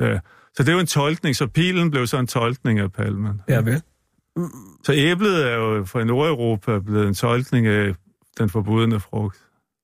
Ja. 0.00 0.18
Så 0.54 0.62
det 0.62 0.68
er 0.68 0.72
jo 0.72 0.78
en 0.78 0.86
tolkning, 0.86 1.36
så 1.36 1.46
pilen 1.46 1.90
blev 1.90 2.06
så 2.06 2.18
en 2.18 2.26
tolkning 2.26 2.78
af 2.78 2.92
palmen. 2.92 3.40
Ja, 3.48 3.60
vel. 3.60 3.82
Så 4.84 4.92
æblet 4.92 5.50
er 5.50 5.54
jo 5.54 5.84
fra 5.84 6.04
Nordeuropa 6.04 6.78
blevet 6.78 7.08
en 7.08 7.14
tolkning 7.14 7.66
af 7.66 7.94
den 8.38 8.50
forbudne 8.50 9.00
frugt. 9.00 9.38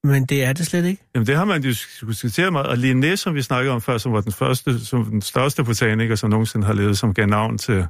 Men 0.05 0.25
det 0.27 0.45
er 0.45 0.53
det 0.53 0.67
slet 0.67 0.85
ikke. 0.85 1.03
Jamen, 1.15 1.27
det 1.27 1.37
har 1.37 1.45
man 1.45 1.63
jo 1.63 1.69
diskuteret 2.09 2.53
meget. 2.53 2.67
Og 2.67 2.75
Linné, 2.75 3.17
som 3.17 3.35
vi 3.35 3.43
snakkede 3.43 3.75
om 3.75 3.81
før, 3.81 3.99
som 3.99 4.13
var 4.13 4.21
den 4.21 4.33
første, 4.33 4.85
som 4.87 5.05
den 5.05 5.23
største 5.23 5.65
botaniker, 5.65 6.15
som 6.15 6.31
nogensinde 6.31 6.67
har 6.67 6.75
levet, 6.75 6.99
som 6.99 7.15
gav 7.15 7.27
navn 7.27 7.59
til 7.59 7.87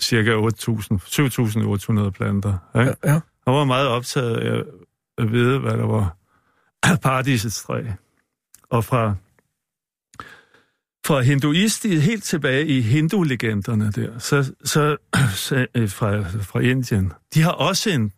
cirka 0.00 0.30
8.000, 0.30 2.00
7.800 2.04 2.10
planter. 2.10 2.58
Ikke? 2.78 2.94
Ja, 3.04 3.12
ja. 3.12 3.20
Han 3.46 3.54
var 3.54 3.64
meget 3.64 3.88
optaget 3.88 4.36
af 4.36 4.62
at 5.18 5.32
vide, 5.32 5.58
hvad 5.58 5.72
der 5.72 5.86
var 5.86 6.16
paradisets 7.02 7.62
træ. 7.62 7.82
Og 8.70 8.84
fra, 8.84 9.14
fra 11.06 11.20
hinduisti, 11.20 11.98
helt 11.98 12.24
tilbage 12.24 12.66
i 12.66 12.80
hindu-legenderne 12.80 13.92
der, 13.92 14.18
så, 14.18 14.54
så, 14.64 14.96
så 15.46 15.66
øh, 15.74 15.90
fra, 15.90 16.20
fra 16.20 16.60
Indien, 16.60 17.12
de 17.34 17.42
har 17.42 17.52
også 17.52 17.90
en, 17.90 18.12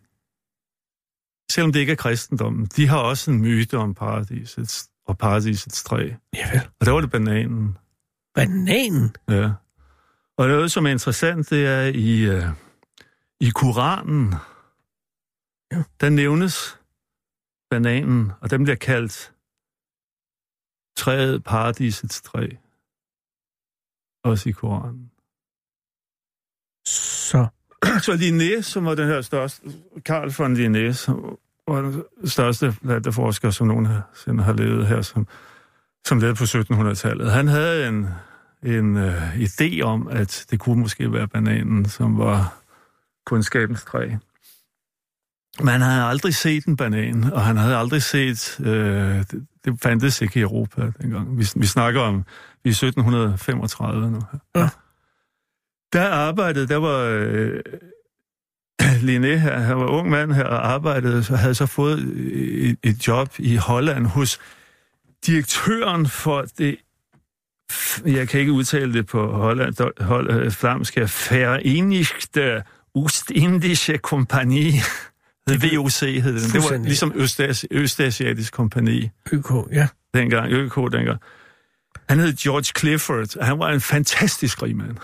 selvom 1.51 1.73
det 1.73 1.79
ikke 1.79 1.91
er 1.91 1.95
kristendommen, 1.95 2.65
de 2.65 2.87
har 2.87 2.97
også 2.97 3.31
en 3.31 3.41
myte 3.41 3.77
om 3.77 3.93
paradisets, 3.93 4.89
og 5.07 5.17
paradisets 5.17 5.83
træ. 5.83 6.09
Ja 6.33 6.51
vel. 6.51 6.61
Og 6.79 6.85
der 6.85 6.91
var 6.91 7.01
det 7.01 7.11
bananen. 7.11 7.77
Bananen? 8.35 9.15
Ja. 9.29 9.51
Og 10.39 10.47
noget, 10.47 10.71
som 10.71 10.85
er 10.85 10.89
interessant, 10.89 11.49
det 11.49 11.65
er 11.65 11.81
i, 11.81 12.21
øh, 12.21 12.43
i 13.39 13.49
Koranen, 13.49 14.33
Ja. 15.71 15.83
der 16.01 16.09
nævnes 16.09 16.79
bananen, 17.69 18.31
og 18.41 18.51
den 18.51 18.63
bliver 18.63 18.75
kaldt 18.75 19.33
træet 20.97 21.43
paradisets 21.43 22.21
træ. 22.21 22.47
Også 24.23 24.49
i 24.49 24.51
Koranen. 24.51 25.11
Så. 26.85 27.47
Så 28.05 28.11
Linné, 28.11 28.61
som 28.61 28.85
var 28.85 28.95
den 28.95 29.07
her 29.07 29.21
største, 29.21 29.71
Karl 30.05 30.31
von 30.37 30.55
Linné, 30.55 30.93
som 30.93 31.37
var 31.67 31.81
den 31.81 32.03
største 32.27 32.73
forsker, 33.11 33.49
som 33.49 33.67
nogen 33.67 33.85
har, 33.85 34.41
har 34.43 34.53
levet 34.53 34.87
her, 34.87 35.01
som, 35.01 35.27
som 36.05 36.19
levede 36.19 36.35
på 36.35 36.43
1700-tallet. 36.43 37.31
Han 37.31 37.47
havde 37.47 37.87
en, 37.87 38.07
en 38.63 38.95
uh, 38.95 39.35
idé 39.35 39.81
om, 39.81 40.07
at 40.07 40.45
det 40.51 40.59
kunne 40.59 40.81
måske 40.81 41.13
være 41.13 41.27
bananen, 41.27 41.89
som 41.89 42.17
var 42.17 42.59
kundskabens 43.25 43.83
træ. 43.83 44.09
Man 45.61 45.81
havde 45.81 46.03
aldrig 46.03 46.35
set 46.35 46.65
en 46.65 46.77
banan, 46.77 47.23
og 47.23 47.45
han 47.45 47.57
havde 47.57 47.75
aldrig 47.75 48.03
set... 48.03 48.59
Øh, 48.59 49.17
det, 49.31 49.47
det 49.65 49.79
fandtes 49.81 50.21
ikke 50.21 50.39
i 50.39 50.41
Europa 50.41 50.91
dengang. 51.01 51.37
Vi, 51.37 51.47
vi 51.55 51.65
snakker 51.65 52.01
om... 52.01 52.25
Vi 52.63 52.69
er 52.69 52.73
1735 52.73 54.11
nu. 54.11 54.21
Ja. 54.55 54.69
Der 55.93 56.09
arbejdede... 56.09 56.67
Der 56.67 56.77
var... 56.77 56.99
Øh, 56.99 57.59
Linné 59.07 59.35
her, 59.35 59.59
han 59.59 59.77
var 59.77 59.85
ung 59.85 60.09
mand 60.09 60.31
her 60.31 60.43
og 60.43 60.67
arbejdede, 60.67 61.23
så 61.23 61.35
havde 61.35 61.55
så 61.55 61.65
fået 61.65 61.99
et, 61.99 62.77
et 62.83 63.07
job 63.07 63.29
i 63.37 63.55
Holland 63.55 64.05
hos 64.05 64.39
direktøren 65.25 66.07
for 66.07 66.41
det 66.57 66.77
jeg 68.05 68.29
kan 68.29 68.39
ikke 68.39 68.51
udtale 68.51 68.93
det 68.93 69.07
på 69.07 69.31
holland, 69.31 70.03
hold, 70.03 70.51
flamsk, 70.51 70.97
Verenigte 70.97 72.63
Ostindische 72.95 73.97
Kompagni. 73.97 74.71
VOC 75.49 75.99
hed 76.01 76.23
den. 76.23 76.35
Det 76.35 76.53
var 76.71 76.77
ligesom 76.83 77.11
Østasi- 77.11 77.67
Østasiatisk 77.71 78.53
kompani 78.53 79.09
YK, 79.33 79.51
ja. 79.71 79.87
dengang, 80.13 80.51
ØK 80.51 80.75
dengang. 80.75 81.19
Han 82.09 82.19
hed 82.19 82.33
George 82.33 82.63
Clifford, 82.79 83.37
og 83.37 83.45
han 83.45 83.59
var 83.59 83.69
en 83.69 83.81
fantastisk 83.81 84.61
rig 84.63 84.75
mand. 84.77 84.95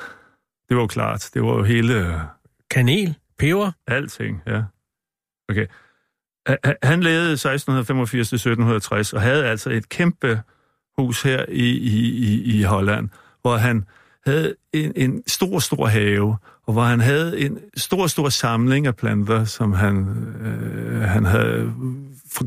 Det 0.69 0.77
var 0.77 0.83
jo 0.83 0.87
klart. 0.87 1.29
Det 1.33 1.41
var 1.41 1.47
jo 1.53 1.63
hele 1.63 1.93
øh, 2.07 2.13
Kanel, 2.71 3.15
peber. 3.39 3.71
alting, 3.87 4.41
ja. 4.47 4.61
Okay. 5.49 5.67
Ha- 6.47 6.55
ha- 6.63 6.73
Han 6.83 7.03
levede 7.03 7.31
1685 7.31 8.29
til 8.29 8.35
1760 8.35 9.13
og 9.13 9.21
havde 9.21 9.45
altså 9.45 9.69
et 9.69 9.89
kæmpe 9.89 10.41
hus 10.97 11.21
her 11.21 11.45
i, 11.49 11.69
i, 11.69 11.99
i, 12.09 12.59
i 12.59 12.63
Holland, 12.63 13.09
hvor 13.41 13.57
han 13.57 13.85
havde 14.25 14.55
en, 14.73 14.93
en 14.95 15.23
stor, 15.27 15.59
stor 15.59 15.85
have, 15.85 16.37
og 16.67 16.73
hvor 16.73 16.83
han 16.83 16.99
havde 16.99 17.39
en 17.39 17.59
stor, 17.77 18.07
stor 18.07 18.29
samling 18.29 18.87
af 18.87 18.95
planter, 18.95 19.45
som 19.45 19.73
han, 19.73 20.07
øh, 20.41 21.01
han 21.01 21.25
havde 21.25 21.73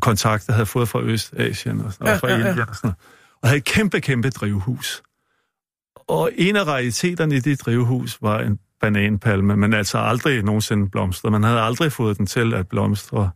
kontakter 0.01 0.53
havde 0.53 0.67
fået 0.67 0.89
fra 0.89 1.03
Østasien 1.03 1.81
og, 1.81 1.93
sådan, 1.93 2.07
Ja, 2.07 2.15
og 2.15 2.21
fra 2.21 2.29
ja, 2.29 2.39
ja. 2.39 2.49
Indien 2.49 2.69
og 2.69 2.77
sådan. 2.77 2.93
Og 3.43 3.49
havde 3.49 3.59
et 3.59 3.65
kæmpe, 3.65 4.01
kæmpe 4.01 4.31
drivhus. 4.31 5.03
Og 5.97 6.31
en 6.37 6.57
af 6.57 6.67
rariteterne 6.67 7.37
i 7.37 7.41
det 7.41 7.61
drivhus 7.61 8.23
var 8.23 8.41
en 8.41 8.59
bananpalme, 8.81 9.57
men 9.57 9.75
altså 9.75 9.99
aldrig 9.99 10.43
nogensinde 10.43 10.91
blomstret. 10.91 11.33
Man 11.33 11.43
havde 11.43 11.61
aldrig 11.61 11.93
fået 11.93 12.19
den 12.19 12.27
til 12.27 12.55
at 12.55 12.69
blomstre 12.69 13.31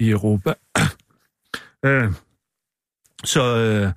i 0.00 0.10
Europa. 0.10 0.54
øh, 1.86 2.12
så 3.24 3.56
øh, 3.56 3.92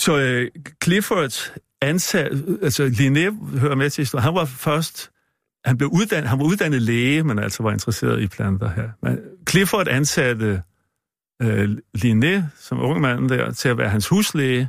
så 0.00 0.18
øh, 0.18 0.50
Clifford 0.84 1.52
ansat, 1.80 2.32
altså 2.62 2.86
Linné 2.86 3.58
hører 3.58 3.74
med 3.74 3.90
til 3.90 4.02
historien, 4.02 4.24
han 4.24 4.34
var 4.34 4.44
først, 4.44 5.10
han 5.64 5.78
blev 5.78 5.88
uddannet, 5.88 6.28
han 6.28 6.38
var 6.38 6.44
uddannet 6.44 6.82
læge, 6.82 7.24
men 7.24 7.38
altså 7.38 7.62
var 7.62 7.72
interesseret 7.72 8.22
i 8.22 8.26
planter 8.26 8.70
her. 8.70 8.90
Men 9.02 9.18
Clifford 9.48 9.88
ansatte 9.88 10.62
øh, 11.42 11.76
Linné 11.98 12.42
som 12.60 12.80
ung 12.80 13.00
mand 13.00 13.28
der 13.28 13.52
til 13.52 13.68
at 13.68 13.78
være 13.78 13.88
hans 13.88 14.08
huslæge 14.08 14.68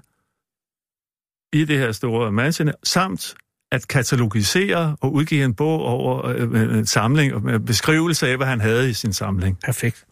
i 1.53 1.65
det 1.65 1.77
her 1.77 1.91
store 1.91 2.31
mansion, 2.31 2.71
samt 2.83 3.35
at 3.71 3.87
katalogisere 3.87 4.95
og 5.01 5.13
udgive 5.13 5.45
en 5.45 5.53
bog 5.53 5.81
over 5.81 6.25
øh, 6.25 6.51
øh 6.51 6.77
en 6.77 6.85
samling 6.85 7.33
og 7.33 7.41
med 7.41 7.59
beskrivelse 7.59 8.27
af, 8.27 8.37
hvad 8.37 8.47
han 8.47 8.61
havde 8.61 8.89
i 8.89 8.93
sin 8.93 9.13
samling. 9.13 9.59
Perfekt. 9.59 10.05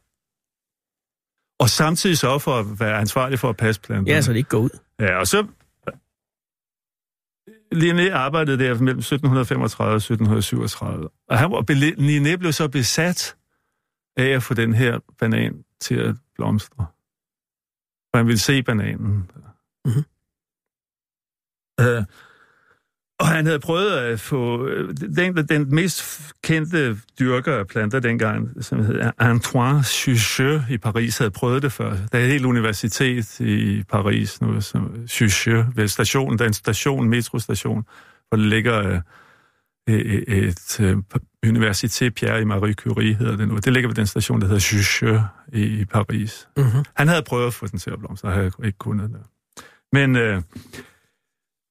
Og 1.60 1.70
samtidig 1.70 2.17
sørge 2.17 2.39
for 2.39 2.60
at 2.60 2.80
være 2.80 2.98
ansvarlig 2.98 3.39
for 3.39 3.50
at 3.50 3.58
passe 3.58 3.82
planterne. 3.82 4.15
Ja, 4.15 4.22
så 4.22 4.32
det 4.32 4.38
ikke 4.38 4.50
går 4.50 4.58
ud. 4.58 4.80
Ja, 5.00 5.20
og 5.20 5.28
så... 5.28 5.48
Linné 7.76 8.12
arbejdede 8.12 8.58
der 8.58 8.74
mellem 8.74 9.00
1735 9.00 9.91
og 9.91 9.96
1737. 9.96 11.10
Og 11.30 11.39
han 11.39 11.52
var, 11.52 11.62
Linné 12.00 12.36
blev 12.36 12.54
så 12.54 12.67
besat 12.67 13.36
af 14.17 14.26
at 14.26 14.43
få 14.43 14.54
den 14.54 14.74
her 14.74 15.00
banan 15.20 15.63
til 15.82 15.96
at 15.96 16.15
blomstre. 16.36 16.86
Og 18.13 18.20
han 18.20 18.28
ville 18.28 18.39
se 18.39 18.63
bananen. 18.63 19.32
Mhm. 19.86 20.04
Øh, 21.80 22.04
og 23.19 23.27
han 23.27 23.45
havde 23.45 23.60
prøvet 23.60 23.91
at 23.91 24.19
få... 24.19 24.67
øh, 24.67 24.93
Den, 25.15 25.47
den 25.47 25.75
mest 25.75 26.34
kendte 26.43 26.97
dyrker 27.19 27.56
af 27.56 27.67
planter 27.67 27.99
dengang, 27.99 28.63
som 28.63 28.86
hed 28.86 29.12
Antoine 29.19 29.84
Suchet 29.84 30.63
i 30.69 30.77
Paris, 30.77 31.17
havde 31.17 31.32
prøvet 31.32 31.62
det 31.63 31.71
før. 31.71 31.89
Der 32.12 32.19
er 32.19 32.23
et 32.23 32.30
helt 32.30 32.45
universitet 32.45 33.39
i 33.39 33.84
Paris 33.89 34.41
nu, 34.41 34.62
som 34.62 35.08
Suchet, 35.08 35.65
ved 35.75 35.88
stationen. 35.88 36.38
Der 36.38 36.43
er 36.45 36.47
en 36.47 36.53
station, 36.53 37.10
metrostation, 37.10 37.86
hvor 38.30 38.38
der 38.38 38.45
ligger 38.45 39.01
øh, 39.89 39.95
et, 39.95 40.23
et, 40.27 40.80
et 40.80 41.49
universitet, 41.49 42.15
Pierre 42.15 42.41
i 42.41 42.45
Marie 42.45 42.73
Curie 42.73 43.13
hedder 43.13 43.38
det 43.38 43.47
nu. 43.47 43.56
Det 43.56 43.73
ligger 43.73 43.89
ved 43.89 43.95
den 43.95 44.08
station, 44.08 44.41
der 44.41 44.47
hedder 44.47 44.60
Suchet 44.60 45.23
i, 45.53 45.63
i 45.63 45.86
Paris. 45.86 46.47
Mm-hmm. 46.58 46.84
Han 46.95 47.08
havde 47.08 47.23
prøvet 47.23 47.47
at 47.47 47.53
få 47.53 47.67
den 47.67 47.80
til 47.80 47.89
at 47.89 47.99
blomstre, 47.99 48.30
han 48.30 48.38
havde 48.38 48.51
ikke 48.63 48.77
kunnet 48.77 49.10
det. 49.10 49.19
Men 49.93 50.15
øh, 50.15 50.41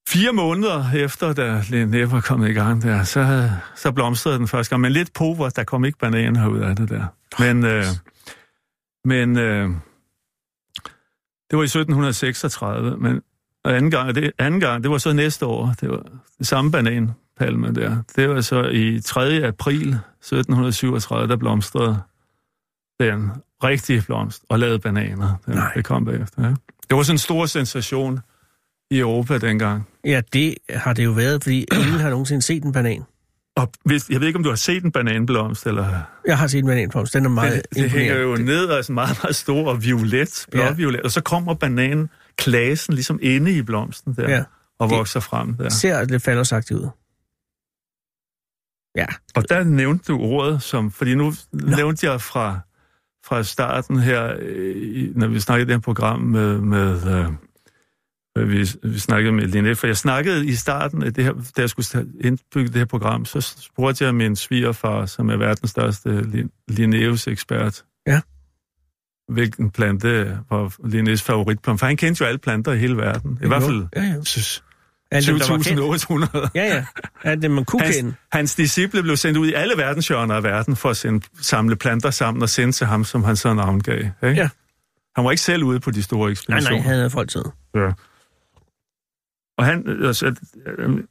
fire 0.08 0.32
måneder 0.32 0.92
efter, 0.92 1.32
da 1.32 1.60
Linné 1.60 2.04
var 2.04 2.20
kommet 2.20 2.48
i 2.48 2.52
gang 2.52 2.82
der, 2.82 3.04
så, 3.04 3.50
så 3.76 3.92
blomstrede 3.92 4.38
den 4.38 4.48
første 4.48 4.70
gang. 4.70 4.80
Men 4.80 4.92
lidt 4.92 5.12
pover, 5.12 5.48
der 5.48 5.64
kom 5.64 5.84
ikke 5.84 5.98
bananer 5.98 6.48
ud 6.48 6.58
af 6.58 6.76
det 6.76 6.88
der. 6.88 7.06
Men, 7.38 7.64
øh, 7.64 7.84
men 9.04 9.38
øh, 9.38 9.68
det 11.50 11.56
var 11.56 11.62
i 11.62 11.64
1736, 11.64 12.96
men 12.96 13.22
og 13.64 13.76
anden 13.76 13.90
gang, 13.90 14.14
det, 14.14 14.32
anden 14.38 14.60
gang, 14.60 14.82
det 14.82 14.90
var 14.90 14.98
så 14.98 15.12
næste 15.12 15.46
år, 15.46 15.74
det 15.80 15.90
var 15.90 16.02
det 16.38 16.46
samme 16.46 16.70
bananpalme 16.70 17.72
der. 17.72 18.02
Det 18.16 18.28
var 18.28 18.40
så 18.40 18.62
i 18.64 19.00
3. 19.00 19.46
april 19.46 19.88
1737, 19.88 21.28
der 21.28 21.36
blomstrede 21.36 21.98
den 23.00 23.30
rigtige 23.64 24.02
blomst 24.02 24.44
og 24.48 24.58
lavede 24.58 24.78
bananer. 24.78 25.36
Den, 25.46 25.54
Nej. 25.54 25.72
det 25.74 25.84
kom 25.84 26.04
bagefter, 26.04 26.42
ja. 26.42 26.54
Det 26.88 26.96
var 26.96 27.02
sådan 27.02 27.14
en 27.14 27.18
stor 27.18 27.46
sensation 27.46 28.20
i 28.90 28.98
Europa 28.98 29.38
dengang. 29.38 29.88
Ja, 30.04 30.22
det 30.32 30.54
har 30.70 30.92
det 30.92 31.04
jo 31.04 31.10
været, 31.10 31.42
fordi 31.42 31.58
ingen 31.72 32.00
har 32.00 32.10
nogensinde 32.10 32.42
set 32.42 32.64
en 32.64 32.72
banan. 32.72 33.02
Og 33.56 33.72
hvis, 33.84 34.10
jeg 34.10 34.20
ved 34.20 34.26
ikke, 34.26 34.36
om 34.36 34.42
du 34.42 34.48
har 34.48 34.56
set 34.56 34.84
en 34.84 34.92
bananblomst, 34.92 35.66
eller... 35.66 36.00
Jeg 36.26 36.38
har 36.38 36.46
set 36.46 36.58
en 36.58 36.66
bananblomst. 36.66 37.14
Den 37.14 37.24
er 37.24 37.28
meget 37.28 37.62
Det, 37.74 37.82
det 37.82 37.90
hænger 37.90 38.18
jo 38.20 38.36
ned 38.36 38.66
og 38.66 38.78
er 38.78 38.82
sådan 38.82 38.94
meget, 38.94 39.18
meget 39.22 39.36
stor 39.36 39.70
og 39.70 39.82
violet, 39.84 40.46
Ja. 40.46 40.50
blåviolet, 40.68 41.00
og 41.00 41.10
så 41.10 41.20
kommer 41.20 41.54
bananen, 41.54 42.10
klasen, 42.38 42.94
ligesom 42.94 43.18
inde 43.22 43.52
i 43.56 43.62
blomsten 43.62 44.14
der, 44.14 44.30
Ja. 44.30 44.44
og 44.78 44.88
Det- 44.88 44.98
vokser 44.98 45.20
frem 45.20 45.54
der. 45.54 45.68
Ser 45.68 46.04
lidt 46.04 46.22
faldersagtigt 46.22 46.80
ud. 46.80 46.88
Ja, 48.96 49.06
Og 49.34 49.48
der 49.48 49.64
nævnte 49.64 50.04
du 50.12 50.18
ordet, 50.20 50.62
som, 50.62 50.90
fordi 50.90 51.14
nu 51.14 51.32
Nå. 51.52 51.76
nævnte 51.76 52.06
jeg 52.10 52.20
fra, 52.20 52.58
fra 53.26 53.42
starten 53.42 53.98
her, 53.98 54.34
øh, 54.38 55.16
når 55.16 55.26
vi 55.26 55.40
snakkede 55.40 55.62
i 55.64 55.66
det 55.66 55.74
her 55.74 55.80
program 55.80 56.20
med, 56.20 56.58
med 56.58 57.18
øh, 57.18 57.26
vi, 58.44 58.68
vi 58.82 58.98
snakkede 58.98 59.32
med 59.32 59.44
Linné, 59.44 59.72
for 59.74 59.86
jeg 59.86 59.96
snakkede 59.96 60.46
i 60.46 60.54
starten 60.54 61.02
af 61.02 61.14
det 61.14 61.24
her, 61.24 61.32
da 61.32 61.60
jeg 61.60 61.70
skulle 61.70 62.06
indbygge 62.20 62.68
det 62.68 62.76
her 62.76 62.84
program, 62.84 63.24
så 63.24 63.40
spurgte 63.40 64.04
jeg 64.04 64.14
min 64.14 64.36
svigerfar, 64.36 65.06
som 65.06 65.30
er 65.30 65.36
verdens 65.36 65.70
største 65.70 66.20
Lin- 66.22 66.64
Linnaeus-ekspert. 66.68 67.84
Ja. 68.06 68.20
hvilken 69.32 69.70
plante 69.70 70.38
var 70.50 70.68
Linnés 70.68 71.22
favoritplante. 71.24 71.78
For 71.78 71.86
han 71.86 71.96
kendte 71.96 72.22
jo 72.24 72.26
alle 72.28 72.38
planter 72.38 72.72
i 72.72 72.78
hele 72.78 72.96
verden. 72.96 73.38
I 73.44 73.46
hvert 73.46 73.62
fald 73.62 73.86
Ja, 73.96 74.02
ja. 74.02 74.14
synes, 74.24 74.62
Alt 75.10 75.26
dem, 75.26 75.38
der 75.38 75.48
var 75.50 75.58
kendt. 75.58 76.34
7.800. 76.44 76.50
Ja, 76.54 76.64
ja. 76.76 76.84
Alt 77.24 77.42
det, 77.42 77.50
man 77.50 77.64
kunne 77.64 77.82
Hans, 77.82 77.96
kende. 77.96 78.14
hans 78.32 78.54
disciple 78.54 79.02
blev 79.02 79.16
sendt 79.16 79.38
ud 79.38 79.48
i 79.48 79.52
alle 79.52 79.74
verdenshjørner 79.76 80.34
af 80.34 80.42
verden 80.42 80.76
for 80.76 80.90
at 80.90 80.96
sende, 80.96 81.26
samle 81.40 81.76
planter 81.76 82.10
sammen 82.10 82.42
og 82.42 82.48
sende 82.48 82.72
til 82.72 82.86
ham, 82.86 83.04
som 83.04 83.24
han 83.24 83.36
så 83.36 83.54
navngav. 83.54 83.98
Ikke? 83.98 84.12
Ja. 84.22 84.48
Han 85.16 85.24
var 85.24 85.30
ikke 85.30 85.40
selv 85.42 85.62
ude 85.64 85.80
på 85.80 85.90
de 85.90 86.02
store 86.02 86.20
Nej, 86.26 86.30
ekspeditioner. 86.30 86.70
nej, 86.78 86.86
han 86.88 86.96
havde 86.96 87.10
folk 87.10 87.30
tid. 87.30 87.44
Ja. 87.74 87.90
Og 89.58 89.64
han, 89.64 90.04
altså, 90.06 90.34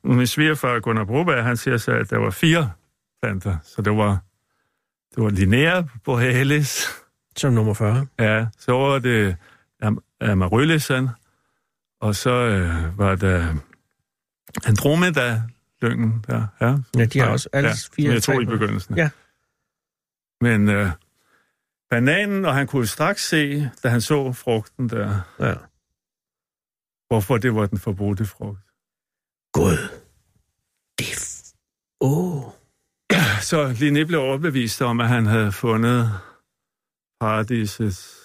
min 0.04 0.28
svigerfar 0.28 0.80
Gunnar 0.80 1.04
Broberg, 1.06 1.44
han 1.44 1.58
siger 1.58 1.78
så, 1.78 1.92
at 1.92 2.10
der 2.10 2.18
var 2.18 2.30
fire 2.30 2.72
planter. 3.22 3.58
Så 3.64 3.82
det 3.82 3.98
var, 3.98 4.20
det 5.16 5.24
var 5.24 5.30
Linnea 5.30 5.84
borealis, 6.04 6.88
Som 7.36 7.54
nummer 7.54 7.74
40. 7.74 8.08
ja, 8.20 8.48
så 8.58 8.72
var 8.72 9.00
det 9.00 9.38
Am- 9.84 10.18
Amaryllisan, 10.22 11.10
og 12.02 12.16
så 12.16 12.32
øh, 12.32 12.98
var 12.98 13.16
der 13.16 13.54
Andromeda, 14.66 15.42
lyngen 15.82 16.24
der. 16.28 16.48
Ja, 16.62 16.76
Ja, 16.98 17.06
de 17.06 17.20
har 17.20 17.30
også 17.30 17.50
alle 17.54 17.70
ja, 17.70 17.76
fire 17.96 18.14
jeg 18.14 18.24
tog 18.24 18.42
i 18.42 18.46
begyndelsen. 18.46 18.98
Ja. 18.98 19.10
Men 20.42 20.70
øh, 20.70 20.90
bananen, 21.90 22.46
og 22.46 22.56
han 22.56 22.68
kunne 22.68 22.88
straks 22.88 23.28
se, 23.30 23.70
da 23.84 23.90
han 23.90 24.02
så 24.02 24.32
frugten 24.34 24.90
der, 24.90 25.20
Ja. 25.40 25.54
Hvorfor 27.08 27.38
det 27.38 27.56
var 27.56 27.66
den 27.66 27.78
forbudte 27.78 28.26
frugt. 28.26 28.60
Gud. 29.54 29.78
Det 31.00 31.08
er... 31.12 31.16
F- 31.16 31.54
Åh. 32.02 32.38
Oh. 32.46 32.52
Så 33.42 33.70
Linné 33.70 34.04
blev 34.08 34.20
overbevist 34.20 34.82
om, 34.82 35.00
at 35.00 35.08
han 35.08 35.26
havde 35.26 35.52
fundet 35.52 36.12
paradisets 37.22 38.22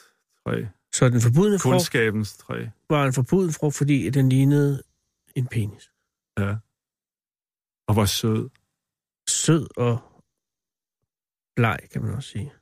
træ, 0.46 0.64
Så 0.92 1.08
den 1.08 1.20
forbudne 1.20 1.58
frugt 1.58 1.72
kundskabens 1.72 2.36
træ. 2.36 2.66
var 2.90 3.04
en 3.06 3.12
forbuden 3.12 3.52
frugt, 3.52 3.74
fordi 3.76 4.10
den 4.10 4.28
lignede 4.28 4.82
en 5.36 5.46
penis. 5.46 5.90
Ja. 6.38 6.56
Og 7.88 7.96
var 7.96 8.04
sød. 8.04 8.48
Sød 9.28 9.68
og 9.76 10.22
bleg, 11.56 11.78
kan 11.92 12.02
man 12.02 12.14
også 12.14 12.28
sige. 12.28 12.52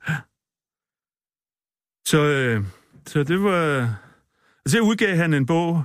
Så, 2.07 2.17
øh, 2.23 2.63
så 3.07 3.23
det 3.23 3.43
var... 3.43 3.95
Så 4.67 4.79
udgav 4.81 5.15
han 5.15 5.33
en 5.33 5.45
bog, 5.45 5.83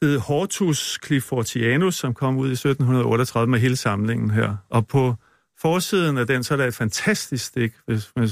der 0.00 0.06
hed 0.06 0.18
Hortus 0.18 0.98
Cliffortianus, 1.04 1.94
som 1.94 2.14
kom 2.14 2.36
ud 2.36 2.48
i 2.48 2.52
1738 2.52 3.50
med 3.50 3.58
hele 3.58 3.76
samlingen 3.76 4.30
her. 4.30 4.56
Og 4.70 4.86
på 4.86 5.14
forsiden 5.58 6.18
af 6.18 6.26
den, 6.26 6.44
så 6.44 6.54
er 6.54 6.58
der 6.58 6.66
et 6.66 6.74
fantastisk 6.74 7.44
stik. 7.44 7.72
Hvis 7.86 8.10
man 8.16 8.28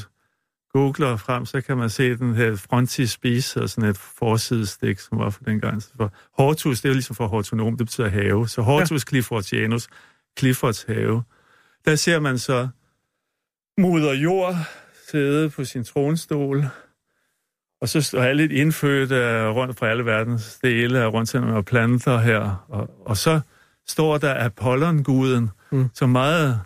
googler 0.73 1.17
frem, 1.17 1.47
så 1.47 1.61
kan 1.61 1.77
man 1.77 1.91
se 1.91 2.17
den 2.17 2.35
her 2.35 2.57
frontispice 2.57 3.63
og 3.63 3.69
sådan 3.69 3.91
et 3.91 3.99
forsidestik, 3.99 4.99
som 4.99 5.19
var 5.19 5.31
for 5.31 5.45
den 5.45 5.61
gang. 5.61 5.83
For 5.97 6.13
Hortus, 6.39 6.81
det 6.81 6.85
er 6.85 6.89
jo 6.89 6.95
ligesom 6.95 7.17
for 7.17 7.27
hortonom, 7.27 7.77
det 7.77 7.87
betyder 7.87 8.09
have. 8.09 8.49
Så 8.49 8.63
Hortus 8.63 9.05
ja. 9.05 9.09
Cliffortianus, 9.09 9.89
Cliffords 10.39 10.83
have. 10.83 11.23
Der 11.85 11.97
ser 11.97 12.21
man 12.21 12.39
så 12.39 12.69
moder 13.79 14.13
jord 14.13 14.57
sidde 15.11 15.51
på 15.51 15.65
sin 15.65 15.85
tronstol, 15.85 16.65
og 17.81 17.89
så 17.89 18.01
står 18.01 18.23
alle 18.23 18.49
indfødte 18.49 19.17
er 19.17 19.49
rundt 19.51 19.79
fra 19.79 19.89
alle 19.89 20.05
verdens 20.05 20.59
dele, 20.63 21.07
rundt 21.07 21.29
til 21.29 21.41
nogle 21.41 21.63
planter 21.65 22.19
her. 22.19 22.65
Og, 22.69 22.91
og 23.07 23.17
så 23.17 23.41
står 23.89 24.19
der 24.19 24.45
Apollon-guden, 24.45 25.51
Mm. 25.71 25.91
som 25.95 26.09
meget 26.11 26.61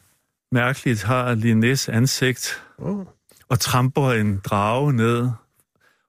mærkeligt 0.52 1.02
har 1.02 1.34
Linnés 1.34 1.92
ansigt 1.92 2.62
Oh. 2.78 3.06
og 3.48 3.60
tramper 3.60 4.10
en 4.12 4.38
drage 4.44 4.92
ned. 4.92 5.30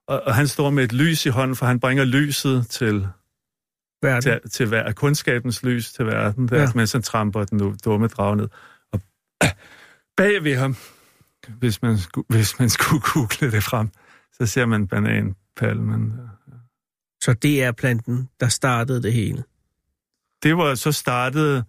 Og, 0.07 0.21
og 0.25 0.35
han 0.35 0.47
står 0.47 0.69
med 0.69 0.83
et 0.83 0.93
lys 0.93 1.25
i 1.25 1.29
hånden, 1.29 1.55
for 1.55 1.65
han 1.65 1.79
bringer 1.79 2.03
lyset 2.03 2.67
til, 2.69 3.07
Verden. 4.01 4.21
til, 4.21 4.39
til 4.51 4.65
ver- 4.65 4.91
kundskabens 4.91 5.63
lys 5.63 5.93
til 5.93 6.05
verden, 6.05 6.47
der, 6.47 6.61
Ja. 6.61 6.67
mens 6.75 6.91
han 6.91 7.01
tramper 7.01 7.43
den 7.43 7.57
nu 7.57 7.75
dumme 7.85 8.07
drage 8.07 8.35
ned. 8.35 8.47
Og 8.93 9.01
bag 10.17 10.43
ved 10.43 10.55
ham, 10.55 10.75
hvis 11.47 11.81
man, 11.81 11.97
hvis 12.29 12.59
man 12.59 12.69
skulle 12.69 13.01
google 13.13 13.51
det 13.51 13.63
frem, 13.63 13.89
så 14.37 14.45
ser 14.45 14.65
man 14.65 14.87
bananpalmen. 14.87 16.13
Så 17.21 17.33
det 17.33 17.63
er 17.63 17.71
planten, 17.71 18.29
der 18.39 18.47
startede 18.47 19.03
det 19.03 19.13
hele. 19.13 19.43
Det 20.43 20.57
var, 20.57 20.75
så 20.75 20.91
startede 20.91 21.63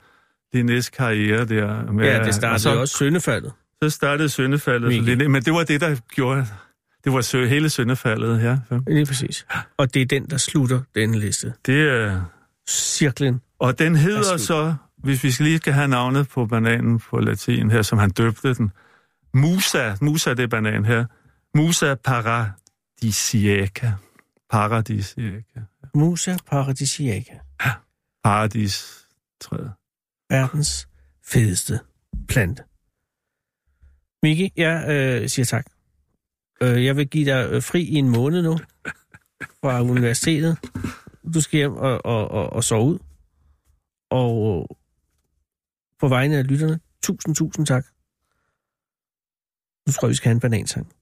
Linnés 0.57 0.90
karriere 0.90 1.44
der. 1.44 1.92
Med, 1.92 2.05
Ja, 2.05 2.24
det 2.24 2.35
startede 2.35 2.55
og 2.55 2.61
så, 2.61 2.72
så... 2.72 2.81
også 2.81 2.96
syndefaldet. 2.96 3.53
Så 3.83 3.90
startede 3.90 4.29
syndefaldet. 4.29 4.94
for. 4.94 5.03
Linné, 5.03 5.29
men 5.29 5.42
det 5.42 5.53
var 5.53 5.64
det, 5.64 5.81
der 5.81 5.96
gjorde... 6.14 6.46
Det 7.05 7.12
var 7.12 7.20
sø, 7.20 7.46
hele 7.46 7.70
syndefaldet, 7.70 8.42
ja. 8.42 8.59
Lige 8.87 9.07
præcis. 9.07 9.46
Og 9.77 9.94
det 9.94 10.03
er 10.03 10.07
den, 10.07 10.31
der 10.31 10.37
slutter 10.37 10.81
denne 10.94 11.18
liste. 11.18 11.53
Det 11.66 11.88
er... 11.88 12.24
Cirklen. 12.68 13.40
Og 13.59 13.79
den 13.79 13.96
hedder 13.96 14.37
så, 14.37 14.74
hvis 14.98 15.24
vi 15.24 15.31
skal 15.31 15.46
lige 15.46 15.59
skal 15.59 15.72
have 15.72 15.88
navnet 15.88 16.29
på 16.29 16.46
bananen 16.46 16.98
på 16.98 17.18
latin 17.18 17.70
her, 17.70 17.83
som 17.83 17.98
han 17.98 18.11
døbte 18.11 18.55
den, 18.55 18.72
Musa, 19.35 19.94
Musa 20.00 20.31
det 20.31 20.42
er 20.42 20.46
banan 20.46 20.85
her, 20.85 21.05
Musa 21.55 21.95
paradisiaca. 21.95 23.93
Paradisiaca. 24.51 25.61
Musa 25.95 26.37
paradisiaca. 26.47 27.40
Paradistræet. 28.25 29.73
Verdens 30.29 30.88
fedeste 31.23 31.81
plante. 32.29 32.64
Miki, 34.23 34.53
jeg 34.57 34.85
øh, 34.88 35.29
siger 35.29 35.47
tak. 35.47 35.67
Øh, 36.62 36.85
jeg 36.85 36.97
vil 36.97 37.09
give 37.09 37.25
dig 37.25 37.53
øh, 37.53 37.62
fri 37.62 37.83
i 37.83 37.95
en 37.95 38.09
måned 38.09 38.43
nu 38.43 38.59
fra 39.61 39.83
universitetet. 39.83 40.59
Du 41.35 41.40
skal 41.40 41.59
hjem 41.59 41.73
og, 41.73 42.05
og, 42.05 42.29
og, 42.29 42.53
og 42.53 42.64
sove 42.64 42.85
ud. 42.85 42.99
Og 44.11 44.69
på 46.01 46.09
vegne 46.09 46.37
af 46.37 46.47
lytterne, 46.47 46.81
tusind, 47.03 47.35
tusind 47.35 47.67
tak. 47.67 47.87
Nu 49.87 49.93
tror 49.93 50.07
jeg, 50.07 50.11
vi 50.11 50.14
skal 50.14 50.29
have 50.29 50.35
en 50.35 50.40
banansang. 50.40 50.93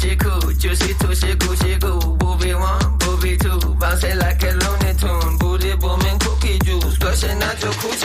she 0.00 0.16
cool, 0.16 0.40
juicy 0.54 0.94
too, 0.94 1.14
she 1.14 1.34
cool, 1.36 1.54
she 1.56 1.76
cool. 1.78 2.16
Booby 2.16 2.54
one, 2.54 2.96
booby 2.98 3.36
two, 3.36 3.58
bouncing 3.78 4.18
like 4.18 4.42
a 4.42 4.50
Looney 4.50 4.94
Tune. 4.94 5.36
Booty 5.38 5.76
booming, 5.76 6.18
cookie 6.18 6.58
juice, 6.64 6.96
gushing 6.98 7.42
out 7.42 7.60
your 7.62 7.72
coochie. 7.72 7.99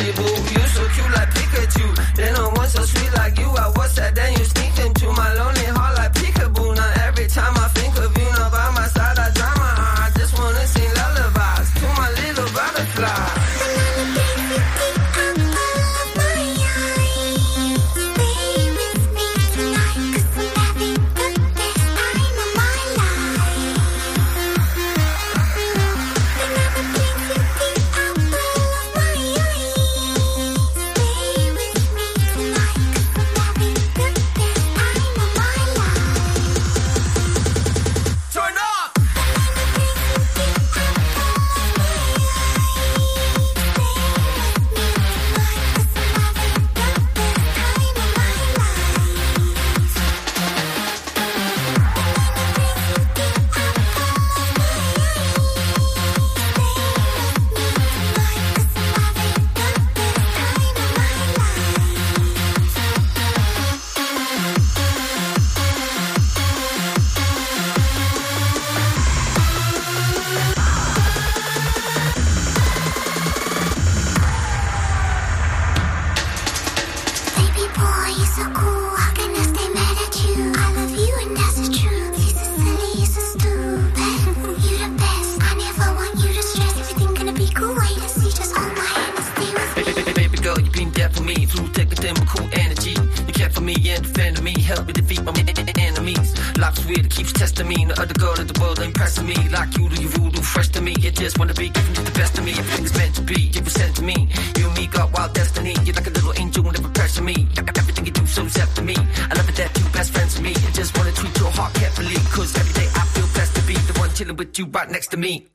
Chemical 92.05 92.47
energy. 92.53 92.91
You 93.27 93.33
care 93.33 93.49
for 93.49 93.61
me 93.61 93.73
and 93.89 94.03
defend 94.03 94.41
me, 94.43 94.53
help 94.61 94.85
me 94.87 94.93
defeat 94.93 95.23
my 95.23 95.33
enemies. 95.79 96.29
Life's 96.57 96.85
weird, 96.85 97.05
it 97.05 97.11
keeps 97.11 97.33
testing 97.33 97.67
me. 97.67 97.85
No 97.85 97.93
other 97.97 98.13
girl 98.13 98.39
in 98.39 98.47
the 98.47 98.57
world 98.61 98.79
impressing 98.79 99.25
me. 99.25 99.35
Like 99.49 99.75
you 99.77 99.89
do, 99.89 100.01
you 100.01 100.09
rule, 100.09 100.29
voodoo, 100.29 100.41
fresh 100.41 100.69
to 100.69 100.81
me. 100.81 100.93
You 100.99 101.11
just 101.11 101.39
wanna 101.39 101.53
be 101.53 101.69
giving 101.69 101.95
you 101.95 102.03
the 102.03 102.11
best 102.11 102.37
of 102.37 102.45
me. 102.45 102.51
Everything's 102.51 102.93
meant 102.97 103.15
to 103.15 103.21
be, 103.21 103.41
you 103.41 103.61
were 103.61 103.69
sent 103.69 103.95
to 103.95 104.03
me. 104.03 104.29
You 104.57 104.67
and 104.67 104.77
me 104.77 104.87
got 104.87 105.11
wild 105.13 105.33
destiny. 105.33 105.73
You're 105.83 105.95
like 105.95 106.07
a 106.07 106.11
little 106.11 106.33
angel, 106.37 106.63
never 106.63 106.89
pressure 106.89 107.23
me. 107.23 107.47
Everything 107.57 108.05
you 108.05 108.11
do 108.11 108.25
so 108.27 108.45
to 108.47 108.81
me. 108.81 108.95
I 108.95 109.33
love 109.35 109.49
it 109.49 109.55
that 109.55 109.71
you 109.77 109.85
best 109.89 110.13
friends 110.13 110.35
with 110.35 110.43
me. 110.43 110.53
I 110.55 110.71
just 110.71 110.95
wanna 110.97 111.11
treat 111.11 111.35
your 111.39 111.51
heart 111.51 111.73
carefully. 111.73 112.15
Cause 112.35 112.55
every 112.55 112.73
day 112.73 112.87
I 112.93 113.03
feel 113.13 113.27
blessed 113.33 113.55
to 113.55 113.61
be 113.63 113.73
the 113.73 113.99
one 113.99 114.11
chilling 114.13 114.37
with 114.37 114.57
you 114.59 114.65
right 114.67 114.89
next 114.89 115.07
to 115.07 115.17
me. 115.17 115.54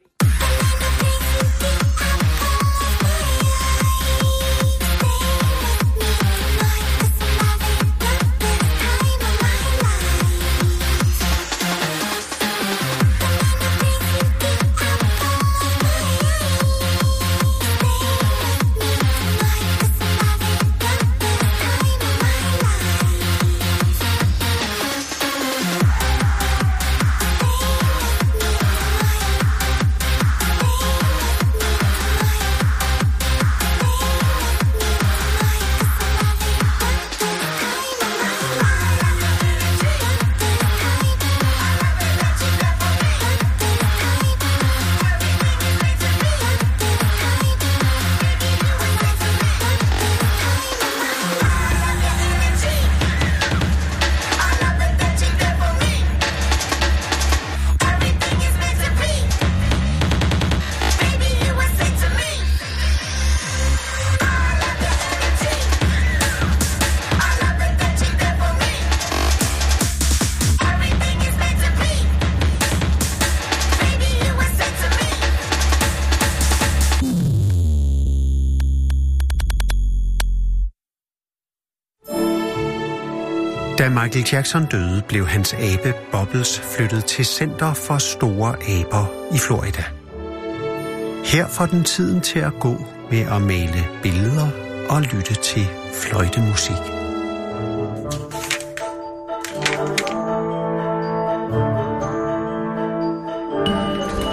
Michael 83.90 84.26
Jackson 84.32 84.66
døde, 84.66 85.02
blev 85.08 85.26
hans 85.26 85.54
abe 85.54 85.94
Bobbles 86.12 86.60
flyttet 86.60 87.04
til 87.04 87.24
Center 87.24 87.74
for 87.74 87.98
Store 87.98 88.54
Aber 88.54 89.34
i 89.34 89.38
Florida. 89.38 89.84
Her 91.24 91.46
får 91.48 91.66
den 91.66 91.84
tiden 91.84 92.20
til 92.20 92.38
at 92.38 92.52
gå 92.60 92.74
med 93.10 93.18
at 93.18 93.42
male 93.42 93.80
billeder 94.02 94.48
og 94.90 95.02
lytte 95.02 95.34
til 95.34 95.66
fløjtemusik. 95.94 96.82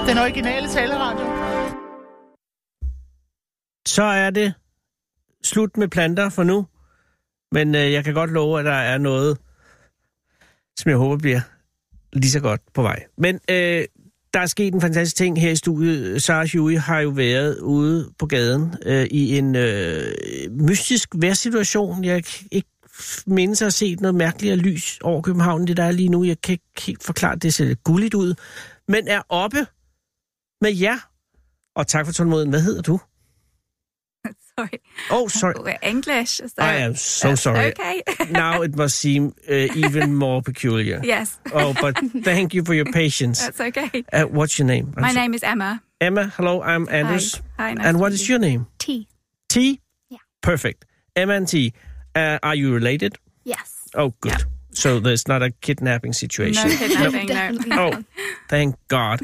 Den 0.10 0.18
originale 0.18 0.68
taleradio. 0.68 1.26
Så 3.88 4.04
er 4.04 4.30
det 4.30 4.54
slut 5.44 5.78
med 5.78 5.88
planter 5.88 6.30
for 6.30 6.44
nu. 6.44 6.68
Men 7.52 7.76
øh, 7.76 7.92
jeg 7.92 8.04
kan 8.04 8.14
godt 8.14 8.32
love, 8.32 8.60
at 8.60 8.66
der 8.66 8.72
er 8.72 8.98
noget, 8.98 9.38
som 10.78 10.90
jeg 10.90 10.98
håber 10.98 11.18
bliver 11.18 11.42
lige 12.14 12.32
så 12.32 12.40
godt 12.40 12.62
på 12.74 12.82
vej. 12.82 13.04
Men 13.18 13.40
øh, 13.50 13.86
der 14.34 14.40
er 14.40 14.46
sket 14.46 14.74
en 14.74 14.82
fantastisk 14.82 15.16
ting 15.16 15.42
her 15.42 15.52
i 15.52 15.56
studiet. 15.56 16.24
Sarah 16.24 16.50
Huey 16.54 16.78
har 16.78 17.00
jo 17.00 17.10
været 17.10 17.60
ude 17.60 18.12
på 18.20 18.26
gaden 18.26 18.76
øh, 18.86 19.08
i 19.12 19.38
en 19.38 19.56
øh, 19.56 20.14
mystisk 20.52 21.10
vejrsituation. 21.16 22.04
Jeg 22.04 22.24
kan 22.24 22.48
ikke 22.52 22.70
mindes 23.28 23.62
at 23.62 23.66
have 23.66 23.72
set 23.72 24.02
noget 24.02 24.16
mærkeligt 24.16 24.58
lys 24.58 25.00
over 25.04 25.22
København, 25.22 25.68
det 25.68 25.78
der 25.78 25.84
er 25.84 25.92
lige 25.92 26.10
nu. 26.10 26.24
Jeg 26.24 26.42
kan 26.42 26.54
ikke 26.54 26.82
helt 26.86 27.04
forklare, 27.04 27.36
det 27.36 27.54
ser 27.54 27.66
lidt 27.66 27.84
gulligt 27.84 28.14
ud. 28.14 28.34
Men 28.88 29.08
er 29.08 29.22
oppe 29.30 29.66
med 30.62 30.76
jer. 30.76 30.98
Og 31.76 31.88
tak 31.88 32.06
for 32.06 32.14
tålmodigheden. 32.14 32.50
Hvad 32.50 32.62
hedder 32.62 32.82
du? 32.82 33.00
Sorry. 34.60 34.82
Oh, 35.12 35.28
sorry. 35.28 35.54
We're 35.60 35.78
English. 35.84 36.38
So 36.38 36.50
I 36.58 36.76
am 36.78 36.96
so 36.96 37.30
that's 37.30 37.42
sorry. 37.44 37.68
Okay. 37.68 38.02
now 38.32 38.64
it 38.64 38.76
must 38.76 38.98
seem 38.98 39.36
uh, 39.48 39.54
even 39.54 40.16
more 40.16 40.42
peculiar. 40.42 41.00
yes. 41.04 41.40
Oh, 41.54 41.76
but 41.80 41.96
thank 42.24 42.56
you 42.56 42.64
for 42.64 42.74
your 42.74 42.86
patience. 42.86 43.40
That's 43.40 43.62
okay. 43.62 44.04
Uh, 44.12 44.24
what's 44.24 44.58
your 44.58 44.66
name? 44.68 44.94
I'm 44.98 45.04
My 45.04 45.14
so- 45.14 45.20
name 45.20 45.34
is 45.36 45.44
Emma. 45.44 45.84
Emma. 46.02 46.34
Hello, 46.38 46.62
I'm 46.64 46.88
Anders. 46.90 47.40
Hi. 47.60 47.74
Nice 47.76 47.86
and 47.86 47.98
to 47.98 48.02
what 48.02 48.12
meet 48.12 48.16
is 48.22 48.28
you. 48.30 48.34
your 48.34 48.40
name? 48.40 48.68
T. 48.80 49.08
T? 49.48 49.80
Yeah. 50.10 50.18
Perfect. 50.42 50.86
Emma 51.16 51.34
and 51.34 51.48
T. 51.48 51.74
Uh, 52.16 52.40
are 52.42 52.56
you 52.56 52.74
related? 52.74 53.18
Yes. 53.44 53.88
Oh, 53.94 54.14
good. 54.22 54.44
So 54.72 55.00
there's 55.00 55.28
not 55.28 55.42
a 55.44 55.52
kidnapping 55.62 56.14
situation. 56.14 56.68
No 56.70 56.76
kidnapping, 56.78 57.28
no. 57.28 57.34
Definitely 57.36 57.78
Oh, 57.78 58.04
thank 58.50 58.76
God. 58.88 59.22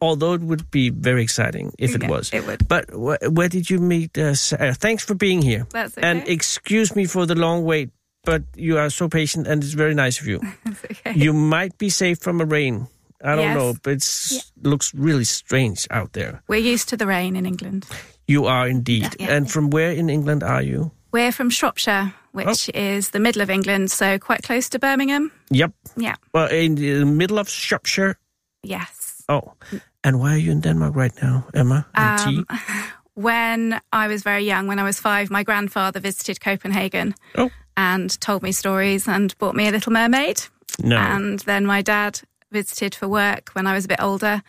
Although 0.00 0.34
it 0.34 0.40
would 0.42 0.70
be 0.70 0.90
very 0.90 1.22
exciting 1.22 1.72
if 1.78 1.94
it 1.94 2.02
Yeah, 2.02 2.08
was. 2.10 2.30
it 2.32 2.46
would. 2.46 2.66
But 2.68 2.90
wh- 2.90 3.18
where 3.32 3.48
did 3.48 3.68
you 3.70 3.78
meet? 3.78 4.16
Uh, 4.16 4.34
Sarah? 4.34 4.74
thanks 4.74 5.04
for 5.04 5.14
being 5.14 5.42
here. 5.42 5.66
That's 5.70 5.96
okay. 5.98 6.06
And 6.06 6.28
excuse 6.28 6.94
me 6.94 7.06
for 7.06 7.26
the 7.26 7.34
long 7.34 7.64
wait, 7.64 7.90
but 8.24 8.42
you 8.56 8.78
are 8.78 8.90
so 8.90 9.08
patient 9.08 9.46
and 9.46 9.62
it's 9.64 9.72
very 9.74 9.94
nice 9.94 10.20
of 10.20 10.26
you. 10.26 10.40
That's 10.64 10.84
okay. 10.84 11.12
you 11.14 11.32
might 11.32 11.76
be 11.78 11.88
safe 11.90 12.18
from 12.18 12.40
a 12.40 12.44
rain. 12.44 12.86
I 13.22 13.36
don't 13.36 13.44
Yes. 13.44 13.56
know, 13.56 13.74
but 13.82 13.92
it 13.92 14.44
looks 14.62 14.92
really 14.94 15.24
strange 15.24 15.86
out 15.90 16.12
there. 16.12 16.42
We're 16.46 16.60
used 16.72 16.88
to 16.90 16.96
the 16.96 17.06
rain 17.06 17.36
in 17.36 17.46
England. 17.46 17.86
You 18.28 18.46
are 18.46 18.68
indeed. 18.68 19.16
Yeah. 19.18 19.32
And 19.36 19.50
from 19.50 19.70
where 19.70 19.92
in 19.92 20.08
England 20.10 20.42
are 20.42 20.62
you? 20.62 20.92
We're 21.10 21.32
from 21.32 21.48
Shropshire, 21.50 22.12
which 22.32 22.68
is 22.74 23.10
the 23.10 23.20
middle 23.20 23.40
of 23.42 23.48
England, 23.48 23.90
so 23.90 24.18
quite 24.18 24.42
close 24.42 24.68
to 24.70 24.78
Birmingham. 24.78 25.30
Yep. 25.50 25.72
Yeah. 25.96 26.16
Well, 26.34 26.48
in 26.48 26.74
the 26.74 27.04
middle 27.04 27.38
of 27.38 27.48
Shropshire. 27.48 28.16
Yes. 28.62 29.13
Oh. 29.28 29.52
And 30.02 30.20
why 30.20 30.34
are 30.34 30.38
you 30.38 30.50
in 30.52 30.60
Denmark 30.60 30.94
right 30.96 31.12
now, 31.22 31.46
Emma? 31.54 31.86
Um, 31.94 32.46
when 33.14 33.80
I 33.92 34.08
was 34.08 34.22
very 34.22 34.44
young, 34.44 34.66
when 34.66 34.78
I 34.78 34.82
was 34.84 35.00
five, 35.00 35.30
my 35.30 35.42
grandfather 35.42 36.00
visited 36.00 36.40
Copenhagen 36.40 37.14
Oh. 37.36 37.50
and 37.76 38.20
told 38.20 38.42
me 38.42 38.52
stories 38.52 39.08
and 39.08 39.36
bought 39.38 39.54
me 39.54 39.68
a 39.68 39.70
Little 39.70 39.92
Mermaid. 39.92 40.42
No. 40.82 40.96
And 40.96 41.38
then 41.40 41.64
my 41.66 41.82
dad 41.82 42.20
visited 42.50 42.94
for 42.94 43.08
work 43.08 43.50
when 43.54 43.66
I 43.66 43.74
was 43.74 43.84
a 43.84 43.88
bit 43.88 44.00
older, 44.02 44.42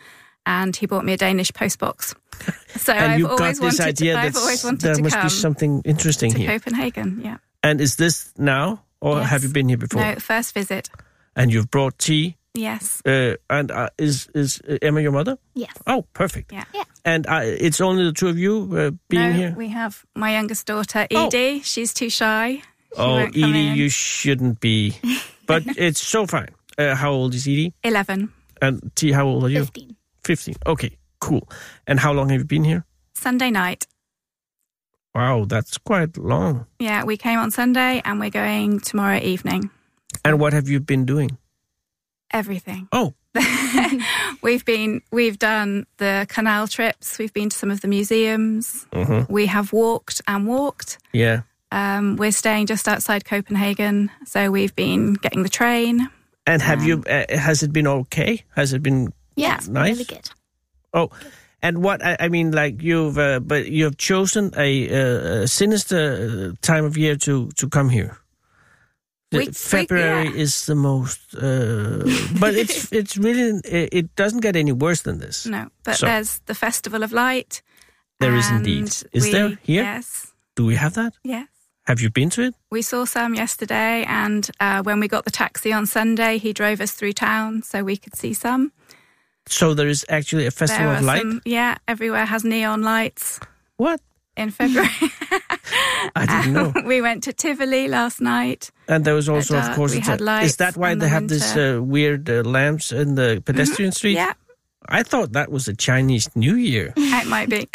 and 0.44 0.76
he 0.76 0.86
bought 0.86 1.04
me 1.04 1.12
a 1.12 1.16
Danish 1.16 1.52
postbox. 1.52 2.14
So 2.76 2.92
I've 2.92 3.24
always 3.24 3.58
wanted 3.60 3.96
to, 3.96 4.12
I've 4.12 4.36
always 4.36 4.62
wanted 4.62 4.80
there 4.82 4.94
to 4.96 5.02
must 5.02 5.22
be 5.22 5.28
something 5.30 5.80
interesting 5.86 6.32
to 6.32 6.38
here. 6.38 6.50
Copenhagen. 6.50 7.22
Yeah. 7.24 7.38
And 7.62 7.80
is 7.80 7.96
this 7.96 8.32
now, 8.36 8.82
or 9.00 9.18
Yes. 9.20 9.30
have 9.30 9.42
you 9.44 9.48
been 9.52 9.68
here 9.68 9.78
before? 9.78 10.02
No, 10.02 10.14
first 10.16 10.52
visit. 10.54 10.90
And 11.34 11.50
you've 11.50 11.70
brought 11.70 11.98
tea. 11.98 12.36
Yes. 12.56 13.02
Uh, 13.04 13.34
and 13.50 13.70
uh, 13.70 13.90
is 13.98 14.28
is 14.34 14.60
uh, 14.68 14.78
Emma 14.82 15.00
your 15.00 15.12
mother? 15.12 15.38
Yes. 15.54 15.72
Oh, 15.86 16.02
perfect. 16.12 16.52
Yeah. 16.52 16.64
And 17.04 17.26
uh, 17.26 17.40
it's 17.44 17.80
only 17.80 18.04
the 18.04 18.12
two 18.12 18.28
of 18.28 18.38
you 18.38 18.68
uh, 18.76 18.90
being 19.08 19.30
no, 19.30 19.32
here. 19.32 19.54
we 19.56 19.68
have 19.68 20.04
my 20.14 20.32
youngest 20.32 20.66
daughter, 20.66 21.06
Oh. 21.14 21.26
Edie. 21.26 21.60
She's 21.62 21.92
too 21.94 22.10
shy. 22.10 22.56
She 22.56 22.62
oh, 23.02 23.16
Edie, 23.16 23.42
in. 23.42 23.76
you 23.76 23.88
shouldn't 23.88 24.60
be. 24.60 24.94
But 25.46 25.62
it's 25.78 26.00
so 26.02 26.26
fine. 26.26 26.48
Uh, 26.76 26.96
how 26.96 27.12
old 27.12 27.32
is 27.34 27.46
Edie? 27.46 27.72
11. 27.84 28.32
And 28.60 28.90
T, 28.96 29.12
how 29.12 29.26
old 29.28 29.44
are 29.44 29.48
you? 29.48 29.60
15. 29.64 29.94
15. 30.24 30.54
Okay, 30.66 30.96
cool. 31.20 31.48
And 31.86 32.00
how 32.00 32.12
long 32.12 32.30
have 32.30 32.40
you 32.40 32.44
been 32.46 32.64
here? 32.64 32.84
Sunday 33.14 33.50
night. 33.52 33.86
Wow, 35.14 35.44
that's 35.46 35.78
quite 35.78 36.18
long. 36.18 36.66
Yeah, 36.80 37.04
we 37.04 37.16
came 37.16 37.38
on 37.38 37.50
Sunday 37.52 38.02
and 38.04 38.18
we're 38.18 38.30
going 38.30 38.80
tomorrow 38.80 39.18
evening. 39.18 39.70
And 40.24 40.40
what 40.40 40.52
have 40.52 40.68
you 40.68 40.80
been 40.80 41.04
doing? 41.06 41.38
Everything. 42.36 42.86
Oh, 42.92 43.14
we've 44.42 44.64
been 44.64 45.00
we've 45.10 45.38
done 45.38 45.86
the 45.96 46.26
canal 46.28 46.68
trips, 46.68 47.18
we've 47.18 47.32
been 47.32 47.48
to 47.48 47.56
some 47.56 47.70
of 47.70 47.80
the 47.80 47.88
museums. 47.88 48.86
mhm. 48.92 49.28
We 49.30 49.46
have 49.46 49.72
walked 49.72 50.20
and 50.28 50.46
walked. 50.46 50.98
yeah. 51.12 51.42
Um, 51.72 52.16
we're 52.16 52.32
staying 52.32 52.66
just 52.66 52.86
outside 52.88 53.24
Copenhagen, 53.24 54.10
so 54.24 54.50
we've 54.52 54.74
been 54.76 55.14
getting 55.14 55.42
the 55.42 55.48
train. 55.48 56.08
And 56.46 56.62
have 56.62 56.84
you? 56.84 57.02
Uh, 57.08 57.24
has 57.36 57.62
it 57.62 57.72
been 57.72 57.86
okay? 57.86 58.44
Has 58.54 58.72
it 58.72 58.82
been 58.82 59.12
Yes. 59.34 59.66
Nice. 59.68 59.92
Really 59.92 60.04
good. 60.04 60.30
Oh, 60.94 61.10
And 61.62 61.82
what 61.82 62.00
I, 62.04 62.16
I 62.20 62.28
mean, 62.28 62.52
like 62.52 62.82
you've, 62.82 63.18
uh, 63.18 63.40
but 63.40 63.66
you 63.66 63.84
have 63.84 63.96
chosen 63.96 64.52
a, 64.56 64.88
uh, 64.88 65.42
a 65.42 65.48
sinister 65.48 66.02
uh, 66.52 66.56
time 66.62 66.84
of 66.84 66.96
year 66.96 67.16
to 67.16 67.48
to 67.56 67.68
come 67.68 67.90
here. 67.90 68.16
The 69.30 69.38
We- 69.38 69.46
we- 69.46 69.52
February 69.52 70.28
yeah. 70.28 70.42
is 70.42 70.66
the 70.66 70.74
most, 70.74 71.20
uh, 71.34 72.04
but 72.40 72.54
it's 72.54 72.92
it's 72.98 73.16
really 73.16 73.60
it, 73.64 73.88
it 73.92 74.16
doesn't 74.16 74.40
get 74.42 74.56
any 74.56 74.72
worse 74.72 75.02
than 75.02 75.18
this. 75.18 75.44
No, 75.46 75.68
but 75.84 75.96
So- 75.96 76.06
there's 76.06 76.40
the 76.46 76.54
Festival 76.54 77.02
of 77.02 77.10
Light. 77.12 77.62
There 78.20 78.34
is 78.38 78.48
indeed. 78.50 78.86
Is 79.12 79.24
we- 79.24 79.30
there 79.32 79.48
here? 79.62 79.82
Yes, 79.82 80.32
Do 80.56 80.64
we 80.66 80.76
have 80.76 80.92
that? 80.94 81.12
yes. 81.24 81.48
Have 81.86 82.00
you 82.02 82.10
been 82.10 82.30
to 82.30 82.42
it? 82.42 82.54
We 82.70 82.82
saw 82.82 83.04
Sam 83.06 83.34
yesterday, 83.34 84.04
and 84.08 84.50
uh, 84.58 84.82
when 84.82 84.98
we 85.00 85.06
got 85.06 85.24
the 85.24 85.30
taxi 85.30 85.72
on 85.72 85.86
Sunday, 85.86 86.38
he 86.38 86.52
drove 86.52 86.80
us 86.80 86.92
through 86.92 87.12
town 87.12 87.62
so 87.62 87.84
we 87.84 87.96
could 87.96 88.16
see 88.16 88.34
some. 88.34 88.72
So 89.48 89.74
there 89.74 89.88
is 89.90 90.04
actually 90.08 90.46
a 90.46 90.50
festival 90.50 90.90
of 90.96 91.02
light. 91.04 91.22
some- 91.22 91.40
yeah, 91.44 91.76
everywhere 91.86 92.26
has 92.26 92.42
neon 92.44 92.82
lights 92.82 93.38
What? 93.76 94.00
In 94.36 94.50
February. 94.50 94.88
I 96.14 96.26
didn't 96.26 96.52
know. 96.52 96.72
we 96.86 97.00
went 97.00 97.24
to 97.24 97.32
Tivoli 97.32 97.88
last 97.88 98.20
night. 98.20 98.70
And 98.88 99.04
there 99.04 99.14
was 99.14 99.28
also, 99.28 99.58
of 99.58 99.74
course, 99.74 99.94
we 99.94 100.00
had 100.00 100.20
lights 100.20 100.50
is 100.50 100.56
that 100.56 100.76
why 100.76 100.94
they 100.94 101.00
the 101.00 101.08
have 101.08 101.28
this 101.28 101.54
winter. 101.54 101.78
uh, 101.78 101.82
weird 101.82 102.30
uh, 102.30 102.42
lamps 102.42 102.92
in 102.92 103.14
the 103.16 103.42
pedestrian 103.44 103.92
street? 103.92 104.14
Yeah, 104.14 104.32
I 104.88 105.02
thought 105.02 105.32
that 105.32 105.50
was 105.50 105.68
a 105.68 105.74
Chinese 105.74 106.30
New 106.36 106.54
Year. 106.54 106.92
it 106.96 107.26
might 107.26 107.48
be 107.48 107.68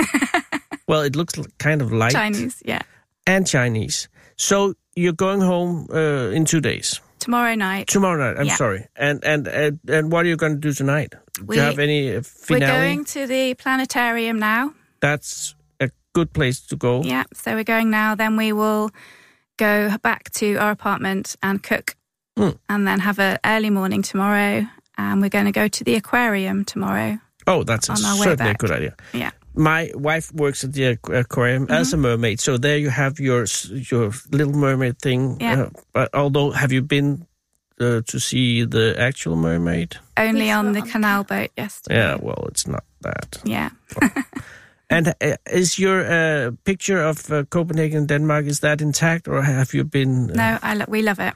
well, 0.87 1.01
it 1.01 1.15
looks 1.15 1.33
kind 1.57 1.81
of 1.81 1.91
light 1.91 2.13
Chinese. 2.13 2.61
Yeah, 2.65 2.81
and 3.27 3.45
Chinese. 3.45 4.07
So 4.37 4.73
you're 4.95 5.13
going 5.13 5.41
home 5.41 5.87
uh, 5.93 6.31
in 6.35 6.45
two 6.45 6.61
days. 6.61 7.01
tomorrow 7.19 7.55
night. 7.55 7.87
Tomorrow 7.87 8.17
night. 8.31 8.39
I'm 8.39 8.47
Yeah. 8.47 8.55
sorry. 8.55 8.87
And 8.95 9.23
and 9.23 9.47
and, 9.47 9.79
and 9.87 10.11
what 10.11 10.25
are 10.25 10.29
you 10.29 10.37
going 10.37 10.53
to 10.53 10.59
do 10.59 10.73
tonight? 10.73 11.13
do 11.35 11.43
We- 11.45 11.55
you 11.57 11.61
have 11.61 11.79
any 11.79 12.15
uh, 12.15 12.21
We're 12.49 12.59
going 12.59 13.05
to 13.05 13.27
the 13.27 13.53
planetarium 13.55 14.39
now. 14.39 14.73
That's 15.01 15.55
good 16.13 16.33
place 16.33 16.59
to 16.67 16.75
go. 16.75 17.01
Yeah, 17.03 17.23
so 17.33 17.53
we're 17.55 17.63
going 17.63 17.89
now. 17.89 18.15
Then 18.15 18.37
we 18.37 18.51
will 18.53 18.91
go 19.57 19.95
back 20.01 20.29
to 20.31 20.55
our 20.57 20.71
apartment 20.71 21.35
and 21.43 21.61
cook, 21.63 21.95
Hmm. 22.37 22.51
and 22.69 22.87
then 22.87 22.99
have 22.99 23.19
an 23.19 23.37
early 23.45 23.69
morning 23.69 24.01
tomorrow. 24.01 24.65
And 24.97 25.21
we're 25.21 25.29
going 25.29 25.45
to 25.45 25.51
go 25.51 25.67
to 25.67 25.83
the 25.83 25.95
aquarium 25.95 26.63
tomorrow. 26.65 27.17
Oh, 27.47 27.63
that's 27.63 27.89
a, 27.89 27.93
On 27.93 28.05
our 28.05 28.15
certainly 28.23 28.51
a 28.51 28.55
good 28.55 28.71
idea. 28.71 28.95
Yeah. 29.13 29.31
My 29.55 29.91
wife 29.95 30.31
works 30.33 30.63
at 30.63 30.73
the 30.73 30.95
aqu- 30.95 31.19
aquarium 31.21 31.67
as 31.69 31.91
a 31.93 31.97
mermaid, 31.97 32.39
so 32.39 32.57
there 32.57 32.77
you 32.77 32.89
have 32.89 33.19
your 33.19 33.45
your 33.91 34.11
little 34.31 34.53
mermaid 34.53 34.99
thing. 34.99 35.37
Yeah. 35.41 35.61
Uh, 35.63 35.69
but 35.93 36.09
although, 36.13 36.51
have 36.51 36.71
you 36.71 36.81
been 36.81 37.25
uh, 37.79 38.01
to 38.07 38.19
see 38.19 38.63
the 38.63 38.95
actual 38.97 39.35
mermaid? 39.35 39.97
Only 40.15 40.51
on 40.51 40.71
the 40.73 40.79
on 40.79 40.85
the 40.85 40.91
canal 40.91 41.23
boat 41.25 41.49
yesterday. 41.57 41.95
Yeah, 41.99 42.15
well, 42.21 42.45
it's 42.47 42.65
not 42.67 42.83
that. 43.01 43.41
Yeah. 43.43 43.71
And 44.91 45.07
uh, 45.07 45.35
is 45.51 45.79
your 45.79 46.01
uh, 46.05 46.51
picture 46.63 47.01
of 47.09 47.31
uh, 47.31 47.43
Copenhagen, 47.49 48.05
Denmark, 48.07 48.45
is 48.45 48.59
that 48.59 48.81
intact, 48.81 49.27
or 49.27 49.41
have 49.41 49.73
you 49.77 49.83
been? 49.85 50.29
Uh, 50.31 50.35
No, 50.35 50.57
I 50.61 50.73
lo- 50.75 50.85
we 50.91 51.01
love 51.01 51.19
it. 51.27 51.33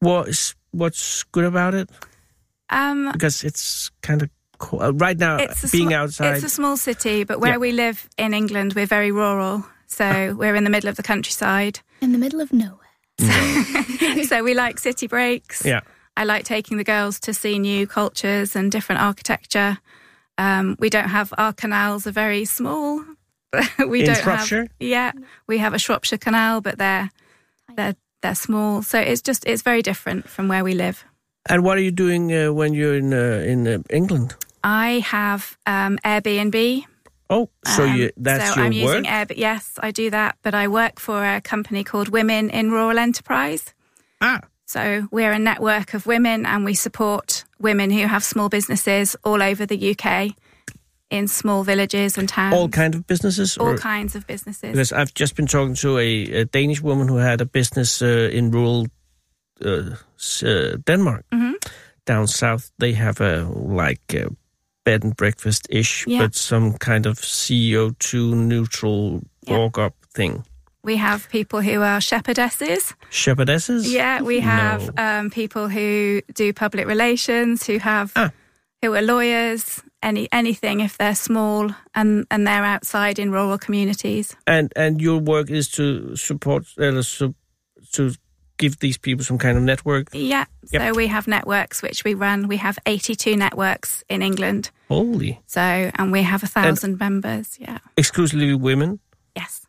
What's 0.00 0.54
what's 0.72 1.24
good 1.32 1.44
about 1.44 1.74
it? 1.74 1.88
Um, 2.72 3.12
Because 3.12 3.46
it's 3.46 3.90
kind 4.02 4.22
of 4.22 4.28
cool. 4.58 4.82
Uh, 4.82 4.90
right 5.06 5.18
now, 5.18 5.36
it's 5.38 5.64
a 5.64 5.68
being 5.68 5.88
sma- 5.90 6.02
outside. 6.02 6.34
It's 6.34 6.44
a 6.44 6.48
small 6.48 6.76
city, 6.76 7.24
but 7.24 7.38
where 7.38 7.52
Yeah. 7.52 7.60
we 7.60 7.72
live 7.72 8.08
in 8.16 8.34
England, 8.34 8.72
we're 8.74 8.86
very 8.88 9.12
rural. 9.12 9.62
So 9.86 10.04
we're 10.38 10.56
in 10.56 10.64
the 10.64 10.70
middle 10.70 10.90
of 10.90 10.96
the 10.96 11.02
countryside. 11.02 11.78
In 12.00 12.12
the 12.12 12.18
middle 12.18 12.40
of 12.42 12.50
nowhere. 12.52 12.80
so 14.28 14.42
we 14.42 14.54
like 14.54 14.78
city 14.80 15.06
breaks. 15.08 15.64
yeah. 15.64 15.80
I 16.18 16.24
like 16.24 16.44
taking 16.44 16.78
the 16.78 16.84
girls 16.92 17.20
to 17.20 17.32
see 17.32 17.58
new 17.58 17.86
cultures 17.86 18.56
and 18.56 18.72
different 18.72 19.02
architecture. 19.02 19.76
Um, 20.38 20.76
we 20.78 20.90
don't 20.90 21.08
have 21.08 21.32
our 21.38 21.52
canals 21.52 22.06
are 22.06 22.12
very 22.12 22.44
small. 22.44 23.02
we 23.88 24.00
In 24.00 24.06
don't 24.06 24.22
Shropshire? 24.22 24.62
have 24.62 24.70
yeah. 24.80 25.12
We 25.46 25.58
have 25.58 25.74
a 25.74 25.78
Shropshire 25.78 26.18
canal, 26.18 26.60
but 26.60 26.78
they're 26.78 27.10
they're 27.76 27.96
they're 28.22 28.34
small. 28.34 28.82
So 28.82 28.98
it's 28.98 29.22
just 29.22 29.44
it's 29.46 29.62
very 29.62 29.82
different 29.82 30.28
from 30.28 30.48
where 30.48 30.62
we 30.64 30.74
live. 30.74 31.04
And 31.48 31.62
what 31.64 31.78
are 31.78 31.80
you 31.82 31.92
doing 31.92 32.32
uh, 32.32 32.52
when 32.52 32.74
you're 32.74 32.96
in 32.96 33.12
uh, 33.12 33.42
in 33.52 33.66
uh, 33.66 33.78
England? 33.90 34.34
I 34.64 35.00
have 35.04 35.56
um, 35.66 35.98
Airbnb. 36.04 36.84
Oh, 37.30 37.48
so 37.64 37.84
Um, 37.84 37.96
you 37.96 38.10
that's 38.16 38.54
so 38.54 38.56
your 38.60 38.64
I'm 38.66 38.72
work. 38.72 38.96
using 38.96 39.04
Airbnb. 39.04 39.36
Yes, 39.38 39.78
I 39.82 39.90
do 39.90 40.10
that. 40.10 40.36
But 40.42 40.54
I 40.54 40.68
work 40.68 41.00
for 41.00 41.24
a 41.24 41.40
company 41.40 41.82
called 41.84 42.08
Women 42.08 42.50
in 42.50 42.70
Rural 42.72 42.98
Enterprise. 42.98 43.74
ah, 44.20 44.40
So 44.66 45.06
we're 45.12 45.32
a 45.32 45.38
network 45.38 45.94
of 45.94 46.06
women, 46.06 46.44
and 46.44 46.64
we 46.64 46.74
support 46.74 47.44
women 47.60 47.90
who 47.90 48.06
have 48.06 48.24
small 48.24 48.48
businesses 48.48 49.16
all 49.22 49.40
over 49.42 49.64
the 49.64 49.94
UK, 49.94 50.34
in 51.08 51.28
small 51.28 51.62
villages 51.62 52.18
and 52.18 52.28
towns. 52.28 52.52
all 52.54 52.68
kind 52.68 52.94
of 52.96 53.06
businesses. 53.06 53.56
all 53.58 53.68
or- 53.68 53.78
kinds 53.78 54.16
of 54.16 54.26
businesses. 54.26 54.72
Because 54.72 54.92
I've 54.92 55.14
just 55.14 55.36
been 55.36 55.46
talking 55.46 55.76
to 55.76 55.98
a, 55.98 56.40
a 56.40 56.44
Danish 56.46 56.82
woman 56.82 57.06
who 57.08 57.16
had 57.18 57.40
a 57.40 57.44
business 57.46 58.02
uh, 58.02 58.28
in 58.32 58.50
rural 58.50 58.88
uh, 59.64 59.94
uh, 60.42 60.76
Denmark. 60.84 61.24
Mhm. 61.32 61.52
Down 62.06 62.26
south, 62.26 62.72
they 62.78 62.92
have 62.94 63.20
a 63.20 63.44
like 63.54 64.14
a 64.14 64.28
bed 64.84 65.04
and 65.04 65.14
breakfast 65.16 65.66
ish, 65.70 66.04
Yeah. 66.08 66.22
but 66.22 66.34
some 66.34 66.72
kind 66.78 67.06
of 67.06 67.20
CO 67.20 67.90
two 67.98 68.34
neutral 68.34 69.22
Yeah. 69.46 69.58
walk 69.58 69.78
up 69.78 69.94
thing. 70.14 70.44
We 70.86 70.96
have 70.98 71.28
people 71.30 71.60
who 71.60 71.82
are 71.82 71.98
shepherdesses. 72.00 72.94
Shepherdesses. 73.10 73.90
Yeah, 73.92 74.22
we 74.22 74.38
have 74.40 74.94
No. 74.96 75.02
um, 75.04 75.30
people 75.30 75.68
who 75.68 76.20
do 76.32 76.52
public 76.52 76.86
relations, 76.86 77.66
who 77.66 77.78
have 77.78 78.12
Ah. 78.14 78.30
who 78.82 78.94
are 78.94 79.02
lawyers. 79.02 79.82
Any 80.02 80.28
anything 80.30 80.80
if 80.80 80.96
they're 80.96 81.16
small 81.16 81.70
and 81.94 82.24
and 82.30 82.46
they're 82.46 82.64
outside 82.64 83.18
in 83.18 83.32
rural 83.32 83.58
communities. 83.58 84.36
And 84.46 84.72
and 84.76 85.02
your 85.02 85.18
work 85.20 85.50
is 85.50 85.68
to 85.70 86.14
support 86.16 86.64
uh, 86.78 87.02
to 87.92 88.14
give 88.58 88.76
these 88.78 88.98
people 88.98 89.24
some 89.24 89.38
kind 89.38 89.56
of 89.58 89.64
network. 89.64 90.08
Yeah. 90.12 90.44
Yep. 90.72 90.82
So 90.82 90.92
we 90.94 91.08
have 91.08 91.26
networks 91.26 91.82
which 91.82 92.04
we 92.04 92.14
run. 92.14 92.46
We 92.48 92.58
have 92.58 92.78
82 92.86 93.36
networks 93.36 94.04
in 94.08 94.22
England. 94.22 94.70
Holy, 94.88 95.40
So 95.46 95.60
and 95.94 96.12
we 96.12 96.22
have 96.22 96.44
a 96.44 96.46
thousand 96.46 96.98
members. 97.00 97.56
Yeah. 97.58 97.78
exclusively 97.96 98.54
women. 98.54 99.00
Yes. 99.34 99.65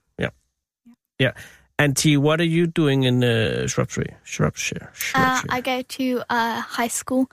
Yeah. 1.19 1.33
And 1.79 1.95
T, 1.95 2.17
what 2.17 2.39
are 2.41 2.45
you 2.45 2.65
doing 2.67 3.03
in 3.03 3.23
uh, 3.23 3.67
Shropshire? 3.67 4.17
Shropshire. 4.23 4.89
Uh, 5.13 5.41
I 5.49 5.61
go 5.61 5.81
to 5.83 6.23
uh, 6.29 6.61
high 6.61 6.87
school 6.87 7.29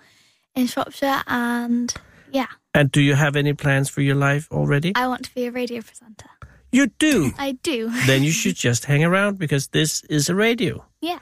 in 0.55 0.67
Shropshire, 0.67 1.23
and 1.27 1.93
yeah, 2.31 2.49
and 2.75 2.93
do 2.93 3.01
you 3.01 3.15
have 3.15 3.37
any 3.37 3.55
plans 3.55 3.89
for 3.89 4.03
your 4.03 4.17
life 4.17 4.47
already? 4.53 4.93
I 4.95 5.07
want 5.09 5.25
to 5.25 5.35
be 5.35 5.47
a 5.47 5.51
radio 5.51 5.81
presenter. 5.81 6.29
you 6.73 6.89
do. 6.99 7.33
I 7.39 7.53
do. 7.63 7.91
then 8.07 8.23
you 8.23 8.33
should 8.33 8.57
just 8.57 8.85
hang 8.85 9.03
around 9.03 9.39
because 9.39 9.69
this 9.69 10.03
is 10.11 10.29
a 10.29 10.35
radio. 10.35 10.85
yeah. 11.01 11.19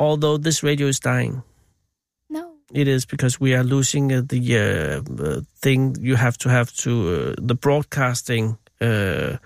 Although 0.00 0.38
this 0.38 0.62
radio 0.62 0.88
is 0.88 0.98
dying. 0.98 1.42
No. 2.28 2.54
It 2.72 2.88
is 2.88 3.04
because 3.06 3.38
we 3.38 3.54
are 3.54 3.62
losing 3.62 4.12
uh, 4.12 4.22
the 4.26 4.40
uh, 4.58 5.22
uh, 5.22 5.40
thing 5.62 5.96
you 6.00 6.16
have 6.16 6.36
to 6.38 6.48
have 6.48 6.72
to 6.78 6.90
uh, 6.92 7.34
the 7.38 7.54
broadcasting, 7.54 8.56
uh, 8.80 9.36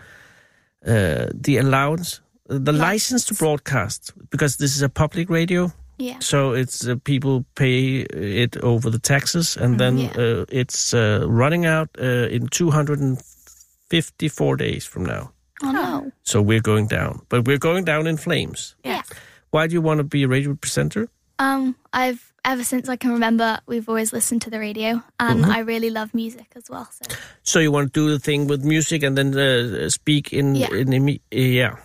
uh, 0.87 1.27
the 1.35 1.59
allowance, 1.59 2.21
uh, 2.21 2.21
the 2.49 2.72
license 2.72 3.24
to 3.26 3.34
broadcast 3.34 4.12
because 4.30 4.57
this 4.57 4.74
is 4.76 4.82
a 4.82 4.88
public 4.88 5.28
radio. 5.30 5.70
Yeah. 6.01 6.18
So 6.20 6.53
it's 6.53 6.86
uh, 6.86 6.94
people 7.05 7.44
pay 7.55 8.03
it 8.42 8.57
over 8.62 8.88
the 8.90 8.99
taxes, 9.01 9.57
and 9.57 9.78
then 9.78 9.99
Yeah. 9.99 10.12
uh, 10.16 10.44
it's 10.49 10.94
uh, 10.94 11.26
running 11.28 11.66
out 11.66 11.88
uh, 12.01 12.28
in 12.30 12.46
254 12.49 14.57
days 14.57 14.84
from 14.86 15.05
now. 15.05 15.32
Oh 15.62 15.72
no. 15.72 16.12
So 16.22 16.40
we're 16.40 16.61
going 16.62 16.86
down, 16.86 17.20
but 17.28 17.44
we're 17.46 17.59
going 17.59 17.84
down 17.84 18.07
in 18.07 18.16
flames. 18.16 18.76
Yeah. 18.84 19.03
Why 19.51 19.66
do 19.66 19.72
you 19.74 19.82
want 19.82 19.99
to 19.99 20.05
be 20.05 20.22
a 20.22 20.28
radio 20.28 20.55
presenter? 20.55 21.09
Um, 21.40 21.74
I've 21.92 22.32
ever 22.44 22.62
since 22.64 22.88
I 22.88 22.96
can 22.96 23.11
remember, 23.12 23.59
we've 23.66 23.88
always 23.88 24.12
listened 24.12 24.42
to 24.42 24.51
the 24.51 24.59
radio, 24.61 25.03
and 25.18 25.44
I 25.46 25.61
really 25.61 25.90
love 25.90 26.14
music 26.14 26.46
as 26.57 26.68
well. 26.70 26.88
So 26.92 27.14
So 27.42 27.59
you 27.61 27.72
want 27.72 27.92
to 27.92 28.01
do 28.01 28.11
the 28.11 28.18
thing 28.20 28.46
with 28.49 28.64
music 28.64 29.03
and 29.03 29.16
then 29.16 29.36
uh, 29.36 29.88
speak 29.88 30.32
in 30.32 30.55
Yeah. 30.55 30.72
in 30.74 30.88
imi- 30.88 31.20
yeah. 31.30 31.76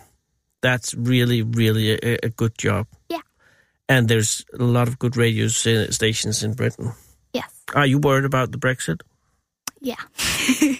That's 0.64 0.94
really 0.96 1.42
really 1.44 1.92
a, 2.00 2.16
a 2.24 2.30
good 2.32 2.56
job. 2.56 2.86
Yeah. 3.12 3.20
And 3.88 4.08
there's 4.08 4.44
a 4.58 4.64
lot 4.64 4.88
of 4.88 4.96
good 4.98 5.14
radio 5.16 5.48
stations 5.48 6.42
in 6.42 6.54
Britain. 6.56 6.92
yes, 7.36 7.52
Are 7.76 7.84
you 7.86 7.98
worried 8.00 8.24
about 8.24 8.50
the 8.50 8.58
Brexit? 8.58 9.02
yeah. 9.84 10.00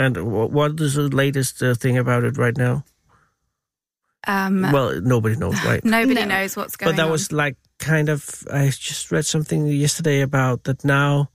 And 0.00 0.16
what 0.52 0.78
is 0.80 0.94
the 0.94 1.08
latest 1.08 1.62
uh, 1.62 1.74
thing 1.74 1.98
about 1.98 2.22
it 2.24 2.38
right 2.38 2.56
now? 2.56 2.84
Um, 4.26 4.62
Well, 4.72 5.00
nobody 5.00 5.34
knows, 5.36 5.58
right? 5.70 5.84
nobody 5.84 6.20
No. 6.20 6.26
knows 6.26 6.56
what's 6.56 6.76
going 6.76 6.90
on. 6.90 6.96
but 6.96 7.02
that 7.02 7.06
on. 7.06 7.12
was 7.12 7.32
like 7.32 7.56
kind 7.78 8.08
of. 8.08 8.44
I 8.52 8.66
just 8.70 9.10
read 9.10 9.26
something 9.26 9.66
yesterday 9.66 10.20
about 10.20 10.64
that. 10.64 10.84
Now 10.84 11.30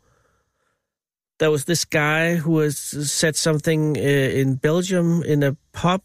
there 1.39 1.51
was 1.51 1.65
this 1.65 1.83
guy 1.85 2.35
who 2.35 2.59
has 2.59 2.77
said 3.11 3.35
something 3.35 3.97
uh, 3.97 3.99
in 4.41 4.55
Belgium 4.55 5.23
in 5.23 5.43
a 5.43 5.57
pub 5.73 6.01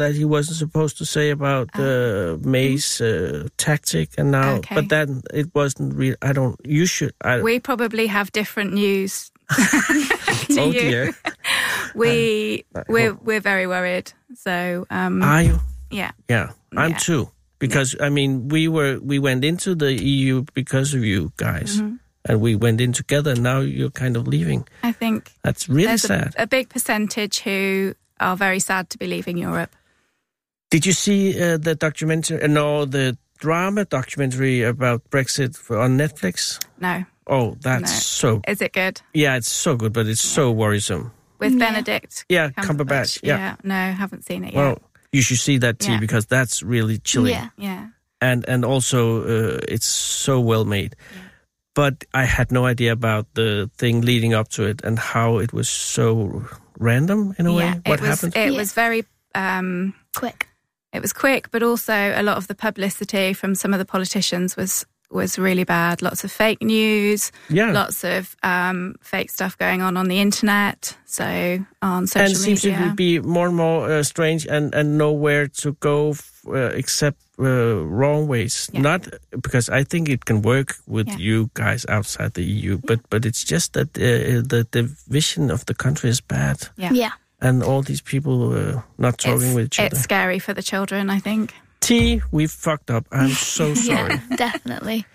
that 0.00 0.16
he 0.16 0.24
wasn't 0.24 0.56
supposed 0.58 0.96
to 0.98 1.04
say 1.04 1.30
about 1.30 1.68
uh, 1.78 2.36
May's 2.42 3.00
uh, 3.00 3.48
tactic, 3.56 4.08
and 4.18 4.30
now, 4.32 4.56
Okay. 4.58 4.74
but 4.74 4.88
then 4.88 5.22
it 5.32 5.48
wasn't 5.54 5.94
real. 5.94 6.16
I 6.20 6.32
don't. 6.32 6.56
You 6.64 6.86
should. 6.86 7.12
I, 7.22 7.40
we 7.44 7.60
probably 7.60 8.08
have 8.08 8.32
different 8.32 8.72
news 8.74 9.30
to 10.48 10.60
oh 10.60 10.72
you. 10.72 10.80
dear. 10.80 11.04
We 11.94 12.64
we're 12.88 13.14
we're 13.14 13.40
very 13.42 13.66
worried. 13.66 14.12
So 14.34 14.86
um, 14.90 15.22
Are 15.22 15.42
you? 15.42 15.58
yeah, 15.90 16.10
Yeah, 16.28 16.50
I'm 16.76 16.90
Yeah. 16.92 16.98
too. 16.98 17.28
Because 17.58 17.96
I 18.00 18.08
mean, 18.10 18.48
we 18.48 18.68
were 18.68 18.98
we 19.02 19.18
went 19.18 19.44
into 19.44 19.74
the 19.74 19.92
EU 19.92 20.44
because 20.54 20.94
of 20.94 21.02
you 21.04 21.32
guys, 21.36 21.76
Mm-hmm. 21.80 21.96
and 22.30 22.40
we 22.40 22.54
went 22.56 22.80
in 22.80 22.92
together. 22.92 23.32
And 23.32 23.42
now 23.42 23.60
you're 23.60 23.90
kind 23.92 24.16
of 24.16 24.26
leaving. 24.28 24.64
I 24.84 24.92
think 24.92 25.32
That's 25.42 25.68
really 25.68 25.86
there's 25.86 26.04
a, 26.04 26.08
sad. 26.08 26.34
a 26.38 26.46
big 26.46 26.68
percentage 26.68 27.40
who 27.44 27.94
are 28.20 28.36
very 28.36 28.60
sad 28.60 28.88
to 28.90 28.98
be 28.98 29.06
leaving 29.06 29.36
Europe. 29.38 29.74
Did 30.70 30.86
you 30.86 30.92
see 30.92 31.40
uh, 31.40 31.56
the 31.58 31.74
documentary? 31.74 32.42
Uh, 32.42 32.46
no, 32.46 32.84
the 32.84 33.16
drama 33.38 33.84
documentary 33.84 34.62
about 34.62 35.02
Brexit 35.10 35.56
for, 35.56 35.78
on 35.78 35.96
Netflix. 35.98 36.58
No, 36.80 37.04
Oh, 37.26 37.56
that's 37.60 37.92
No. 37.92 37.98
so. 37.98 38.40
is 38.48 38.60
it 38.60 38.72
good 38.72 39.00
Yeah, 39.14 39.36
it's 39.36 39.50
so 39.52 39.76
good, 39.76 39.92
but 39.92 40.06
it's 40.06 40.20
so 40.20 40.50
worrisome. 40.50 41.12
with 41.38 41.52
Yeah. 41.52 41.58
Benedict? 41.70 42.24
Yeah, 42.28 42.50
Cumberbatch. 42.50 43.20
Yeah. 43.22 43.56
no, 43.64 43.92
haven't 43.92 44.24
seen 44.26 44.44
it 44.44 44.52
yet. 44.54 44.56
Well, 44.56 44.78
you 45.12 45.22
should 45.22 45.38
see 45.38 45.58
that 45.58 45.78
too 45.78 45.92
Yeah. 45.92 46.00
because 46.00 46.26
that's 46.26 46.62
really 46.62 46.98
chilling. 46.98 47.32
Yeah. 47.34 47.48
yeah, 47.56 47.86
and 48.20 48.44
and 48.48 48.64
also 48.64 49.22
uh, 49.22 49.58
it's 49.68 49.86
so 49.86 50.40
well 50.40 50.64
made. 50.64 50.94
But 51.74 52.04
I 52.14 52.24
had 52.26 52.50
no 52.52 52.66
idea 52.66 52.92
about 52.92 53.26
the 53.34 53.70
thing 53.78 54.02
leading 54.02 54.34
up 54.34 54.48
to 54.50 54.64
it 54.64 54.82
and 54.84 54.98
how 54.98 55.38
it 55.40 55.52
was 55.52 55.68
so 55.68 56.42
random 56.78 57.34
in 57.38 57.46
a 57.46 57.52
way. 57.52 57.70
What 57.86 58.00
it 58.00 58.02
was 58.02 58.08
happened? 58.10 58.36
it 58.36 58.50
Yeah. 58.52 58.58
was 58.58 58.72
very 58.72 59.04
um, 59.34 59.94
Quick. 60.16 60.48
It 60.92 61.00
was 61.02 61.12
quick, 61.12 61.50
but 61.50 61.62
also 61.62 61.94
a 61.94 62.22
lot 62.22 62.36
of 62.36 62.46
the 62.46 62.54
publicity 62.54 63.32
from 63.34 63.54
some 63.54 63.72
of 63.74 63.78
the 63.78 63.84
politicians 63.86 64.56
was 64.56 64.84
was 65.12 65.38
really 65.38 65.64
bad. 65.64 66.02
Lots 66.02 66.22
of 66.24 66.30
fake 66.30 66.62
news, 66.62 67.32
yeah, 67.48 67.72
lots 67.72 68.04
of 68.04 68.36
um, 68.44 68.94
fake 69.02 69.30
stuff 69.30 69.56
going 69.58 69.82
on 69.82 69.96
on 69.96 70.06
the 70.08 70.20
internet. 70.20 70.96
So 71.04 71.24
on 71.82 72.06
social 72.06 72.26
and 72.26 72.32
it 72.32 72.36
seems 72.36 72.64
media, 72.64 72.88
to 72.88 72.94
be 72.94 73.18
more 73.20 73.46
and 73.48 73.56
more 73.56 73.90
uh, 73.90 74.02
strange 74.04 74.46
and 74.46 74.74
and 74.74 74.96
nowhere 74.98 75.48
to 75.48 75.72
go 75.80 76.10
f- 76.10 76.30
uh, 76.46 76.70
except 76.78 77.18
uh, 77.40 77.44
wrong 77.86 78.28
ways. 78.28 78.70
Yeah. 78.72 78.82
Not 78.82 79.08
because 79.42 79.68
I 79.68 79.84
think 79.84 80.08
it 80.08 80.24
can 80.24 80.42
work 80.42 80.76
with 80.86 81.08
Yeah. 81.08 81.18
you 81.18 81.50
guys 81.54 81.84
outside 81.88 82.34
the 82.34 82.44
EU, 82.44 82.78
but 82.78 83.00
but 83.10 83.24
it's 83.24 83.42
just 83.50 83.72
that 83.72 83.88
uh, 83.98 84.42
the 84.70 84.90
vision 85.08 85.50
of 85.50 85.64
the 85.64 85.74
country 85.74 86.10
is 86.10 86.20
bad, 86.22 86.68
Yeah. 86.76 86.92
Yeah. 86.94 87.10
And 87.40 87.62
all 87.62 87.82
these 87.82 88.00
people 88.00 88.52
uh, 88.52 88.82
not 88.98 89.18
talking 89.18 89.46
it's, 89.48 89.54
with 89.54 89.64
each 89.66 89.78
it's 89.80 89.94
other. 89.94 90.02
scary 90.02 90.38
for 90.38 90.54
the 90.54 90.62
children. 90.62 91.10
I 91.10 91.18
think. 91.20 91.54
T, 91.80 92.20
we 92.30 92.46
fucked 92.46 92.90
up. 92.90 93.06
I'm 93.10 93.30
so 93.56 93.74
sorry. 93.74 94.20
Yeah, 94.30 94.36
definitely. 94.36 95.06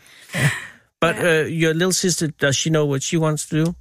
But 0.99 1.19
uh, 1.23 1.45
your 1.45 1.73
little 1.73 1.91
sister, 1.93 2.27
does 2.27 2.55
she 2.55 2.69
know 2.69 2.85
what 2.85 3.03
she 3.03 3.17
wants 3.17 3.47
to 3.49 3.65
do? 3.65 3.75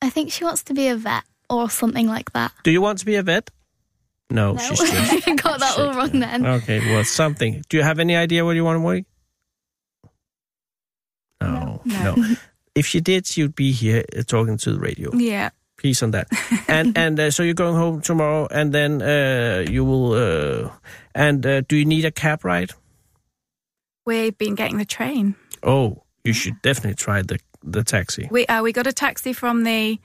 I 0.00 0.10
think 0.10 0.32
she 0.32 0.44
wants 0.44 0.64
to 0.64 0.74
be 0.74 0.88
a 0.88 0.96
vet 0.96 1.22
or 1.48 1.70
something 1.70 2.08
like 2.08 2.32
that. 2.32 2.52
Do 2.64 2.70
you 2.72 2.80
want 2.82 2.98
to 2.98 3.06
be 3.06 3.14
a 3.16 3.22
vet? 3.22 3.50
No, 4.30 4.54
No, 4.54 4.58
she's 4.62 4.78
just. 4.80 5.42
got 5.42 5.60
that 5.60 5.78
all 5.78 5.92
wrong 5.94 6.18
then. 6.18 6.44
Okay, 6.46 6.80
well, 6.92 7.04
something. 7.04 7.62
Do 7.68 7.76
you 7.76 7.82
have 7.82 7.98
any 8.00 8.16
idea 8.16 8.44
what 8.44 8.56
you 8.56 8.64
want 8.64 8.76
to 8.76 8.80
work? 8.80 9.04
No, 11.40 11.80
no. 11.84 12.14
No. 12.14 12.36
If 12.74 12.86
she 12.86 13.00
did, 13.00 13.26
she 13.26 13.42
would 13.42 13.54
be 13.54 13.72
here 13.72 14.04
uh, 14.16 14.22
talking 14.22 14.56
to 14.58 14.72
the 14.72 14.80
radio. 14.80 15.14
Yeah. 15.14 15.50
Peace 15.82 16.02
on 16.02 16.12
that. 16.12 16.28
And 16.68 16.96
and 16.96 17.20
uh, 17.20 17.30
so 17.30 17.42
you're 17.42 17.54
going 17.54 17.76
home 17.76 18.00
tomorrow, 18.00 18.46
and 18.50 18.72
then 18.72 19.02
uh, 19.02 19.64
you 19.68 19.84
will. 19.84 20.12
Uh, 20.14 20.70
and 21.14 21.44
uh, 21.44 21.60
do 21.68 21.76
you 21.76 21.84
need 21.84 22.04
a 22.04 22.10
cab 22.10 22.44
ride? 22.44 22.70
We've 24.06 24.36
been 24.38 24.54
getting 24.54 24.78
the 24.78 24.84
train. 24.86 25.34
Oh, 25.62 26.02
you 26.24 26.32
should 26.32 26.62
definitely 26.62 26.94
try 26.94 27.22
the 27.22 27.38
the 27.62 27.84
taxi. 27.84 28.28
We 28.30 28.46
uh, 28.46 28.62
we 28.62 28.72
got 28.72 28.86
a 28.86 28.92
taxi 28.92 29.32
from 29.32 29.64
the 29.64 29.98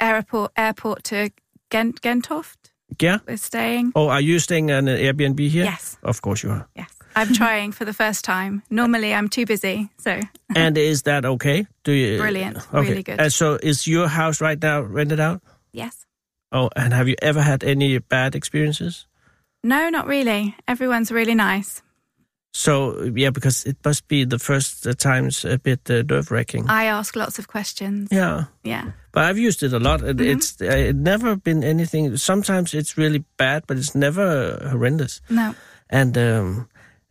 airport 0.00 0.52
airport 0.56 1.04
to 1.04 1.30
Gent, 1.70 2.00
Gentoft. 2.00 2.72
Yeah. 3.00 3.18
We're 3.26 3.36
staying. 3.36 3.92
Oh, 3.94 4.08
are 4.08 4.20
you 4.20 4.38
staying 4.38 4.70
on 4.70 4.88
an 4.88 4.98
Airbnb 4.98 5.48
here? 5.48 5.64
Yes. 5.64 5.96
Of 6.02 6.20
course 6.22 6.42
you 6.42 6.50
are. 6.50 6.66
Yes, 6.74 6.88
I'm 7.18 7.32
trying 7.34 7.72
for 7.72 7.84
the 7.84 7.92
first 7.92 8.24
time. 8.24 8.62
Normally, 8.70 9.12
I'm 9.12 9.28
too 9.28 9.44
busy. 9.46 9.88
So 9.98 10.20
and 10.54 10.78
is 10.78 11.02
that 11.02 11.24
okay? 11.24 11.66
Do 11.84 11.92
you? 11.92 12.18
Brilliant. 12.18 12.56
Okay. 12.72 12.88
Really 12.90 13.02
good. 13.02 13.20
And 13.20 13.32
so, 13.32 13.58
is 13.62 13.86
your 13.86 14.08
house 14.08 14.40
right 14.40 14.60
now 14.62 14.80
rented 14.80 15.20
out? 15.20 15.42
yes. 15.72 16.04
Oh, 16.50 16.70
and 16.74 16.94
have 16.94 17.08
you 17.08 17.16
ever 17.20 17.42
had 17.42 17.62
any 17.62 17.98
bad 17.98 18.34
experiences? 18.34 19.06
No, 19.62 19.90
not 19.90 20.06
really. 20.06 20.54
Everyone's 20.66 21.12
really 21.12 21.34
nice. 21.34 21.82
So 22.54 23.02
yeah, 23.14 23.30
because 23.30 23.64
it 23.66 23.76
must 23.84 24.08
be 24.08 24.24
the 24.24 24.38
first 24.38 24.86
uh, 24.86 24.94
times 24.94 25.44
a 25.44 25.58
bit 25.58 25.80
uh, 25.90 26.02
nerve 26.08 26.30
wracking. 26.30 26.64
I 26.68 26.84
ask 26.84 27.14
lots 27.16 27.38
of 27.38 27.46
questions. 27.48 28.08
yeah, 28.10 28.44
Yeah. 28.64 28.92
but 29.12 29.24
I've 29.24 29.38
used 29.38 29.62
it 29.62 29.72
a 29.74 29.78
lot. 29.78 30.02
and 30.02 30.18
Mm-hmm. 30.18 30.38
It's 30.38 30.60
uh, 30.60 30.64
it 30.88 30.96
never 30.96 31.36
been 31.36 31.62
anything. 31.62 32.16
Sometimes 32.16 32.72
it's 32.74 32.96
really 32.96 33.24
bad, 33.36 33.64
but 33.66 33.76
it's 33.76 33.94
never 33.94 34.56
horrendous. 34.70 35.20
No. 35.28 35.54
And 35.90 36.16
um, 36.16 36.68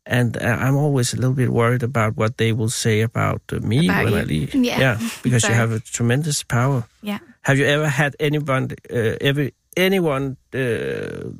and 0.07 0.37
uh, 0.37 0.57
I'm 0.59 0.75
always 0.75 1.13
a 1.13 1.17
little 1.17 1.35
bit 1.35 1.49
worried 1.49 1.83
about 1.83 2.15
what 2.17 2.37
they 2.37 2.51
will 2.53 2.69
say 2.69 3.01
about 3.01 3.41
uh, 3.51 3.59
me 3.59 3.87
About 3.89 4.05
when 4.05 4.13
you. 4.13 4.19
I 4.19 4.23
leave. 4.23 4.55
Yeah. 4.79 4.99
because 5.23 5.43
you 5.47 5.53
have 5.53 5.71
a 5.71 5.79
tremendous 5.79 6.43
power. 6.43 6.83
Yeah. 7.03 7.19
Have 7.41 7.57
you 7.59 7.65
ever 7.65 7.87
had 7.87 8.15
anyone, 8.19 8.69
uh, 8.91 9.15
ever 9.21 9.49
anyone, 9.75 10.37
uh, 10.53 11.31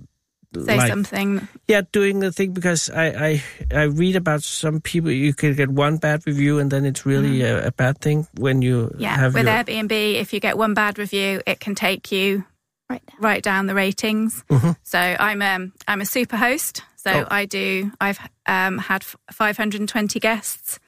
Say 0.56 0.78
like, 0.78 0.90
something. 0.90 1.48
yeah, 1.68 1.82
doing 1.92 2.20
the 2.20 2.32
thing? 2.32 2.54
Because 2.54 2.90
I, 2.90 3.06
I, 3.08 3.44
I 3.76 3.84
read 3.84 4.16
about 4.16 4.42
some 4.44 4.80
people. 4.82 5.12
You 5.12 5.34
can 5.34 5.54
get 5.54 5.70
one 5.70 5.98
bad 5.98 6.26
review, 6.26 6.58
and 6.60 6.72
then 6.72 6.86
it's 6.86 7.06
really 7.06 7.42
a, 7.44 7.68
a 7.68 7.72
bad 7.72 8.00
thing 8.00 8.28
when 8.40 8.62
you 8.64 8.88
Mm-hmm. 8.88 9.02
Yeah. 9.02 9.16
have 9.18 9.34
With 9.34 9.46
your. 9.46 9.54
Airbnb, 9.54 9.92
if 10.22 10.34
you 10.34 10.40
get 10.40 10.58
one 10.58 10.74
bad 10.74 10.98
review, 10.98 11.42
it 11.46 11.60
can 11.60 11.76
take 11.76 12.12
you 12.12 12.46
Right 12.90 13.04
now. 13.08 13.28
right 13.30 13.44
down 13.44 13.68
the 13.68 13.76
ratings. 13.76 14.44
So 14.84 14.98
I'm 15.00 15.42
um 15.42 15.74
I'm 15.88 16.00
a 16.02 16.06
super 16.06 16.38
host. 16.38 16.82
So. 17.14 17.22
Oh. 17.24 17.28
I 17.30 17.46
do. 17.46 17.92
I've 18.02 18.20
um 18.46 18.78
had 18.78 19.04
520 19.32 20.20
guests 20.20 20.80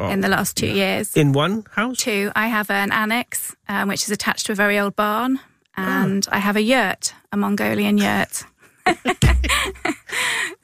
Oh, 0.00 0.10
in 0.10 0.20
the 0.20 0.28
last 0.28 0.56
two 0.56 0.68
years. 0.68 1.16
in 1.16 1.32
one 1.32 1.64
house. 1.74 1.96
Two. 1.98 2.30
I 2.36 2.46
have 2.48 2.70
an 2.70 2.92
annex 2.92 3.56
um, 3.68 3.88
which 3.88 4.04
is 4.04 4.10
attached 4.10 4.46
to 4.46 4.52
a 4.52 4.54
very 4.54 4.78
old 4.78 4.94
barn, 4.94 5.40
Oh. 5.76 5.82
and 5.82 6.26
I 6.30 6.38
have 6.38 6.56
a 6.56 6.62
yurt, 6.62 7.14
a 7.32 7.36
Mongolian 7.36 7.98
yurt. 7.98 8.44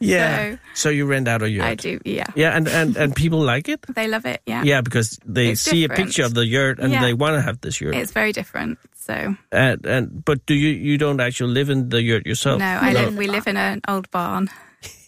Yeah. 0.00 0.36
So- 0.52 0.58
So, 0.74 0.88
you 0.90 1.06
rent 1.06 1.28
out 1.28 1.42
a 1.42 1.48
yurt. 1.48 1.64
I 1.64 1.74
do. 1.76 1.98
Yeah. 2.04 2.26
Yeah, 2.34 2.56
and, 2.56 2.68
and, 2.68 2.96
and 2.96 3.14
people 3.14 3.38
like 3.40 3.68
it. 3.68 3.80
They 3.94 4.06
love 4.08 4.26
it. 4.26 4.40
Yeah. 4.46 4.62
Yeah, 4.64 4.80
because 4.82 5.18
they 5.24 5.50
It's 5.52 5.60
see 5.60 5.82
different. 5.82 6.00
a 6.00 6.04
picture 6.04 6.24
of 6.24 6.34
the 6.34 6.44
yurt 6.44 6.78
and 6.80 6.92
Yeah. 6.92 7.00
they 7.00 7.14
want 7.14 7.36
to 7.36 7.42
have 7.42 7.60
this 7.60 7.80
yurt. 7.80 7.94
It's 7.94 8.12
very 8.12 8.32
different. 8.32 8.78
So 8.96 9.36
And, 9.52 9.86
and 9.86 10.24
but 10.24 10.44
do 10.46 10.54
you 10.54 10.70
you 10.70 10.98
don't 10.98 11.20
actually 11.20 11.52
live 11.54 11.70
in 11.72 11.88
the 11.90 12.02
yurt 12.02 12.26
yourself? 12.26 12.58
no, 12.58 12.66
I 12.66 12.92
No. 12.92 13.00
live. 13.04 13.16
We 13.16 13.26
live 13.28 13.46
in 13.46 13.56
an 13.56 13.80
old 13.88 14.10
barn. 14.10 14.48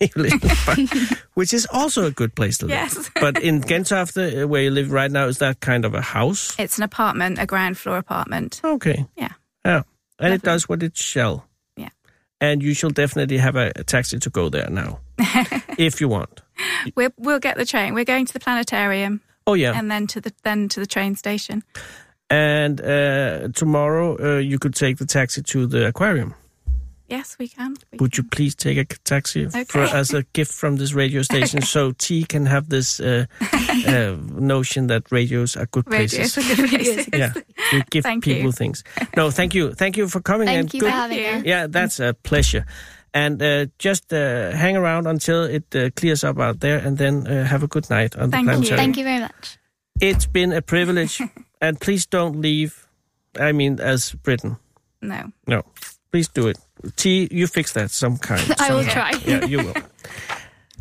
You 0.01 0.09
live 0.17 0.33
in 0.33 0.39
the 0.41 0.61
park, 0.65 1.21
which 1.35 1.55
is 1.55 1.67
also 1.73 2.05
a 2.05 2.11
good 2.11 2.35
place 2.35 2.59
to 2.59 2.67
live. 2.67 2.75
Yes. 2.77 3.11
but 3.21 3.43
in 3.43 3.63
Gentofte, 3.63 4.43
uh, 4.43 4.47
where 4.47 4.63
you 4.63 4.71
live 4.71 4.93
right 4.93 5.11
now, 5.11 5.27
is 5.27 5.39
that 5.39 5.61
kind 5.61 5.85
of 5.87 5.95
a 5.95 6.03
house? 6.03 6.55
It's 6.59 6.77
an 6.77 6.85
apartment, 6.85 7.39
a 7.39 7.47
ground 7.47 7.79
floor 7.79 7.97
apartment. 7.97 8.61
Okay. 8.63 9.07
Yeah. 9.17 9.33
Yeah. 9.65 9.83
And 10.19 10.35
it 10.35 10.43
does 10.43 10.69
what 10.69 10.83
it 10.83 10.97
shall. 10.97 11.47
Yeah. 11.77 11.89
And 12.41 12.63
you 12.63 12.75
shall 12.75 12.91
definitely 12.91 13.39
have 13.39 13.57
a, 13.57 13.73
a 13.77 13.85
taxi 13.85 14.19
to 14.19 14.31
go 14.31 14.51
there 14.51 14.69
now, 14.71 15.01
if 15.79 16.01
you 16.01 16.09
want. 16.09 16.43
We'll 16.95 17.11
we'll 17.17 17.41
get 17.41 17.57
the 17.57 17.65
train. 17.67 17.95
We're 17.95 18.05
going 18.05 18.27
to 18.27 18.33
the 18.33 18.41
planetarium 18.41 19.21
Oh 19.47 19.55
yeah. 19.55 19.73
and 19.79 19.91
then 19.91 20.07
to 20.09 20.21
the 20.21 20.33
then 20.43 20.69
to 20.69 20.81
the 20.81 20.87
train 20.87 21.15
station. 21.17 21.63
And 22.29 22.81
uh, 22.81 23.49
tomorrow 23.55 24.17
uh, 24.37 24.39
you 24.41 24.59
could 24.59 24.75
take 24.75 24.99
the 24.99 25.07
taxi 25.07 25.43
to 25.43 25.67
the 25.67 25.87
aquarium. 25.87 26.35
Yes, 27.09 27.37
we 27.39 27.49
can. 27.49 27.77
We 27.93 27.99
Would 27.99 28.17
you 28.19 28.25
please 28.25 28.55
take 28.57 28.79
a 28.79 28.85
taxi 29.05 29.47
for, 29.69 29.83
as 29.83 30.13
a 30.13 30.23
gift 30.33 30.53
from 30.53 30.77
this 30.77 30.93
radio 30.93 31.23
station, 31.23 31.63
so 31.63 31.93
T 31.99 32.25
can 32.25 32.47
have 32.47 32.69
this 32.69 32.99
uh, 33.01 33.27
uh, 33.87 34.17
notion 34.35 34.89
that 34.89 35.13
radios 35.13 35.57
are 35.57 35.67
good 35.67 35.85
Radios 35.91 36.35
places. 36.35 36.39
are 36.39 36.57
good 36.57 36.69
places. 36.71 37.09
yeah, 37.13 37.33
you 37.73 37.83
give 37.91 38.03
Thank 38.03 38.25
people 38.25 38.43
you. 38.47 38.53
things. 38.53 38.83
No, 39.17 39.31
thank 39.31 39.55
you, 39.55 39.73
thank 39.75 39.97
you 39.97 40.09
for 40.09 40.21
coming. 40.21 40.49
and 40.49 40.57
Thank 40.69 40.75
you 40.75 40.81
good, 40.81 40.87
for 40.91 40.97
having 40.97 41.19
you. 41.19 41.27
us. 41.27 41.45
Yeah, 41.45 41.67
that's 41.69 42.01
a 42.01 42.15
pleasure. 42.15 42.65
And 43.15 43.41
uh, 43.41 43.67
just 43.79 44.13
uh, 44.13 44.51
hang 44.51 44.77
around 44.77 45.07
until 45.07 45.45
it 45.45 45.65
uh, 45.75 45.91
clears 45.97 46.25
up 46.25 46.39
out 46.39 46.61
there, 46.61 46.79
and 46.79 46.99
then 46.99 47.27
uh, 47.27 47.45
have 47.45 47.63
a 47.63 47.69
good 47.69 47.89
night 47.89 48.17
on 48.17 48.31
Thank 48.31 48.47
the 48.47 48.53
you. 48.53 48.59
planetarium. 48.59 48.79
Thank 48.79 48.97
you 48.99 49.05
very 49.05 49.21
much. 49.21 49.59
It's 50.01 50.27
been 50.27 50.53
a 50.53 50.61
privilege, 50.61 51.23
and 51.61 51.81
please 51.81 52.05
don't 52.05 52.41
leave. 52.43 52.87
I 53.41 53.53
mean, 53.53 53.81
as 53.81 54.13
Britain. 54.13 54.57
No. 55.01 55.31
No, 55.47 55.63
please 56.17 56.29
do 56.29 56.49
it. 56.49 56.59
T, 56.97 57.29
you 57.31 57.47
fix 57.47 57.73
that 57.75 57.91
some 57.91 58.17
kind. 58.17 58.41
I 58.59 58.73
will 58.73 58.83
somehow. 58.85 59.11
try. 59.11 59.11
Yeah, 59.27 59.45
you 59.45 59.59
will. 59.59 59.75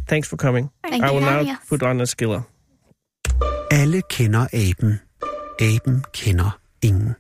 Thanks 0.08 0.30
for 0.30 0.38
coming. 0.38 0.70
Thank 0.90 1.04
I 1.04 1.08
you 1.08 1.14
will 1.14 1.22
for 1.22 1.44
now 1.44 1.54
us. 1.54 1.70
put 1.70 1.84
on 1.84 2.00
a 2.00 2.06
skiller. 2.06 2.46
Alle 3.72 4.02
kender 4.10 4.48
aben. 4.54 5.02
Aben 5.60 6.04
kender 6.14 6.52
ingen. 6.82 7.16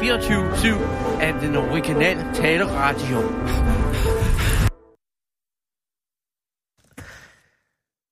24-7 0.00 1.22
er 1.22 1.40
den 1.40 1.56
originale 1.56 2.34
taleradio. 2.34 3.18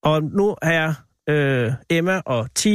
Og 0.03 0.23
nu 0.23 0.57
er 0.63 0.95
øh, 1.29 1.73
Emma 1.91 2.21
og 2.27 2.55
T 2.55 2.67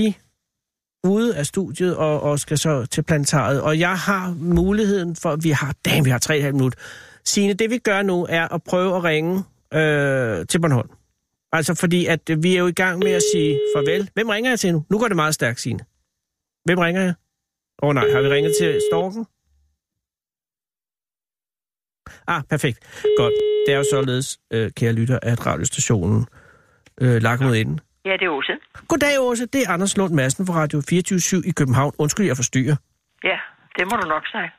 ude 1.08 1.36
af 1.36 1.46
studiet 1.46 1.96
og, 1.96 2.22
og 2.22 2.40
skal 2.40 2.58
så 2.58 2.86
til 2.86 3.02
planetariet. 3.02 3.62
Og 3.62 3.80
jeg 3.80 3.98
har 3.98 4.36
muligheden 4.40 5.16
for, 5.16 5.36
vi 5.36 5.50
har, 5.50 5.76
damn, 5.86 6.06
vi 6.06 6.10
har 6.10 6.20
tre 6.20 6.42
halv 6.42 6.56
minut. 6.56 6.76
Signe, 7.26 7.54
det 7.54 7.70
vi 7.70 7.78
gør 7.78 8.02
nu 8.02 8.26
er 8.30 8.54
at 8.54 8.64
prøve 8.64 8.96
at 8.96 9.04
ringe 9.04 9.44
øh, 9.74 10.46
til 10.46 10.62
Bornholm. 10.62 10.90
Altså 11.52 11.76
fordi, 11.76 12.06
at 12.06 12.20
vi 12.38 12.56
er 12.56 12.60
jo 12.60 12.68
i 12.68 12.72
gang 12.72 13.00
med 13.00 13.12
at 13.12 13.22
sige 13.34 13.60
farvel. 13.76 14.10
Hvem 14.14 14.30
ringer 14.30 14.52
jeg 14.52 14.60
til 14.60 14.74
nu? 14.74 14.86
Nu 14.90 15.00
går 15.00 15.08
det 15.08 15.16
meget 15.16 15.34
stærkt, 15.34 15.60
Signe. 15.60 15.80
Hvem 16.66 16.80
ringer 16.80 17.02
jeg? 17.02 17.14
Åh 17.84 17.90
oh, 17.90 17.96
nej, 17.96 18.12
har 18.12 18.22
vi 18.22 18.28
ringet 18.28 18.54
til 18.60 18.82
Storken? 18.92 19.26
Ah, 22.28 22.44
perfekt. 22.50 22.80
Godt. 23.18 23.34
Det 23.68 23.74
er 23.74 23.78
jo 23.78 23.84
således, 23.92 24.40
øh, 24.52 24.72
kære 24.72 24.94
lytter, 24.94 25.20
at 25.22 25.46
radiostationen 25.46 26.26
øh, 27.02 27.22
lagt 27.22 27.42
mod 27.42 27.56
inden. 27.56 27.80
Ja, 28.08 28.14
det 28.20 28.26
er 28.30 28.30
Åse. 28.30 28.54
Goddag, 28.88 29.16
Åse. 29.20 29.46
Det 29.54 29.62
er 29.66 29.70
Anders 29.72 29.98
Lund 29.98 30.14
Madsen 30.14 30.46
fra 30.48 30.54
Radio 30.62 30.82
24 30.90 31.42
i 31.46 31.52
København. 31.52 31.94
Undskyld, 32.04 32.26
jeg 32.26 32.36
forstyrrer. 32.36 32.76
Ja, 33.24 33.38
det 33.78 33.84
må 33.92 33.96
du 34.02 34.08
nok 34.16 34.24
sige. 34.34 34.50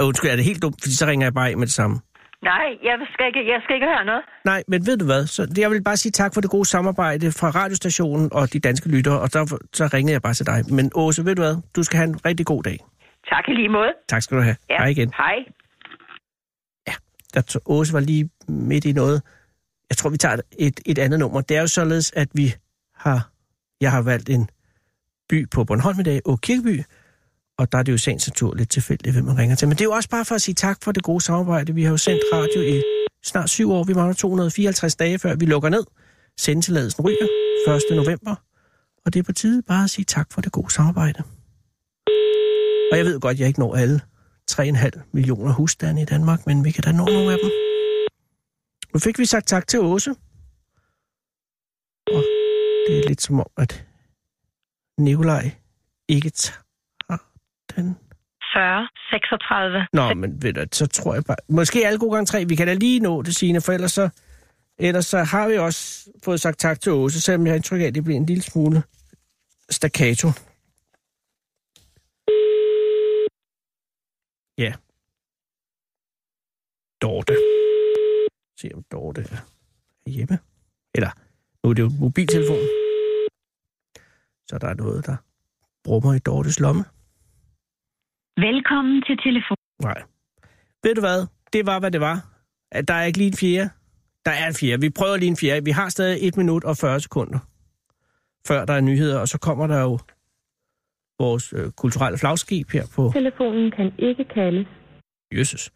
Undskyld, 0.08 0.30
er 0.30 0.36
det 0.36 0.44
helt 0.44 0.62
dumt, 0.62 0.76
fordi 0.82 0.94
så 0.96 1.06
ringer 1.06 1.26
jeg 1.26 1.34
bare 1.34 1.48
af 1.50 1.56
med 1.56 1.66
det 1.66 1.74
samme. 1.74 1.96
Nej, 2.42 2.66
jeg 2.88 2.94
skal 3.12 3.26
ikke, 3.26 3.52
jeg 3.52 3.60
skal 3.64 3.74
ikke 3.74 3.86
høre 3.86 4.04
noget. 4.04 4.22
Nej, 4.44 4.62
men 4.68 4.86
ved 4.86 4.96
du 4.96 5.04
hvad? 5.04 5.26
Så 5.26 5.54
jeg 5.58 5.70
vil 5.70 5.82
bare 5.84 5.96
sige 5.96 6.12
tak 6.12 6.34
for 6.34 6.40
det 6.40 6.50
gode 6.50 6.64
samarbejde 6.68 7.32
fra 7.32 7.50
radiostationen 7.50 8.28
og 8.32 8.52
de 8.52 8.60
danske 8.60 8.88
lyttere, 8.88 9.20
og 9.20 9.32
der, 9.32 9.58
så 9.72 9.90
ringede 9.94 10.12
jeg 10.12 10.22
bare 10.22 10.34
til 10.34 10.46
dig. 10.46 10.64
Men 10.70 10.90
Åse, 10.94 11.24
ved 11.24 11.34
du 11.34 11.42
hvad? 11.42 11.56
Du 11.76 11.82
skal 11.82 11.96
have 11.96 12.08
en 12.08 12.26
rigtig 12.26 12.46
god 12.46 12.62
dag. 12.62 12.78
Tak 13.30 13.44
i 13.48 13.52
lige 13.52 13.68
måde. 13.68 13.92
Tak 14.08 14.22
skal 14.22 14.36
du 14.36 14.42
have. 14.42 14.56
Ja. 14.70 14.76
Hej 14.78 14.86
igen. 14.86 15.12
Hej. 15.16 15.36
Der, 17.34 17.42
t- 17.50 17.62
Åse 17.66 17.92
var 17.92 18.00
lige 18.00 18.30
midt 18.48 18.84
i 18.84 18.92
noget. 18.92 19.22
Jeg 19.90 19.96
tror, 19.96 20.10
vi 20.10 20.16
tager 20.16 20.36
et, 20.58 20.80
et 20.86 20.98
andet 20.98 21.18
nummer. 21.18 21.40
Det 21.40 21.56
er 21.56 21.60
jo 21.60 21.66
således, 21.66 22.12
at 22.16 22.28
vi 22.34 22.54
har... 22.96 23.30
Jeg 23.80 23.90
har 23.92 24.02
valgt 24.02 24.28
en 24.28 24.50
by 25.28 25.50
på 25.50 25.64
Bornholm 25.64 26.00
i 26.00 26.02
dag, 26.02 26.20
Å 26.24 26.36
Kirkeby, 26.36 26.82
og 27.58 27.72
der 27.72 27.78
er 27.78 27.82
det 27.82 27.92
jo 27.92 27.98
sagens 27.98 28.28
natur 28.28 28.54
lidt 28.54 28.70
tilfældigt, 28.70 29.14
hvem 29.14 29.24
man 29.24 29.38
ringer 29.38 29.56
til. 29.56 29.68
Men 29.68 29.76
det 29.76 29.80
er 29.80 29.84
jo 29.84 29.92
også 29.92 30.08
bare 30.08 30.24
for 30.24 30.34
at 30.34 30.42
sige 30.42 30.54
tak 30.54 30.78
for 30.82 30.92
det 30.92 31.02
gode 31.02 31.20
samarbejde. 31.20 31.74
Vi 31.74 31.82
har 31.82 31.90
jo 31.90 31.96
sendt 31.96 32.22
radio 32.32 32.60
i 32.60 32.82
snart 33.22 33.50
syv 33.50 33.70
år. 33.70 33.84
Vi 33.84 33.94
mangler 33.94 34.14
254 34.14 34.96
dage, 34.96 35.18
før 35.18 35.34
vi 35.34 35.46
lukker 35.46 35.68
ned. 35.68 35.84
Sendtilladelsen 36.38 37.04
ryger 37.04 37.28
1. 37.90 37.96
november. 37.96 38.34
Og 39.04 39.12
det 39.14 39.18
er 39.18 39.22
på 39.22 39.32
tide 39.32 39.62
bare 39.62 39.84
at 39.84 39.90
sige 39.90 40.04
tak 40.04 40.32
for 40.32 40.40
det 40.40 40.52
gode 40.52 40.72
samarbejde. 40.72 41.22
Og 42.92 42.98
jeg 42.98 43.04
ved 43.04 43.20
godt, 43.20 43.34
at 43.34 43.40
jeg 43.40 43.48
ikke 43.48 43.60
når 43.60 43.76
alle 43.76 44.00
3,5 44.50 45.10
millioner 45.12 45.52
husstande 45.52 46.02
i 46.02 46.04
Danmark, 46.04 46.46
men 46.46 46.64
vi 46.64 46.70
kan 46.70 46.84
da 46.84 46.92
nå 46.92 47.04
nogle 47.04 47.32
af 47.32 47.38
dem. 47.42 47.50
Nu 48.94 48.98
fik 49.00 49.18
vi 49.18 49.24
sagt 49.24 49.48
tak 49.48 49.66
til 49.66 49.80
Åse. 49.80 50.10
Og 52.06 52.35
det 52.86 52.98
er 52.98 53.08
lidt 53.08 53.22
som 53.22 53.40
om, 53.40 53.50
at 53.56 53.86
Nikolaj 54.98 55.50
ikke 56.08 56.30
tager 56.30 56.62
den. 57.76 57.96
40, 58.54 58.88
36. 59.10 59.86
Nå, 59.92 60.14
men 60.14 60.42
ved 60.42 60.52
du, 60.52 60.66
så 60.72 60.86
tror 60.86 61.14
jeg 61.14 61.24
bare... 61.24 61.36
Måske 61.48 61.86
alle 61.86 61.98
gode 61.98 62.12
gange 62.14 62.26
tre. 62.26 62.44
Vi 62.44 62.56
kan 62.56 62.66
da 62.66 62.74
lige 62.74 63.00
nå 63.00 63.22
det, 63.22 63.36
Signe, 63.36 63.60
for 63.60 63.72
ellers 63.72 63.92
så, 63.92 64.08
ellers 64.78 65.06
så 65.06 65.18
har 65.18 65.48
vi 65.48 65.56
også 65.56 66.10
fået 66.24 66.40
sagt 66.40 66.58
tak 66.58 66.80
til 66.80 66.92
Åse, 66.92 67.20
selvom 67.20 67.46
jeg 67.46 67.52
har 67.52 67.56
indtryk 67.56 67.80
af, 67.80 67.84
at 67.84 67.94
det 67.94 68.04
bliver 68.04 68.16
en 68.16 68.26
lille 68.26 68.42
smule 68.42 68.82
staccato. 69.70 70.28
Ja. 74.58 74.72
Dorte. 77.02 77.36
Se 78.60 78.70
om 78.74 78.82
Dorte 78.92 79.20
er 79.20 80.10
hjemme. 80.10 80.38
Eller, 80.94 81.10
nu 81.66 81.70
er 81.70 81.74
det 81.74 81.82
jo 81.82 81.90
mobiltelefon. 82.00 82.64
Så 84.48 84.58
der 84.60 84.68
er 84.68 84.74
noget, 84.74 85.06
der 85.06 85.16
brummer 85.84 86.14
i 86.14 86.18
Dortes 86.18 86.60
lomme. 86.60 86.84
Velkommen 88.36 89.02
til 89.02 89.16
telefon. 89.26 89.56
Nej. 89.82 90.02
Ved 90.82 90.94
du 90.94 91.00
hvad? 91.00 91.26
Det 91.52 91.66
var, 91.66 91.78
hvad 91.80 91.90
det 91.90 92.00
var. 92.00 92.18
At 92.70 92.88
Der 92.88 92.94
er 92.94 93.04
ikke 93.04 93.18
lige 93.18 93.28
en 93.28 93.36
fjerde. 93.36 93.70
Der 94.24 94.30
er 94.30 94.46
en 94.46 94.54
fjerde. 94.54 94.80
Vi 94.80 94.90
prøver 94.90 95.16
lige 95.16 95.28
en 95.28 95.36
fjerde. 95.36 95.64
Vi 95.64 95.70
har 95.70 95.88
stadig 95.88 96.18
1 96.28 96.36
minut 96.36 96.64
og 96.64 96.76
40 96.76 97.00
sekunder, 97.00 97.38
før 98.48 98.64
der 98.64 98.74
er 98.74 98.80
nyheder. 98.80 99.20
Og 99.20 99.28
så 99.28 99.38
kommer 99.38 99.66
der 99.66 99.80
jo 99.80 99.98
vores 101.18 101.52
øh, 101.52 101.70
kulturelle 101.70 102.18
flagskib 102.18 102.70
her 102.70 102.86
på 102.96 103.10
Telefonen 103.14 103.70
kan 103.70 103.92
ikke 103.98 104.24
kaldes. 104.24 104.66
Jesus. 105.32 105.70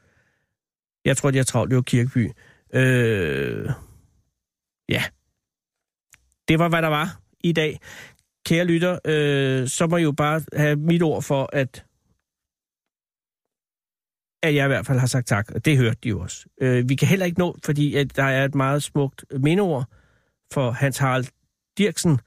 Jeg 1.05 1.17
tror, 1.17 1.31
de 1.31 1.37
har 1.37 1.45
travlt, 1.45 1.71
det 1.71 1.77
var 1.77 1.83
Kirkeby. 1.83 2.31
Øh, 2.75 3.71
ja. 4.89 5.03
Det 6.49 6.59
var, 6.59 6.69
hvad 6.69 6.83
der 6.83 6.89
var 6.89 7.21
i 7.41 7.53
dag. 7.53 7.81
Kære 8.47 8.65
lytter, 8.65 8.99
øh, 9.05 9.69
så 9.69 9.87
må 9.87 9.97
I 9.97 10.03
jo 10.03 10.13
bare 10.13 10.43
have 10.53 10.77
mit 10.77 11.03
ord 11.03 11.23
for, 11.23 11.51
at 11.53 11.85
at 14.43 14.55
jeg 14.55 14.65
i 14.65 14.69
hvert 14.69 14.87
fald 14.87 14.99
har 14.99 15.07
sagt 15.07 15.27
tak, 15.27 15.51
og 15.55 15.65
det 15.65 15.77
hørte 15.77 15.99
de 16.05 16.09
jo 16.09 16.21
også. 16.21 16.47
Øh, 16.61 16.89
vi 16.89 16.95
kan 16.95 17.09
heller 17.09 17.27
ikke 17.27 17.39
nå, 17.39 17.57
fordi 17.65 17.95
at 17.97 18.17
der 18.17 18.23
er 18.23 18.45
et 18.45 18.55
meget 18.55 18.83
smukt 18.83 19.25
mindeord 19.31 19.85
for 20.53 20.71
Hans 20.71 20.99
Harald 20.99 21.27
Dirksen. 21.79 22.21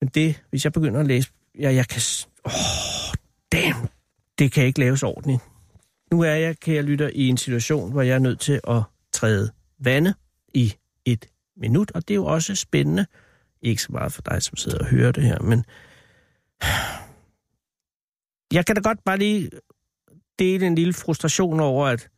Men 0.00 0.08
det, 0.08 0.42
hvis 0.50 0.64
jeg 0.64 0.72
begynder 0.72 1.00
at 1.00 1.06
læse, 1.06 1.30
ja, 1.58 1.74
jeg 1.74 1.88
kan... 1.88 2.02
Åh, 2.44 2.52
oh, 2.52 3.14
damn, 3.52 3.88
det 4.38 4.52
kan 4.52 4.64
ikke 4.64 4.80
laves 4.80 5.02
ordentligt. 5.02 5.40
Nu 6.12 6.20
er 6.20 6.34
jeg, 6.34 6.58
kære 6.58 6.82
lytter, 6.82 7.10
i 7.14 7.28
en 7.28 7.36
situation, 7.36 7.92
hvor 7.92 8.02
jeg 8.02 8.14
er 8.14 8.18
nødt 8.18 8.40
til 8.40 8.60
at 8.68 8.82
træde 9.12 9.52
vande 9.78 10.14
i 10.54 10.74
et 11.04 11.26
minut, 11.56 11.90
og 11.90 12.08
det 12.08 12.14
er 12.14 12.16
jo 12.16 12.24
også 12.24 12.54
spændende. 12.54 13.06
Ikke 13.62 13.82
så 13.82 13.92
meget 13.92 14.12
for 14.12 14.22
dig, 14.22 14.42
som 14.42 14.56
sidder 14.56 14.78
og 14.78 14.86
hører 14.86 15.12
det 15.12 15.24
her, 15.24 15.38
men... 15.38 15.64
Jeg 18.52 18.66
kan 18.66 18.76
da 18.76 18.80
godt 18.80 19.04
bare 19.04 19.18
lige 19.18 19.50
dele 20.38 20.66
en 20.66 20.74
lille 20.74 20.92
frustration 20.92 21.60
over, 21.60 21.86
at, 21.86 22.08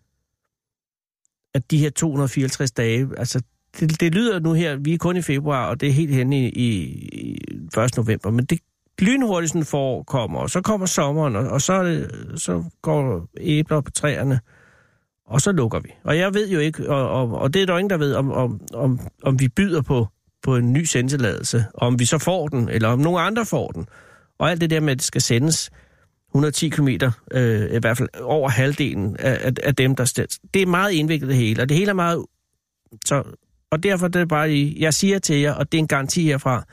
at 1.54 1.70
de 1.70 1.78
her 1.78 1.90
254 1.90 2.70
dage, 2.70 3.08
altså 3.16 3.42
det, 3.80 4.00
det 4.00 4.14
lyder 4.14 4.40
nu 4.40 4.52
her, 4.52 4.76
vi 4.76 4.94
er 4.94 4.98
kun 4.98 5.16
i 5.16 5.22
februar, 5.22 5.66
og 5.66 5.80
det 5.80 5.88
er 5.88 5.92
helt 5.92 6.14
hen 6.14 6.32
i, 6.32 6.48
i, 6.48 7.38
1. 7.78 7.96
november, 7.96 8.30
men 8.30 8.44
det 8.44 8.58
lynhurtigt 8.98 9.52
sådan 9.52 9.64
forår 9.64 10.02
kommer, 10.02 10.40
og 10.40 10.50
så 10.50 10.60
kommer 10.60 10.86
sommeren, 10.86 11.36
og, 11.36 11.48
og 11.48 11.60
så, 11.60 11.72
er 11.72 11.82
det, 11.82 12.10
så 12.36 12.64
går 12.82 13.28
æbler 13.40 13.80
på 13.80 13.90
træerne, 13.90 14.40
og 15.26 15.40
så 15.40 15.52
lukker 15.52 15.80
vi. 15.80 15.88
Og 16.04 16.18
jeg 16.18 16.34
ved 16.34 16.48
jo 16.48 16.58
ikke, 16.58 16.90
og, 16.90 17.08
og, 17.10 17.40
og 17.40 17.54
det 17.54 17.62
er 17.62 17.66
der 17.66 17.72
jo 17.72 17.78
ingen, 17.78 17.90
der 17.90 17.96
ved, 17.96 18.14
om, 18.14 18.32
om, 18.32 18.60
om, 18.74 19.00
om 19.22 19.40
vi 19.40 19.48
byder 19.48 19.82
på, 19.82 20.08
på 20.42 20.56
en 20.56 20.72
ny 20.72 20.84
sendtilladelse, 20.84 21.64
om 21.74 21.98
vi 21.98 22.04
så 22.04 22.18
får 22.18 22.48
den, 22.48 22.68
eller 22.68 22.88
om 22.88 22.98
nogen 22.98 23.26
andre 23.26 23.46
får 23.46 23.68
den. 23.68 23.86
Og 24.38 24.50
alt 24.50 24.60
det 24.60 24.70
der 24.70 24.80
med, 24.80 24.92
at 24.92 24.98
det 24.98 25.04
skal 25.04 25.20
sendes 25.20 25.70
110 26.28 26.68
km, 26.68 26.88
øh, 27.32 27.74
i 27.74 27.78
hvert 27.78 27.98
fald 27.98 28.08
over 28.20 28.48
halvdelen 28.48 29.16
af, 29.16 29.38
af, 29.46 29.52
af 29.62 29.74
dem, 29.76 29.96
der 29.96 30.04
sted. 30.04 30.26
Det 30.54 30.62
er 30.62 30.66
meget 30.66 30.92
indviklet 30.92 31.28
det 31.28 31.36
hele, 31.36 31.62
og 31.62 31.68
det 31.68 31.76
hele 31.76 31.90
er 31.90 31.94
meget... 31.94 32.24
Så, 33.04 33.22
og 33.70 33.82
derfor 33.82 34.08
det 34.08 34.20
er 34.20 34.26
bare 34.26 34.48
lige, 34.48 34.76
jeg 34.78 34.94
siger 34.94 35.18
til 35.18 35.36
jer, 35.40 35.52
og 35.52 35.72
det 35.72 35.78
er 35.78 35.82
en 35.82 35.88
garanti 35.88 36.22
herfra, 36.22 36.64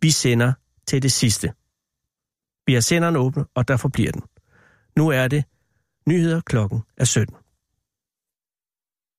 vi 0.00 0.10
sender 0.10 0.52
til 0.86 1.02
det 1.02 1.12
sidste. 1.12 1.52
Vi 2.66 2.74
har 2.74 2.80
senderen 2.80 3.16
åbne, 3.16 3.44
og 3.54 3.68
derfor 3.68 3.88
bliver 3.88 4.12
den. 4.12 4.22
Nu 4.96 5.08
er 5.08 5.28
det 5.28 5.44
nyheder 6.08 6.40
klokken 6.40 6.80
er 6.96 7.04
17. 7.04 7.34